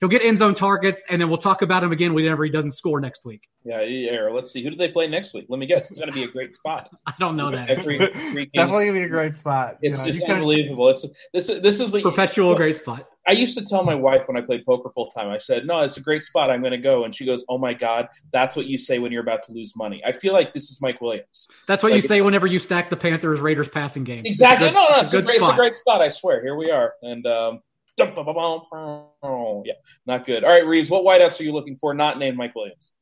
he'll 0.00 0.08
get 0.08 0.22
end 0.22 0.38
zone 0.38 0.54
targets, 0.54 1.04
and 1.10 1.20
then 1.20 1.28
we'll 1.28 1.38
talk 1.38 1.62
about 1.62 1.84
him 1.84 1.92
again 1.92 2.14
whenever 2.14 2.44
he 2.44 2.50
doesn't 2.50 2.72
score 2.72 3.00
next 3.00 3.24
week. 3.24 3.48
Yeah, 3.64 3.82
yeah. 3.82 4.28
Let's 4.30 4.50
see. 4.50 4.62
Who 4.62 4.70
do 4.70 4.76
they 4.76 4.88
play 4.88 5.08
next 5.08 5.34
week? 5.34 5.46
Let 5.48 5.58
me 5.58 5.66
guess. 5.66 5.90
It's 5.90 5.98
going 5.98 6.10
to 6.10 6.14
be 6.14 6.24
a 6.24 6.28
great 6.28 6.56
spot. 6.56 6.90
I 7.06 7.12
don't 7.18 7.36
know 7.36 7.50
that. 7.50 7.68
Every, 7.68 7.98
Definitely 7.98 8.52
going 8.54 8.86
to 8.86 8.92
be 8.92 9.02
a 9.02 9.08
great 9.08 9.34
spot. 9.34 9.78
It's 9.82 10.00
you 10.00 10.06
know, 10.06 10.18
just 10.18 10.30
unbelievable. 10.30 10.88
It's 10.88 11.06
this. 11.32 11.46
This 11.46 11.80
is 11.80 11.92
the 11.92 12.00
perpetual 12.00 12.54
great 12.54 12.76
spot. 12.76 13.06
I 13.26 13.32
used 13.32 13.58
to 13.58 13.64
tell 13.64 13.84
my 13.84 13.94
wife 13.94 14.26
when 14.26 14.38
I 14.38 14.40
played 14.40 14.64
poker 14.64 14.90
full 14.94 15.08
time. 15.10 15.28
I 15.28 15.36
said, 15.36 15.66
"No, 15.66 15.80
it's 15.80 15.98
a 15.98 16.00
great 16.00 16.22
spot. 16.22 16.50
I'm 16.50 16.60
going 16.60 16.72
to 16.72 16.78
go." 16.78 17.04
And 17.04 17.14
she 17.14 17.26
goes, 17.26 17.44
"Oh 17.50 17.58
my 17.58 17.74
god, 17.74 18.08
that's 18.32 18.56
what 18.56 18.66
you 18.66 18.78
say 18.78 18.98
when 18.98 19.12
you're 19.12 19.22
about 19.22 19.42
to 19.44 19.52
lose 19.52 19.76
money." 19.76 20.02
I 20.04 20.12
feel 20.12 20.32
like 20.32 20.54
this 20.54 20.70
is 20.70 20.80
Mike 20.80 21.02
Williams. 21.02 21.46
That's 21.66 21.82
what 21.82 21.92
like, 21.92 22.02
you 22.02 22.08
say 22.08 22.22
whenever 22.22 22.46
you 22.46 22.58
stack 22.58 22.88
the 22.88 22.96
Panthers 22.96 23.40
Raiders 23.40 23.68
passing 23.68 24.04
game. 24.04 24.22
Exactly. 24.24 24.68
It's 24.68 24.76
no, 24.76 24.88
no, 24.88 24.96
it's, 24.96 25.08
a, 25.08 25.10
good 25.10 25.24
it's, 25.24 25.30
a 25.30 25.38
great, 25.38 25.42
it's 25.42 25.52
a 25.52 25.56
great 25.56 25.76
spot. 25.76 26.00
I 26.00 26.08
swear. 26.08 26.42
Here 26.42 26.56
we 26.56 26.70
are, 26.70 26.94
and 27.02 27.26
um, 27.26 27.60
yeah, 29.64 29.74
not 30.06 30.24
good. 30.24 30.44
All 30.44 30.50
right, 30.50 30.64
Reebs, 30.64 30.90
what 30.90 31.04
wideouts 31.04 31.40
are 31.40 31.44
you 31.44 31.52
looking 31.52 31.76
for? 31.76 31.94
Not 31.94 32.18
named 32.18 32.36
Mike 32.36 32.54
Williams. 32.54 32.92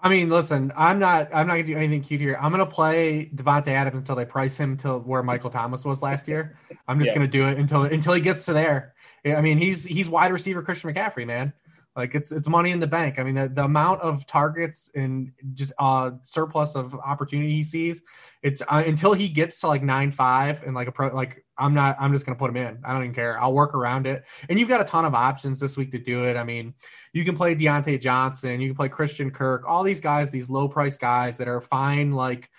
I 0.00 0.10
mean, 0.10 0.28
listen, 0.28 0.70
I'm 0.76 0.98
not. 0.98 1.30
I'm 1.32 1.46
not 1.46 1.54
gonna 1.54 1.62
do 1.62 1.76
anything 1.76 2.02
cute 2.02 2.20
here. 2.20 2.36
I'm 2.38 2.50
gonna 2.50 2.66
play 2.66 3.30
Davante 3.34 3.68
Adams 3.68 3.96
until 3.96 4.14
they 4.14 4.26
price 4.26 4.54
him 4.56 4.76
to 4.78 4.98
where 4.98 5.22
Michael 5.22 5.48
Thomas 5.48 5.84
was 5.84 6.02
last 6.02 6.28
year. 6.28 6.58
I'm 6.86 6.98
just 6.98 7.10
Yeah. 7.10 7.14
gonna 7.14 7.28
do 7.28 7.46
it 7.46 7.58
until 7.58 7.84
until 7.84 8.12
he 8.12 8.20
gets 8.20 8.44
to 8.44 8.52
there. 8.52 8.94
I 9.24 9.40
mean, 9.40 9.56
he's 9.56 9.84
he's 9.84 10.10
wide 10.10 10.30
receiver 10.30 10.62
Christian 10.62 10.92
McCaffrey, 10.92 11.26
man. 11.26 11.54
Like 11.96 12.16
it's 12.16 12.32
it's 12.32 12.48
money 12.48 12.72
in 12.72 12.80
the 12.80 12.88
bank. 12.88 13.20
I 13.20 13.22
mean, 13.22 13.36
the, 13.36 13.48
the 13.48 13.64
amount 13.64 14.00
of 14.00 14.26
targets 14.26 14.90
and 14.96 15.30
just 15.54 15.72
uh 15.78 16.12
surplus 16.22 16.74
of 16.74 16.94
opportunity 16.96 17.52
he 17.52 17.62
sees, 17.62 18.02
it's 18.42 18.62
uh, 18.62 18.82
until 18.84 19.12
he 19.12 19.28
gets 19.28 19.60
to 19.60 19.68
like 19.68 19.82
nine 19.82 20.10
five 20.10 20.64
and 20.64 20.74
like 20.74 20.88
a 20.88 20.92
pro 20.92 21.14
like 21.14 21.44
I'm 21.56 21.72
not 21.72 21.96
I'm 22.00 22.12
just 22.12 22.26
gonna 22.26 22.36
put 22.36 22.50
him 22.50 22.56
in. 22.56 22.80
I 22.84 22.92
don't 22.92 23.04
even 23.04 23.14
care. 23.14 23.40
I'll 23.40 23.52
work 23.52 23.74
around 23.74 24.08
it. 24.08 24.24
And 24.48 24.58
you've 24.58 24.68
got 24.68 24.80
a 24.80 24.84
ton 24.84 25.04
of 25.04 25.14
options 25.14 25.60
this 25.60 25.76
week 25.76 25.92
to 25.92 25.98
do 25.98 26.24
it. 26.24 26.36
I 26.36 26.42
mean, 26.42 26.74
you 27.12 27.24
can 27.24 27.36
play 27.36 27.54
Diontae 27.54 28.00
Johnson, 28.00 28.60
you 28.60 28.70
can 28.70 28.76
play 28.76 28.88
Christian 28.88 29.30
Kirk, 29.30 29.62
all 29.64 29.84
these 29.84 30.00
guys, 30.00 30.30
these 30.30 30.50
low 30.50 30.66
price 30.66 30.98
guys 30.98 31.36
that 31.36 31.46
are 31.46 31.60
fine, 31.60 32.10
like 32.10 32.50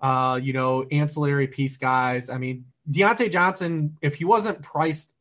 uh, 0.00 0.40
you 0.42 0.54
know, 0.54 0.86
ancillary 0.90 1.46
piece 1.46 1.76
guys. 1.76 2.30
I 2.30 2.38
mean, 2.38 2.64
Diontae 2.90 3.30
Johnson, 3.30 3.98
if 4.00 4.14
he 4.14 4.24
wasn't 4.24 4.62
priced 4.62 5.12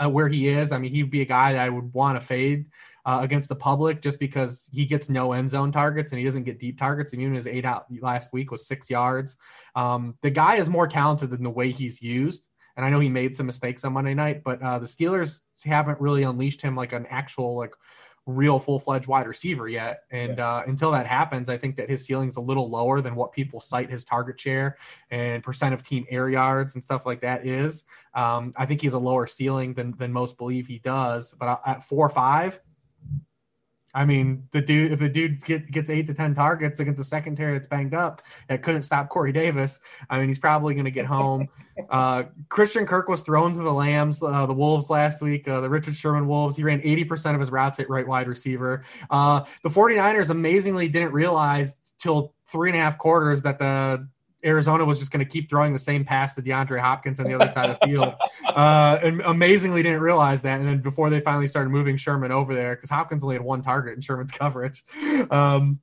uh, 0.00 0.08
where 0.08 0.28
he 0.28 0.48
is, 0.48 0.72
I 0.72 0.78
mean, 0.78 0.92
he'd 0.92 1.10
be 1.10 1.22
a 1.22 1.26
guy 1.26 1.54
that 1.54 1.64
I 1.64 1.68
would 1.68 1.92
want 1.92 2.20
to 2.20 2.24
fade 2.24 2.66
uh, 3.04 3.20
against 3.22 3.48
the 3.48 3.56
public 3.56 4.02
just 4.02 4.18
because 4.18 4.68
he 4.72 4.84
gets 4.84 5.08
no 5.08 5.32
end 5.32 5.48
zone 5.48 5.72
targets 5.72 6.12
and 6.12 6.18
he 6.18 6.24
doesn't 6.24 6.44
get 6.44 6.58
deep 6.58 6.78
targets. 6.78 7.12
And 7.12 7.22
even 7.22 7.34
his 7.34 7.46
aDOT 7.46 7.84
last 8.02 8.32
week 8.32 8.50
was 8.50 8.66
six 8.66 8.90
yards. 8.90 9.36
Um, 9.74 10.16
the 10.22 10.30
guy 10.30 10.56
is 10.56 10.68
more 10.68 10.86
talented 10.86 11.30
than 11.30 11.42
the 11.42 11.50
way 11.50 11.70
he's 11.70 12.02
used. 12.02 12.48
And 12.76 12.86
I 12.86 12.90
know 12.90 13.00
he 13.00 13.08
made 13.08 13.36
some 13.36 13.46
mistakes 13.46 13.84
on 13.84 13.92
Monday 13.92 14.14
night, 14.14 14.42
but 14.44 14.62
uh, 14.62 14.78
the 14.78 14.86
Steelers 14.86 15.40
haven't 15.64 16.00
really 16.00 16.22
unleashed 16.22 16.62
him 16.62 16.76
like 16.76 16.92
an 16.92 17.06
actual 17.10 17.56
like 17.56 17.74
real 18.26 18.58
full 18.58 18.78
fledged 18.78 19.06
wide 19.06 19.26
receiver 19.26 19.68
yet. 19.68 20.04
And 20.10 20.40
uh, 20.40 20.62
until 20.66 20.90
that 20.92 21.06
happens, 21.06 21.48
I 21.48 21.58
think 21.58 21.76
that 21.76 21.88
his 21.88 22.04
ceiling's 22.04 22.36
a 22.36 22.40
little 22.40 22.70
lower 22.70 23.00
than 23.00 23.14
what 23.14 23.32
people 23.32 23.60
cite 23.60 23.90
his 23.90 24.04
target 24.04 24.40
share 24.40 24.76
and 25.10 25.42
percent 25.42 25.74
of 25.74 25.82
team 25.82 26.06
air 26.10 26.28
yards 26.28 26.74
and 26.74 26.84
stuff 26.84 27.06
like 27.06 27.20
that 27.22 27.46
is. 27.46 27.84
Um, 28.14 28.52
I 28.56 28.66
think 28.66 28.80
he's 28.80 28.94
a 28.94 28.98
lower 28.98 29.26
ceiling 29.26 29.74
than 29.74 29.94
than 29.98 30.12
most 30.12 30.38
believe 30.38 30.66
he 30.66 30.78
does. 30.78 31.34
But 31.38 31.60
at 31.66 31.84
four 31.84 32.06
or 32.06 32.10
five, 32.10 32.60
I 33.94 34.04
mean, 34.04 34.46
the 34.52 34.60
dude 34.60 34.92
if 34.92 35.00
the 35.00 35.08
dude 35.08 35.42
get, 35.44 35.70
gets 35.70 35.90
eight 35.90 36.06
to 36.06 36.14
ten 36.14 36.34
targets 36.34 36.80
against 36.80 37.00
a 37.00 37.04
secondary 37.04 37.54
that's 37.54 37.68
banged 37.68 37.94
up 37.94 38.22
that 38.48 38.62
couldn't 38.62 38.82
stop 38.82 39.08
Corey 39.08 39.32
Davis, 39.32 39.80
I 40.08 40.18
mean, 40.18 40.28
he's 40.28 40.38
probably 40.38 40.74
going 40.74 40.84
to 40.84 40.90
get 40.90 41.06
home. 41.06 41.48
Uh, 41.88 42.24
Christian 42.50 42.84
Kirk 42.84 43.08
was 43.08 43.22
thrown 43.22 43.54
to 43.54 43.62
the 43.62 43.72
Lambs, 43.72 44.22
uh, 44.22 44.44
the 44.44 44.52
Wolves 44.52 44.90
last 44.90 45.22
week, 45.22 45.48
uh, 45.48 45.62
the 45.62 45.70
Richard 45.70 45.96
Sherman 45.96 46.26
Wolves. 46.26 46.54
He 46.54 46.62
ran 46.62 46.82
80% 46.82 47.32
of 47.32 47.40
his 47.40 47.50
routes 47.50 47.80
at 47.80 47.88
right 47.88 48.06
wide 48.06 48.28
receiver. 48.28 48.84
Uh, 49.08 49.44
the 49.62 49.70
49ers 49.70 50.28
amazingly 50.28 50.88
didn't 50.88 51.12
realize 51.12 51.76
till 51.98 52.34
three 52.46 52.68
and 52.68 52.78
a 52.78 52.82
half 52.82 52.98
quarters 52.98 53.42
that 53.42 53.58
the 53.58 54.06
Arizona 54.44 54.84
was 54.84 54.98
just 54.98 55.10
going 55.10 55.24
to 55.24 55.30
keep 55.30 55.48
throwing 55.48 55.72
the 55.72 55.78
same 55.78 56.04
pass 56.04 56.34
to 56.34 56.42
DeAndre 56.42 56.80
Hopkins 56.80 57.20
on 57.20 57.26
the 57.26 57.34
other 57.34 57.50
side 57.50 57.70
of 57.70 57.78
the 57.80 57.86
field. 57.86 58.14
Uh, 58.46 58.98
and 59.02 59.20
amazingly 59.22 59.82
didn't 59.82 60.00
realize 60.00 60.42
that. 60.42 60.60
And 60.60 60.68
then 60.68 60.80
before 60.80 61.10
they 61.10 61.20
finally 61.20 61.46
started 61.46 61.70
moving 61.70 61.96
Sherman 61.96 62.32
over 62.32 62.54
there, 62.54 62.74
because 62.74 62.90
Hopkins 62.90 63.22
only 63.22 63.36
had 63.36 63.44
one 63.44 63.62
target 63.62 63.94
in 63.94 64.00
Sherman's 64.00 64.32
coverage. 64.32 64.82
Um, 65.30 65.80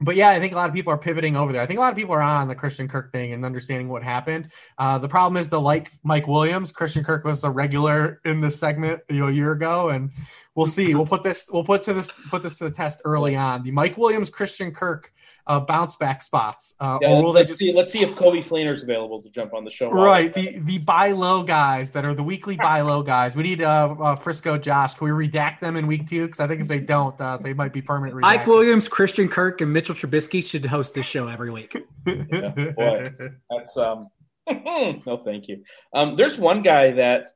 but 0.00 0.14
yeah, 0.14 0.28
I 0.28 0.40
think 0.40 0.52
a 0.52 0.56
lot 0.56 0.68
of 0.68 0.74
people 0.74 0.92
are 0.92 0.98
pivoting 0.98 1.36
over 1.36 1.52
there. 1.52 1.62
I 1.62 1.66
think 1.66 1.78
a 1.78 1.80
lot 1.80 1.90
of 1.90 1.96
people 1.96 2.14
are 2.14 2.20
on 2.20 2.48
the 2.48 2.54
Christian 2.54 2.86
Kirk 2.86 3.12
thing 3.12 3.32
and 3.32 3.44
understanding 3.44 3.88
what 3.88 4.02
happened. 4.02 4.50
Uh, 4.76 4.98
the 4.98 5.08
problem 5.08 5.38
is 5.38 5.48
the 5.48 5.60
like 5.60 5.90
Mike 6.02 6.26
Williams, 6.26 6.70
Christian 6.70 7.02
Kirk 7.02 7.24
was 7.24 7.44
a 7.44 7.50
regular 7.50 8.20
in 8.26 8.42
this 8.42 8.60
segment 8.60 9.00
you 9.08 9.20
know 9.20 9.28
a 9.28 9.32
year 9.32 9.52
ago, 9.52 9.88
and 9.88 10.10
we'll 10.54 10.66
see. 10.66 10.94
We'll 10.94 11.06
put 11.06 11.22
this 11.22 11.48
we'll 11.50 11.64
put 11.64 11.82
to 11.84 11.94
this 11.94 12.20
put 12.28 12.42
this 12.42 12.58
to 12.58 12.64
the 12.64 12.70
test 12.70 13.00
early 13.06 13.36
on. 13.36 13.62
The 13.62 13.70
Mike 13.70 13.96
Williams, 13.96 14.28
Christian 14.28 14.70
Kirk 14.70 15.12
uh, 15.46 15.60
bounce 15.60 15.94
back 15.96 16.22
spots, 16.22 16.74
uh, 16.80 16.98
Yeah, 17.00 17.10
or 17.10 17.22
will 17.22 17.32
they 17.32 17.40
let's 17.40 17.50
just 17.50 17.58
see. 17.60 17.72
Let's 17.72 17.92
see 17.92 18.02
if 18.02 18.14
Coby 18.14 18.46
Fleener's 18.46 18.82
available 18.82 19.22
to 19.22 19.30
jump 19.30 19.54
on 19.54 19.64
the 19.64 19.70
show. 19.70 19.90
Right, 19.90 20.32
the 20.34 20.58
the 20.58 20.78
buy 20.78 21.12
low 21.12 21.42
guys 21.42 21.92
that 21.92 22.04
are 22.04 22.14
the 22.14 22.22
weekly 22.22 22.56
buy 22.56 22.80
low 22.80 23.02
guys. 23.02 23.36
We 23.36 23.44
need 23.44 23.62
uh, 23.62 23.94
uh 24.00 24.16
Frisco 24.16 24.58
Josh. 24.58 24.94
Can 24.94 25.04
we 25.04 25.28
redact 25.28 25.60
them 25.60 25.76
in 25.76 25.86
week 25.86 26.08
two? 26.08 26.26
Because 26.26 26.40
I 26.40 26.48
think 26.48 26.62
if 26.62 26.68
they 26.68 26.80
don't, 26.80 27.20
uh, 27.20 27.38
they 27.40 27.52
might 27.52 27.72
be 27.72 27.80
permanent. 27.80 28.18
Mike 28.20 28.42
redacted. 28.42 28.46
Williams, 28.48 28.88
Christian 28.88 29.28
Kirk, 29.28 29.60
and 29.60 29.72
Mitchell 29.72 29.94
Trubisky 29.94 30.44
should 30.44 30.66
host 30.66 30.94
this 30.94 31.06
show 31.06 31.28
every 31.28 31.50
week. 31.50 31.76
boy. 32.04 33.12
That's 33.50 33.76
um. 33.76 34.08
no, 34.50 35.20
thank 35.24 35.48
you. 35.48 35.64
Um, 35.92 36.14
there's 36.16 36.38
one 36.38 36.62
guy 36.62 36.92
that, 36.92 37.26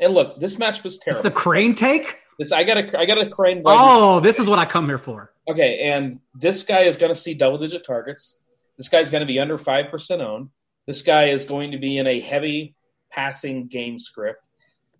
and 0.00 0.12
look, 0.12 0.40
this 0.40 0.58
match 0.58 0.82
was 0.82 0.98
terrible. 0.98 1.16
It's 1.16 1.22
terrible. 1.22 1.36
the 1.36 1.42
Crain 1.42 1.74
take. 1.74 2.18
It's, 2.40 2.52
I 2.52 2.62
got 2.64 2.76
a, 2.76 2.98
I 2.98 3.06
got 3.06 3.18
a 3.18 3.28
Crain. 3.28 3.62
Oh, 3.64 4.20
this 4.20 4.38
is 4.38 4.48
what 4.48 4.58
I 4.58 4.64
come 4.64 4.86
here 4.86 4.98
for. 4.98 5.32
Okay, 5.48 5.78
and 5.78 6.20
this 6.34 6.62
guy 6.62 6.82
is 6.82 6.96
going 6.96 7.12
to 7.12 7.18
see 7.18 7.32
double 7.32 7.56
digit 7.56 7.84
targets. 7.84 8.38
This 8.76 8.88
guy's 8.88 9.10
going 9.10 9.22
to 9.22 9.26
be 9.26 9.40
under 9.40 9.56
5% 9.56 10.20
owned. 10.20 10.50
This 10.86 11.00
guy 11.00 11.26
is 11.26 11.46
going 11.46 11.72
to 11.72 11.78
be 11.78 11.96
in 11.96 12.06
a 12.06 12.20
heavy 12.20 12.74
passing 13.10 13.66
game 13.66 13.98
script, 13.98 14.42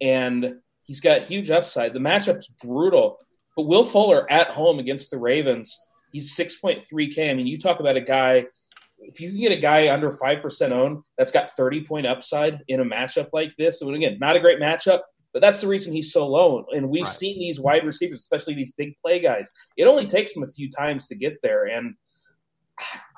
and 0.01 0.55
he's 0.85 1.01
got 1.01 1.23
huge 1.23 1.51
upside. 1.51 1.93
The 1.93 1.99
matchup's 1.99 2.47
brutal, 2.47 3.19
but 3.57 3.67
Will 3.67 3.85
Fuller 3.85 4.31
at 4.31 4.49
home 4.51 4.79
against 4.79 5.11
the 5.11 5.19
Ravens, 5.19 5.79
he's 6.13 6.35
6.3K. 6.35 7.31
I 7.31 7.35
mean, 7.35 7.47
you 7.47 7.59
talk 7.59 7.81
about 7.81 7.97
a 7.97 8.01
guy, 8.01 8.47
if 9.01 9.21
you 9.21 9.31
can 9.31 9.39
get 9.39 9.53
a 9.53 9.57
guy 9.57 9.93
under 9.93 10.11
5% 10.11 10.71
owned 10.73 11.03
that's 11.19 11.31
got 11.31 11.51
30 11.51 11.85
point 11.85 12.07
upside 12.07 12.63
in 12.69 12.81
a 12.81 12.85
matchup 12.85 13.29
like 13.35 13.55
this, 13.57 13.83
and 13.83 13.95
again, 13.95 14.17
not 14.19 14.37
a 14.37 14.41
great 14.41 14.61
matchup, 14.61 15.03
but 15.33 15.43
that's 15.43 15.61
the 15.61 15.67
reason 15.67 15.93
he's 15.93 16.13
so 16.13 16.27
low. 16.27 16.65
And 16.73 16.89
we've 16.89 17.05
Right. 17.05 17.13
seen 17.13 17.39
these 17.39 17.61
wide 17.61 17.85
receivers, 17.85 18.21
especially 18.21 18.55
these 18.55 18.73
big 18.73 18.95
play 19.05 19.21
guys. 19.21 19.51
It 19.77 19.85
only 19.87 20.07
takes 20.07 20.33
them 20.35 20.43
a 20.43 20.47
few 20.49 20.71
times 20.71 21.07
to 21.09 21.15
get 21.15 21.39
there. 21.43 21.65
And 21.67 21.95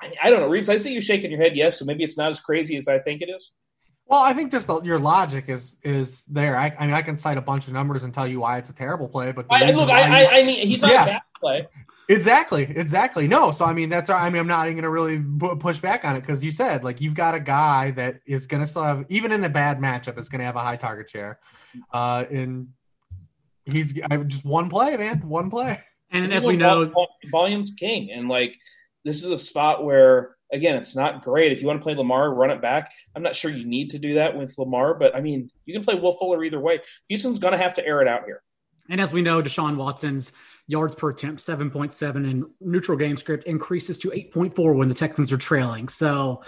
I, 0.01 0.13
I 0.23 0.29
don't 0.29 0.39
know, 0.41 0.49
Reebs. 0.49 0.69
I 0.69 0.77
see 0.77 0.93
you 0.93 1.01
shaking 1.01 1.31
your 1.31 1.39
head. 1.41 1.55
Yes, 1.55 1.79
so 1.79 1.85
maybe 1.85 2.03
it's 2.03 2.17
not 2.17 2.29
as 2.31 2.39
crazy 2.39 2.75
as 2.77 2.87
I 2.87 2.99
think 2.99 3.21
it 3.21 3.29
is. 3.29 3.51
Well, 4.07 4.21
I 4.21 4.33
think 4.33 4.51
just 4.51 4.67
the, 4.67 4.81
your 4.81 4.99
logic 4.99 5.45
is 5.47 5.77
is 5.83 6.23
there. 6.23 6.57
I, 6.57 6.75
I 6.77 6.85
mean, 6.85 6.95
I 6.95 7.01
can 7.01 7.15
cite 7.15 7.37
a 7.37 7.41
bunch 7.41 7.67
of 7.67 7.73
numbers 7.73 8.03
and 8.03 8.13
tell 8.13 8.27
you 8.27 8.41
why 8.41 8.57
it's 8.57 8.69
a 8.69 8.73
terrible 8.75 9.07
play, 9.07 9.31
but 9.31 9.45
I, 9.49 9.71
look, 9.71 9.89
I, 9.89 10.39
I 10.41 10.43
mean, 10.43 10.67
he's 10.67 10.81
not 10.81 10.91
Yeah. 10.91 11.03
a 11.03 11.05
bad 11.05 11.21
play. 11.39 11.67
Exactly, 12.09 12.63
exactly. 12.63 13.27
No, 13.27 13.51
so 13.51 13.65
I 13.65 13.73
mean 13.73 13.89
that's 13.89 14.09
I 14.09 14.29
mean 14.29 14.39
I'm 14.39 14.47
not 14.47 14.65
even 14.65 14.75
going 14.75 14.83
to 14.83 14.89
really 14.89 15.23
push 15.57 15.79
back 15.79 16.03
on 16.03 16.15
it 16.15 16.21
because 16.21 16.43
you 16.43 16.51
said 16.51 16.83
like 16.83 16.99
you've 16.99 17.15
got 17.15 17.35
a 17.35 17.39
guy 17.39 17.91
that 17.91 18.19
is 18.25 18.47
going 18.47 18.61
to 18.61 18.67
still 18.67 18.83
have 18.83 19.05
even 19.09 19.31
in 19.31 19.43
a 19.43 19.49
bad 19.49 19.79
matchup 19.79 20.17
is 20.17 20.27
going 20.27 20.39
to 20.39 20.45
have 20.45 20.55
a 20.55 20.61
high 20.61 20.75
target 20.75 21.09
share, 21.09 21.39
uh, 21.93 22.25
and 22.29 22.69
he's 23.65 23.99
I, 24.09 24.17
just 24.17 24.43
one 24.43 24.69
play, 24.69 24.97
man, 24.97 25.21
one 25.27 25.49
play. 25.49 25.79
And 26.11 26.33
as 26.33 26.45
we 26.45 26.57
know, 26.57 26.91
volume's 27.31 27.71
king, 27.71 28.11
and 28.11 28.27
like 28.27 28.57
this 29.05 29.23
is 29.23 29.31
a 29.31 29.37
spot 29.37 29.85
where 29.85 30.35
again, 30.51 30.75
it's 30.75 30.95
not 30.95 31.23
great. 31.23 31.51
If 31.51 31.61
you 31.61 31.67
want 31.67 31.79
to 31.79 31.83
play 31.83 31.95
Lamar, 31.95 32.33
run 32.33 32.51
it 32.51 32.61
back. 32.61 32.91
I'm 33.15 33.23
not 33.23 33.35
sure 33.35 33.51
you 33.51 33.65
need 33.65 33.91
to 33.91 33.99
do 33.99 34.15
that 34.15 34.37
with 34.37 34.57
Lamar, 34.57 34.93
but 34.93 35.15
I 35.15 35.21
mean, 35.21 35.49
you 35.65 35.73
can 35.73 35.83
play 35.83 35.95
Will 35.95 36.13
Fuller 36.13 36.43
either 36.43 36.59
way. 36.59 36.79
Houston's 37.07 37.39
going 37.39 37.53
to 37.53 37.57
have 37.57 37.75
to 37.75 37.85
air 37.85 38.01
it 38.01 38.07
out 38.07 38.25
here. 38.25 38.43
and 38.89 38.99
as 38.99 39.13
we 39.13 39.21
know, 39.21 39.41
Deshaun 39.41 39.77
Watson's 39.77 40.33
yards 40.71 40.95
per 40.95 41.09
attempt, 41.09 41.41
7.7 41.41 42.15
and 42.15 42.45
neutral 42.61 42.97
game 42.97 43.17
script 43.17 43.43
increases 43.43 43.99
to 43.99 44.09
8.4 44.09 44.75
when 44.75 44.87
the 44.87 44.93
Texans 44.93 45.31
are 45.31 45.37
trailing. 45.37 45.89
So 45.89 46.41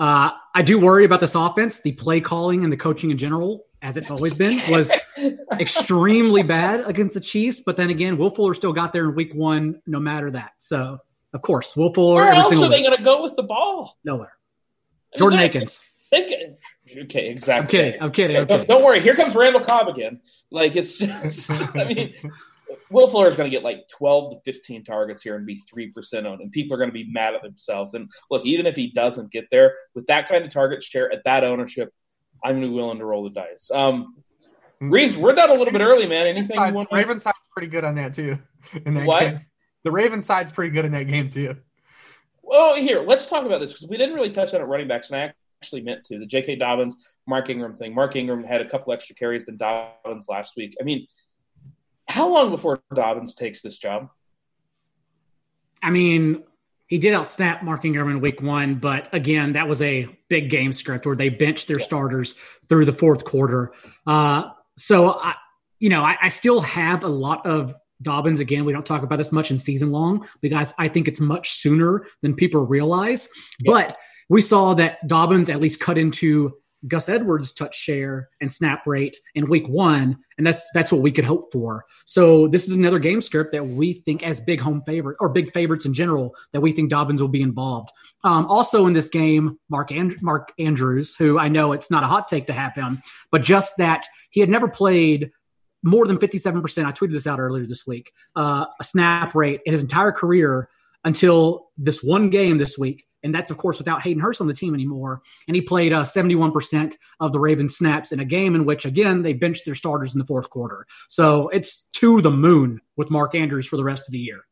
uh, 0.00 0.30
I 0.54 0.62
do 0.62 0.80
worry 0.80 1.04
about 1.04 1.20
this 1.20 1.34
offense. 1.34 1.80
The 1.82 1.92
play 1.92 2.20
calling 2.20 2.64
and 2.64 2.72
the 2.72 2.76
coaching 2.76 3.10
in 3.10 3.18
general, 3.18 3.66
as 3.82 3.96
it's 3.96 4.10
always 4.10 4.32
been, 4.32 4.58
was 4.70 4.92
extremely 5.60 6.42
bad 6.42 6.80
against 6.80 7.14
the 7.14 7.20
Chiefs. 7.20 7.60
But 7.60 7.76
then 7.76 7.90
again, 7.90 8.16
Will 8.16 8.30
Fuller 8.30 8.54
still 8.54 8.72
got 8.72 8.92
there 8.92 9.04
in 9.04 9.14
week 9.14 9.34
one, 9.34 9.82
no 9.86 10.00
matter 10.00 10.30
that. 10.30 10.52
So, 10.58 10.98
of 11.34 11.42
course, 11.42 11.76
Will 11.76 11.92
Fuller 11.92 12.22
Where 12.22 12.32
else 12.32 12.52
are 12.52 12.68
they 12.68 12.82
going 12.82 12.96
to 12.96 13.04
go 13.04 13.22
with 13.22 13.36
the 13.36 13.42
ball? 13.42 13.98
Nowhere. 14.04 14.32
Jordan 15.18 15.40
Akins. 15.40 15.88
Okay, 16.12 17.30
exactly. 17.30 17.52
I'm 17.54 17.66
kidding. 17.66 18.02
I'm 18.02 18.10
kidding. 18.12 18.36
I'm 18.36 18.46
Don't, 18.46 18.68
don't 18.68 18.84
worry. 18.84 19.00
Here 19.00 19.14
comes 19.14 19.34
Randall 19.34 19.62
Cobb 19.62 19.88
again. 19.88 20.20
Like 20.50 20.76
it's 20.76 20.98
just. 20.98 21.50
I 21.74 21.84
mean, 21.84 22.14
Will 22.90 23.08
Fuller 23.08 23.28
is 23.28 23.36
going 23.36 23.50
to 23.50 23.54
get 23.56 23.62
like 23.64 23.86
12 23.88 24.32
to 24.32 24.40
15 24.44 24.84
targets 24.84 25.22
here 25.22 25.36
and 25.36 25.46
be 25.46 25.60
3% 25.60 26.24
owned, 26.24 26.40
and 26.40 26.50
people 26.50 26.74
are 26.74 26.78
going 26.78 26.90
to 26.90 26.94
be 26.94 27.08
mad 27.10 27.34
at 27.34 27.42
themselves. 27.42 27.94
And 27.94 28.10
look, 28.30 28.44
even 28.44 28.66
if 28.66 28.74
he 28.76 28.90
doesn't 28.90 29.30
get 29.30 29.46
there 29.50 29.76
with 29.94 30.06
that 30.08 30.28
kind 30.28 30.44
of 30.44 30.50
target 30.50 30.82
share 30.82 31.12
at 31.12 31.24
that 31.24 31.44
ownership, 31.44 31.92
I'm 32.44 32.60
willing 32.72 32.98
to 32.98 33.04
roll 33.04 33.24
the 33.24 33.30
dice. 33.30 33.70
Um, 33.70 34.16
Reebs, 34.82 35.16
we're 35.16 35.32
done 35.34 35.50
a 35.50 35.54
little 35.54 35.72
bit 35.72 35.80
early, 35.80 36.06
man. 36.06 36.26
Anything 36.26 36.56
you 36.56 36.62
Side's- 36.64 36.74
want? 36.76 36.88
Raven 36.92 37.18
side's 37.20 37.36
pretty 37.50 37.68
good 37.68 37.84
on 37.84 37.94
that 37.94 38.14
too. 38.14 38.38
In 38.84 38.94
that 38.94 39.06
What? 39.06 39.20
game. 39.20 39.40
The 39.84 39.90
Raven 39.90 40.20
side's 40.22 40.52
pretty 40.52 40.70
good 40.70 40.84
in 40.84 40.92
that 40.92 41.04
game 41.04 41.30
too. 41.30 41.56
Well, 42.42 42.76
here, 42.76 43.00
let's 43.02 43.26
talk 43.26 43.44
about 43.44 43.60
this 43.60 43.72
because 43.74 43.88
we 43.88 43.96
didn't 43.96 44.14
really 44.14 44.30
touch 44.30 44.54
on 44.54 44.60
it 44.60 44.64
running 44.64 44.86
backs, 44.88 45.10
and 45.10 45.18
I 45.20 45.32
actually 45.62 45.82
meant 45.82 46.04
to. 46.04 46.18
The 46.18 46.26
J.K. 46.26 46.56
Dobbins, 46.56 46.96
Mark 47.26 47.48
Ingram 47.50 47.74
thing. 47.74 47.94
Mark 47.94 48.14
Ingram 48.16 48.44
had 48.44 48.60
a 48.60 48.68
couple 48.68 48.92
extra 48.92 49.16
carries 49.16 49.46
than 49.46 49.56
Dobbins 49.56 50.26
last 50.28 50.54
week. 50.56 50.76
I 50.80 50.84
mean, 50.84 51.06
how 52.16 52.28
long 52.28 52.50
before 52.50 52.82
Dobbins 52.94 53.34
takes 53.34 53.62
this 53.62 53.78
job? 53.78 54.08
I 55.82 55.90
mean, 55.90 56.42
he 56.86 56.98
did 56.98 57.14
outsnap 57.14 57.62
Mark 57.62 57.84
Ingram 57.84 58.10
in 58.10 58.20
week 58.20 58.40
one, 58.40 58.76
but 58.76 59.12
again, 59.12 59.52
that 59.52 59.68
was 59.68 59.82
a 59.82 60.08
big 60.28 60.50
game 60.50 60.72
script 60.72 61.06
where 61.06 61.16
they 61.16 61.28
benched 61.28 61.68
their 61.68 61.78
starters 61.78 62.34
through 62.68 62.86
the 62.86 62.92
fourth 62.92 63.24
quarter. 63.24 63.72
Uh, 64.06 64.50
so, 64.78 65.10
I, 65.10 65.34
you 65.78 65.90
know, 65.90 66.02
I, 66.02 66.16
I 66.22 66.28
still 66.28 66.60
have 66.60 67.04
a 67.04 67.08
lot 67.08 67.46
of 67.46 67.74
Dobbins, 68.02 68.40
again, 68.40 68.64
we 68.64 68.72
don't 68.72 68.84
talk 68.84 69.02
about 69.02 69.16
this 69.16 69.32
much 69.32 69.50
in 69.50 69.58
season 69.58 69.90
long 69.90 70.26
because 70.40 70.74
I 70.78 70.88
think 70.88 71.08
it's 71.08 71.20
much 71.20 71.52
sooner 71.52 72.06
than 72.22 72.34
people 72.34 72.60
realize. 72.60 73.28
Yeah. 73.60 73.72
But 73.72 73.96
we 74.28 74.42
saw 74.42 74.74
that 74.74 75.06
Dobbins 75.06 75.48
at 75.48 75.60
least 75.60 75.80
cut 75.80 75.98
into 75.98 76.56
Gus 76.88 77.08
Edwards' 77.08 77.52
touch 77.52 77.74
share 77.74 78.28
and 78.40 78.52
snap 78.52 78.86
rate 78.86 79.16
in 79.34 79.48
week 79.48 79.68
one, 79.68 80.18
and 80.38 80.46
that's 80.46 80.68
that's 80.72 80.92
what 80.92 81.02
we 81.02 81.12
could 81.12 81.24
hope 81.24 81.52
for. 81.52 81.84
So 82.04 82.48
this 82.48 82.68
is 82.68 82.76
another 82.76 82.98
game 82.98 83.20
script 83.20 83.52
that 83.52 83.66
we 83.66 83.94
think 83.94 84.22
as 84.22 84.40
big 84.40 84.60
home 84.60 84.82
favorite 84.86 85.16
or 85.20 85.28
big 85.28 85.52
favorites 85.52 85.86
in 85.86 85.94
general 85.94 86.34
that 86.52 86.60
we 86.60 86.72
think 86.72 86.90
Dobbins 86.90 87.20
will 87.20 87.28
be 87.28 87.42
involved. 87.42 87.90
Um, 88.24 88.46
also 88.46 88.86
in 88.86 88.92
this 88.92 89.08
game, 89.08 89.58
Mark 89.68 89.90
And- 89.90 90.20
Mark 90.22 90.52
Andrews, 90.58 91.16
who 91.16 91.38
I 91.38 91.48
know 91.48 91.72
it's 91.72 91.90
not 91.90 92.02
a 92.02 92.06
hot 92.06 92.28
take 92.28 92.46
to 92.46 92.52
have 92.52 92.74
him, 92.74 93.02
but 93.30 93.42
just 93.42 93.76
that 93.78 94.04
he 94.30 94.40
had 94.40 94.48
never 94.48 94.68
played 94.68 95.30
more 95.82 96.06
than 96.06 96.18
57%. 96.18 96.84
I 96.84 96.92
tweeted 96.92 97.12
this 97.12 97.26
out 97.26 97.38
earlier 97.38 97.66
this 97.66 97.86
week. 97.86 98.12
Uh, 98.34 98.66
a 98.80 98.84
snap 98.84 99.34
rate 99.34 99.60
in 99.64 99.72
his 99.72 99.82
entire 99.82 100.12
career 100.12 100.68
until 101.04 101.70
this 101.78 102.02
one 102.02 102.30
game 102.30 102.58
this 102.58 102.76
week 102.76 103.06
and 103.26 103.34
that's, 103.34 103.50
of 103.50 103.58
course, 103.58 103.78
without 103.78 104.02
Hayden 104.02 104.22
Hurst 104.22 104.40
on 104.40 104.46
the 104.46 104.54
team 104.54 104.72
anymore. 104.72 105.20
And 105.48 105.54
he 105.56 105.60
played 105.60 105.92
uh, 105.92 106.04
71% 106.04 106.94
of 107.20 107.32
the 107.32 107.40
Ravens 107.40 107.76
snaps 107.76 108.12
in 108.12 108.20
a 108.20 108.24
game 108.24 108.54
in 108.54 108.64
which, 108.64 108.86
again, 108.86 109.22
they 109.22 109.32
benched 109.32 109.66
their 109.66 109.74
starters 109.74 110.14
in 110.14 110.20
the 110.20 110.24
fourth 110.24 110.48
quarter. 110.48 110.86
So 111.08 111.48
it's 111.48 111.88
to 111.88 112.22
the 112.22 112.30
moon 112.30 112.80
with 112.96 113.10
Mark 113.10 113.34
Andrews 113.34 113.66
for 113.66 113.76
the 113.76 113.84
rest 113.84 114.08
of 114.08 114.12
the 114.12 114.18
year. 114.18 114.46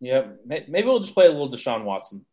Yeah, 0.00 0.24
maybe 0.46 0.82
we'll 0.84 1.00
just 1.00 1.14
play 1.14 1.26
a 1.26 1.30
little 1.30 1.50
Deshaun 1.50 1.84
Watson. 1.84 2.24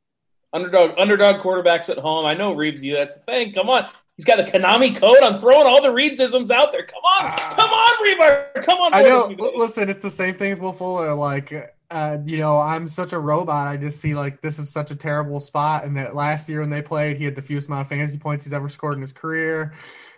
Underdog, 0.53 0.95
underdog 0.97 1.41
quarterbacks 1.41 1.89
at 1.89 1.97
home. 1.97 2.25
I 2.25 2.33
know 2.33 2.53
Reebs, 2.53 2.81
you. 2.81 2.95
That's 2.95 3.15
the 3.15 3.21
thing. 3.21 3.53
Come 3.53 3.69
on, 3.69 3.87
he's 4.17 4.25
got 4.25 4.37
the 4.37 4.43
Konami 4.43 4.93
code. 4.93 5.19
I'm 5.23 5.39
throwing 5.39 5.65
all 5.65 5.81
the 5.81 5.87
Reedsisms 5.87 6.49
out 6.51 6.73
there. 6.73 6.83
Come 6.83 7.01
on, 7.03 7.27
uh, 7.27 7.37
come 7.55 7.69
on, 7.69 8.03
Reaver. 8.03 8.51
Come 8.63 8.79
on. 8.79 8.93
I 8.93 9.03
know. 9.03 9.33
Listen, 9.55 9.89
it's 9.89 10.01
the 10.01 10.09
same 10.09 10.35
thing 10.35 10.51
with 10.51 10.59
Will 10.59 10.73
Fuller. 10.73 11.15
Like 11.15 11.53
uh, 11.91 12.17
you 12.25 12.37
know, 12.37 12.57
I'm 12.57 12.87
such 12.87 13.11
a 13.11 13.19
robot. 13.19 13.67
I 13.67 13.75
just 13.75 13.99
see 13.99 14.15
like 14.15 14.41
this 14.41 14.59
is 14.59 14.69
such 14.69 14.91
a 14.91 14.95
terrible 14.95 15.41
spot. 15.41 15.83
And 15.83 15.97
that 15.97 16.15
last 16.15 16.47
year 16.47 16.61
when 16.61 16.69
they 16.69 16.81
played, 16.81 17.17
he 17.17 17.25
had 17.25 17.35
the 17.35 17.41
fewest 17.41 17.67
amount 17.67 17.81
of 17.81 17.89
fantasy 17.89 18.17
points 18.17 18.45
he's 18.45 18.53
ever 18.53 18.69
scored 18.69 18.95
in 18.95 19.01
his 19.01 19.11
career. 19.11 19.73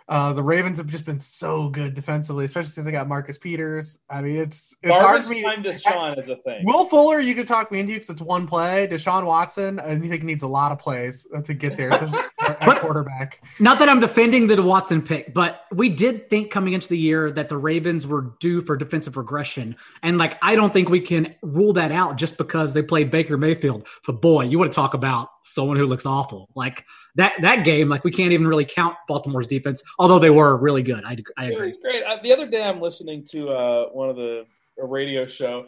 Uh, 0.06 0.34
the 0.34 0.42
Ravens 0.42 0.76
have 0.76 0.86
just 0.86 1.06
been 1.06 1.18
so 1.18 1.70
good 1.70 1.94
defensively, 1.94 2.44
especially 2.44 2.70
since 2.70 2.84
they 2.84 2.92
got 2.92 3.08
Marcus 3.08 3.38
Peters. 3.38 3.98
I 4.10 4.20
mean, 4.20 4.36
it's 4.36 4.76
it's 4.82 5.00
hard 5.00 5.22
for 5.22 5.30
me. 5.30 5.42
Time 5.42 5.62
Deshaun 5.62 6.18
is 6.18 6.28
a 6.28 6.36
thing. 6.36 6.62
Will 6.64 6.84
Fuller, 6.84 7.20
you 7.20 7.34
could 7.34 7.46
talk 7.46 7.72
me 7.72 7.80
into 7.80 7.94
because 7.94 8.10
it's 8.10 8.20
one 8.20 8.46
play. 8.46 8.86
Deshaun 8.86 9.24
Watson, 9.24 9.80
I 9.80 9.98
think 9.98 10.22
needs 10.22 10.42
a 10.42 10.48
lot 10.48 10.72
of 10.72 10.78
plays 10.78 11.26
to 11.44 11.54
get 11.54 11.78
there, 11.78 11.90
at 12.38 12.80
quarterback. 12.80 13.42
Not 13.58 13.78
that 13.78 13.88
I'm 13.88 14.00
defending 14.00 14.46
the 14.46 14.62
Watson 14.62 15.00
pick, 15.00 15.32
but 15.32 15.62
we 15.72 15.88
did 15.88 16.28
think 16.28 16.50
coming 16.50 16.74
into 16.74 16.88
the 16.88 16.98
year 16.98 17.30
that 17.32 17.48
the 17.48 17.56
Ravens 17.56 18.06
were 18.06 18.34
due 18.40 18.60
for 18.60 18.76
defensive 18.76 19.16
regression, 19.16 19.74
and 20.02 20.18
like 20.18 20.36
I 20.42 20.54
don't 20.54 20.72
think 20.72 20.90
we 20.90 21.00
can 21.00 21.34
rule 21.40 21.72
that 21.74 21.92
out 21.92 22.16
just 22.16 22.36
because 22.36 22.74
they 22.74 22.82
played 22.82 23.10
Baker 23.10 23.38
Mayfield. 23.38 23.86
But 24.06 24.20
boy, 24.20 24.44
you 24.44 24.58
want 24.58 24.70
to 24.70 24.76
talk 24.76 24.92
about 24.92 25.30
someone 25.44 25.78
who 25.78 25.86
looks 25.86 26.06
awful 26.06 26.48
like 26.54 26.84
that 27.16 27.34
that 27.42 27.64
game, 27.64 27.88
like 27.88 28.04
we 28.04 28.10
can't 28.10 28.32
even 28.32 28.46
really 28.46 28.64
count 28.64 28.96
Baltimore's 29.08 29.46
defense, 29.46 29.82
although 29.98 30.18
they 30.18 30.30
were 30.30 30.56
really 30.56 30.82
good. 30.82 31.04
I, 31.04 31.16
I 31.36 31.46
agree. 31.46 31.68
It's 31.68 31.78
great. 31.78 32.02
Uh, 32.02 32.18
the 32.22 32.32
other 32.32 32.48
day, 32.48 32.64
I'm 32.64 32.80
listening 32.80 33.24
to 33.30 33.50
uh, 33.50 33.88
one 33.90 34.08
of 34.08 34.16
the 34.16 34.46
a 34.78 34.84
radio 34.84 35.26
show, 35.26 35.66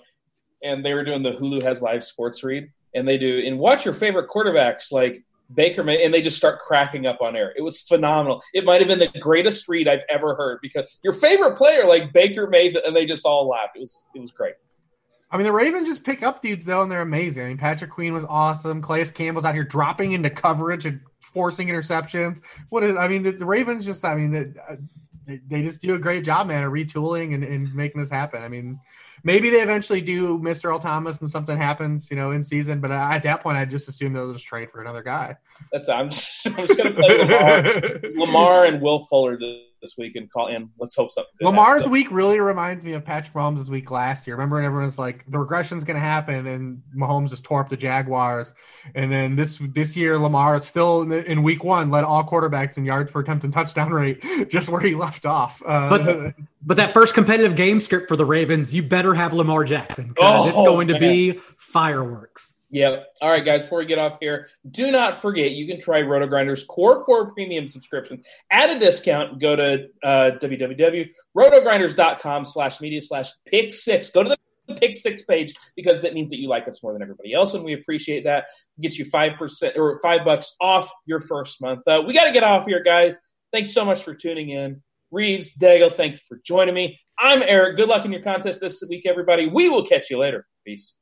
and 0.62 0.84
they 0.84 0.94
were 0.94 1.04
doing 1.04 1.22
the 1.22 1.30
Hulu 1.30 1.62
has 1.62 1.82
live 1.82 2.02
sports 2.02 2.42
read, 2.42 2.70
and 2.94 3.06
they 3.06 3.18
do 3.18 3.42
and 3.46 3.58
watch 3.58 3.84
your 3.84 3.94
favorite 3.94 4.28
quarterbacks 4.28 4.90
like 4.90 5.24
Baker 5.54 5.84
May, 5.84 6.04
and 6.04 6.12
they 6.12 6.22
just 6.22 6.36
start 6.36 6.58
cracking 6.58 7.06
up 7.06 7.20
on 7.20 7.36
air. 7.36 7.52
It 7.56 7.62
was 7.62 7.80
phenomenal. 7.80 8.42
It 8.52 8.64
might 8.64 8.80
have 8.80 8.88
been 8.88 8.98
the 8.98 9.20
greatest 9.20 9.68
read 9.68 9.86
I've 9.86 10.02
ever 10.08 10.34
heard 10.34 10.58
because 10.60 10.98
your 11.04 11.12
favorite 11.12 11.56
player 11.56 11.86
like 11.86 12.12
Baker 12.12 12.48
Mayfield, 12.48 12.84
and 12.84 12.96
they 12.96 13.06
just 13.06 13.24
all 13.24 13.48
laughed. 13.48 13.76
It 13.76 13.80
was 13.80 14.04
it 14.14 14.20
was 14.20 14.32
great. 14.32 14.54
I 15.36 15.38
mean, 15.38 15.44
the 15.44 15.52
Ravens 15.52 15.86
just 15.86 16.02
pick 16.02 16.22
up 16.22 16.40
dudes 16.40 16.64
though, 16.64 16.80
and 16.80 16.90
they're 16.90 17.02
amazing. 17.02 17.44
I 17.44 17.48
mean, 17.48 17.58
Patrick 17.58 17.90
Queen 17.90 18.14
was 18.14 18.24
awesome. 18.24 18.80
Calais 18.80 19.04
Campbell's 19.04 19.44
out 19.44 19.52
here 19.52 19.64
dropping 19.64 20.12
into 20.12 20.30
coverage 20.30 20.86
and 20.86 20.98
forcing 21.20 21.68
interceptions. 21.68 22.40
What 22.70 22.82
is? 22.82 22.96
I 22.96 23.06
mean, 23.06 23.22
the, 23.22 23.32
the 23.32 23.44
Ravens 23.44 23.84
just. 23.84 24.02
I 24.02 24.14
mean, 24.14 24.30
the, 24.32 24.54
uh, 24.66 24.76
they, 25.26 25.42
they 25.46 25.62
just 25.62 25.82
do 25.82 25.94
a 25.94 25.98
great 25.98 26.24
job, 26.24 26.46
man, 26.46 26.64
of 26.64 26.72
retooling 26.72 27.34
and, 27.34 27.44
and 27.44 27.74
making 27.74 28.00
this 28.00 28.08
happen. 28.08 28.42
I 28.42 28.48
mean, 28.48 28.80
maybe 29.24 29.50
they 29.50 29.60
eventually 29.60 30.00
do 30.00 30.38
Mr. 30.38 30.70
Earl 30.70 30.78
Thomas 30.78 31.20
and 31.20 31.30
something 31.30 31.58
happens, 31.58 32.10
you 32.10 32.16
know, 32.16 32.30
in 32.30 32.42
season. 32.42 32.80
But 32.80 32.90
at 32.90 33.22
that 33.24 33.42
point, 33.42 33.58
I 33.58 33.66
just 33.66 33.88
assume 33.88 34.14
they'll 34.14 34.32
just 34.32 34.46
trade 34.46 34.70
for 34.70 34.80
another 34.80 35.02
guy. 35.02 35.36
That's 35.70 35.90
I'm 35.90 36.08
just, 36.08 36.46
I'm 36.46 36.66
just 36.66 36.78
going 36.78 36.94
to 36.94 36.98
play 36.98 37.18
Lamar, 37.18 38.00
Lamar 38.26 38.64
and 38.64 38.80
Will 38.80 39.04
Fuller 39.04 39.36
this 39.36 39.65
week 39.96 40.16
and 40.16 40.30
call 40.30 40.48
in. 40.48 40.70
Let's 40.78 40.94
hope 40.94 41.10
something. 41.10 41.32
Lamar's 41.40 41.82
happens. 41.82 41.92
week 41.92 42.10
really 42.10 42.40
reminds 42.40 42.84
me 42.84 42.92
of 42.92 43.04
Patrick 43.04 43.34
Mahomes' 43.34 43.68
week 43.68 43.90
last 43.90 44.26
year. 44.26 44.36
Remember, 44.36 44.56
when 44.56 44.64
everyone's 44.64 44.98
like, 44.98 45.24
the 45.28 45.38
regression's 45.38 45.84
going 45.84 45.96
to 45.96 46.00
happen, 46.00 46.46
and 46.46 46.82
Mahomes 46.96 47.30
just 47.30 47.44
tore 47.44 47.60
up 47.60 47.68
the 47.68 47.76
Jaguars. 47.76 48.54
And 48.94 49.10
then 49.10 49.36
this 49.36 49.60
this 49.60 49.96
year, 49.96 50.18
Lamar 50.18 50.60
still 50.62 51.02
in, 51.02 51.12
in 51.12 51.42
week 51.42 51.62
one 51.62 51.90
led 51.90 52.04
all 52.04 52.24
quarterbacks 52.24 52.76
in 52.76 52.84
yards 52.84 53.10
per 53.10 53.20
attempt 53.20 53.44
and 53.44 53.52
touchdown 53.52 53.92
rate, 53.92 54.24
just 54.48 54.68
where 54.68 54.80
he 54.80 54.94
left 54.94 55.26
off. 55.26 55.62
Uh, 55.64 55.88
but 55.88 56.34
but 56.66 56.76
that 56.78 56.94
first 56.94 57.14
competitive 57.14 57.54
game 57.54 57.80
script 57.80 58.08
for 58.08 58.16
the 58.16 58.24
Ravens, 58.24 58.74
you 58.74 58.82
better 58.82 59.14
have 59.14 59.32
Lamar 59.32 59.64
Jackson 59.64 60.08
because 60.08 60.44
oh, 60.44 60.48
it's 60.48 60.56
going 60.56 60.88
to 60.88 60.94
man. 60.94 61.02
be 61.02 61.40
fireworks. 61.56 62.55
Yep. 62.70 63.06
All 63.22 63.30
right, 63.30 63.44
guys, 63.44 63.62
before 63.62 63.78
we 63.78 63.86
get 63.86 64.00
off 64.00 64.18
here, 64.20 64.48
do 64.68 64.90
not 64.90 65.16
forget 65.16 65.52
you 65.52 65.68
can 65.68 65.80
try 65.80 66.02
RotoGrinders 66.02 66.66
Core 66.66 67.04
4 67.04 67.32
Premium 67.32 67.68
subscription 67.68 68.24
at 68.50 68.70
a 68.70 68.78
discount. 68.78 69.38
Go 69.40 69.54
to 69.54 69.86
uh, 70.02 70.32
www.rotogrinders.com 70.42 72.44
slash 72.44 72.80
media 72.80 73.00
slash 73.00 73.30
pick 73.46 73.72
six. 73.72 74.10
Go 74.10 74.24
to 74.24 74.30
the 74.30 74.36
pick 74.74 74.96
six 74.96 75.22
page 75.22 75.54
because 75.76 76.02
that 76.02 76.12
means 76.12 76.28
that 76.30 76.40
you 76.40 76.48
like 76.48 76.66
us 76.66 76.82
more 76.82 76.92
than 76.92 77.02
everybody 77.02 77.32
else, 77.32 77.54
and 77.54 77.64
we 77.64 77.72
appreciate 77.72 78.24
that. 78.24 78.48
Gets 78.80 78.98
you 78.98 79.04
5% 79.04 79.76
or 79.76 80.00
5 80.00 80.24
bucks 80.24 80.56
off 80.60 80.90
your 81.06 81.20
first 81.20 81.62
month. 81.62 81.86
Uh, 81.86 82.02
we 82.04 82.14
got 82.14 82.24
to 82.24 82.32
get 82.32 82.42
off 82.42 82.66
here, 82.66 82.82
guys. 82.82 83.16
Thanks 83.52 83.72
so 83.72 83.84
much 83.84 84.02
for 84.02 84.12
tuning 84.12 84.50
in. 84.50 84.82
Reebs, 85.14 85.56
Daigle, 85.56 85.94
thank 85.94 86.14
you 86.14 86.20
for 86.28 86.40
joining 86.44 86.74
me. 86.74 86.98
I'm 87.16 87.42
Eric. 87.42 87.76
Good 87.76 87.86
luck 87.88 88.04
in 88.04 88.10
your 88.12 88.22
contest 88.22 88.60
this 88.60 88.82
week, 88.90 89.06
everybody. 89.06 89.46
We 89.46 89.68
will 89.68 89.86
catch 89.86 90.10
you 90.10 90.18
later. 90.18 90.48
Peace. 90.66 90.96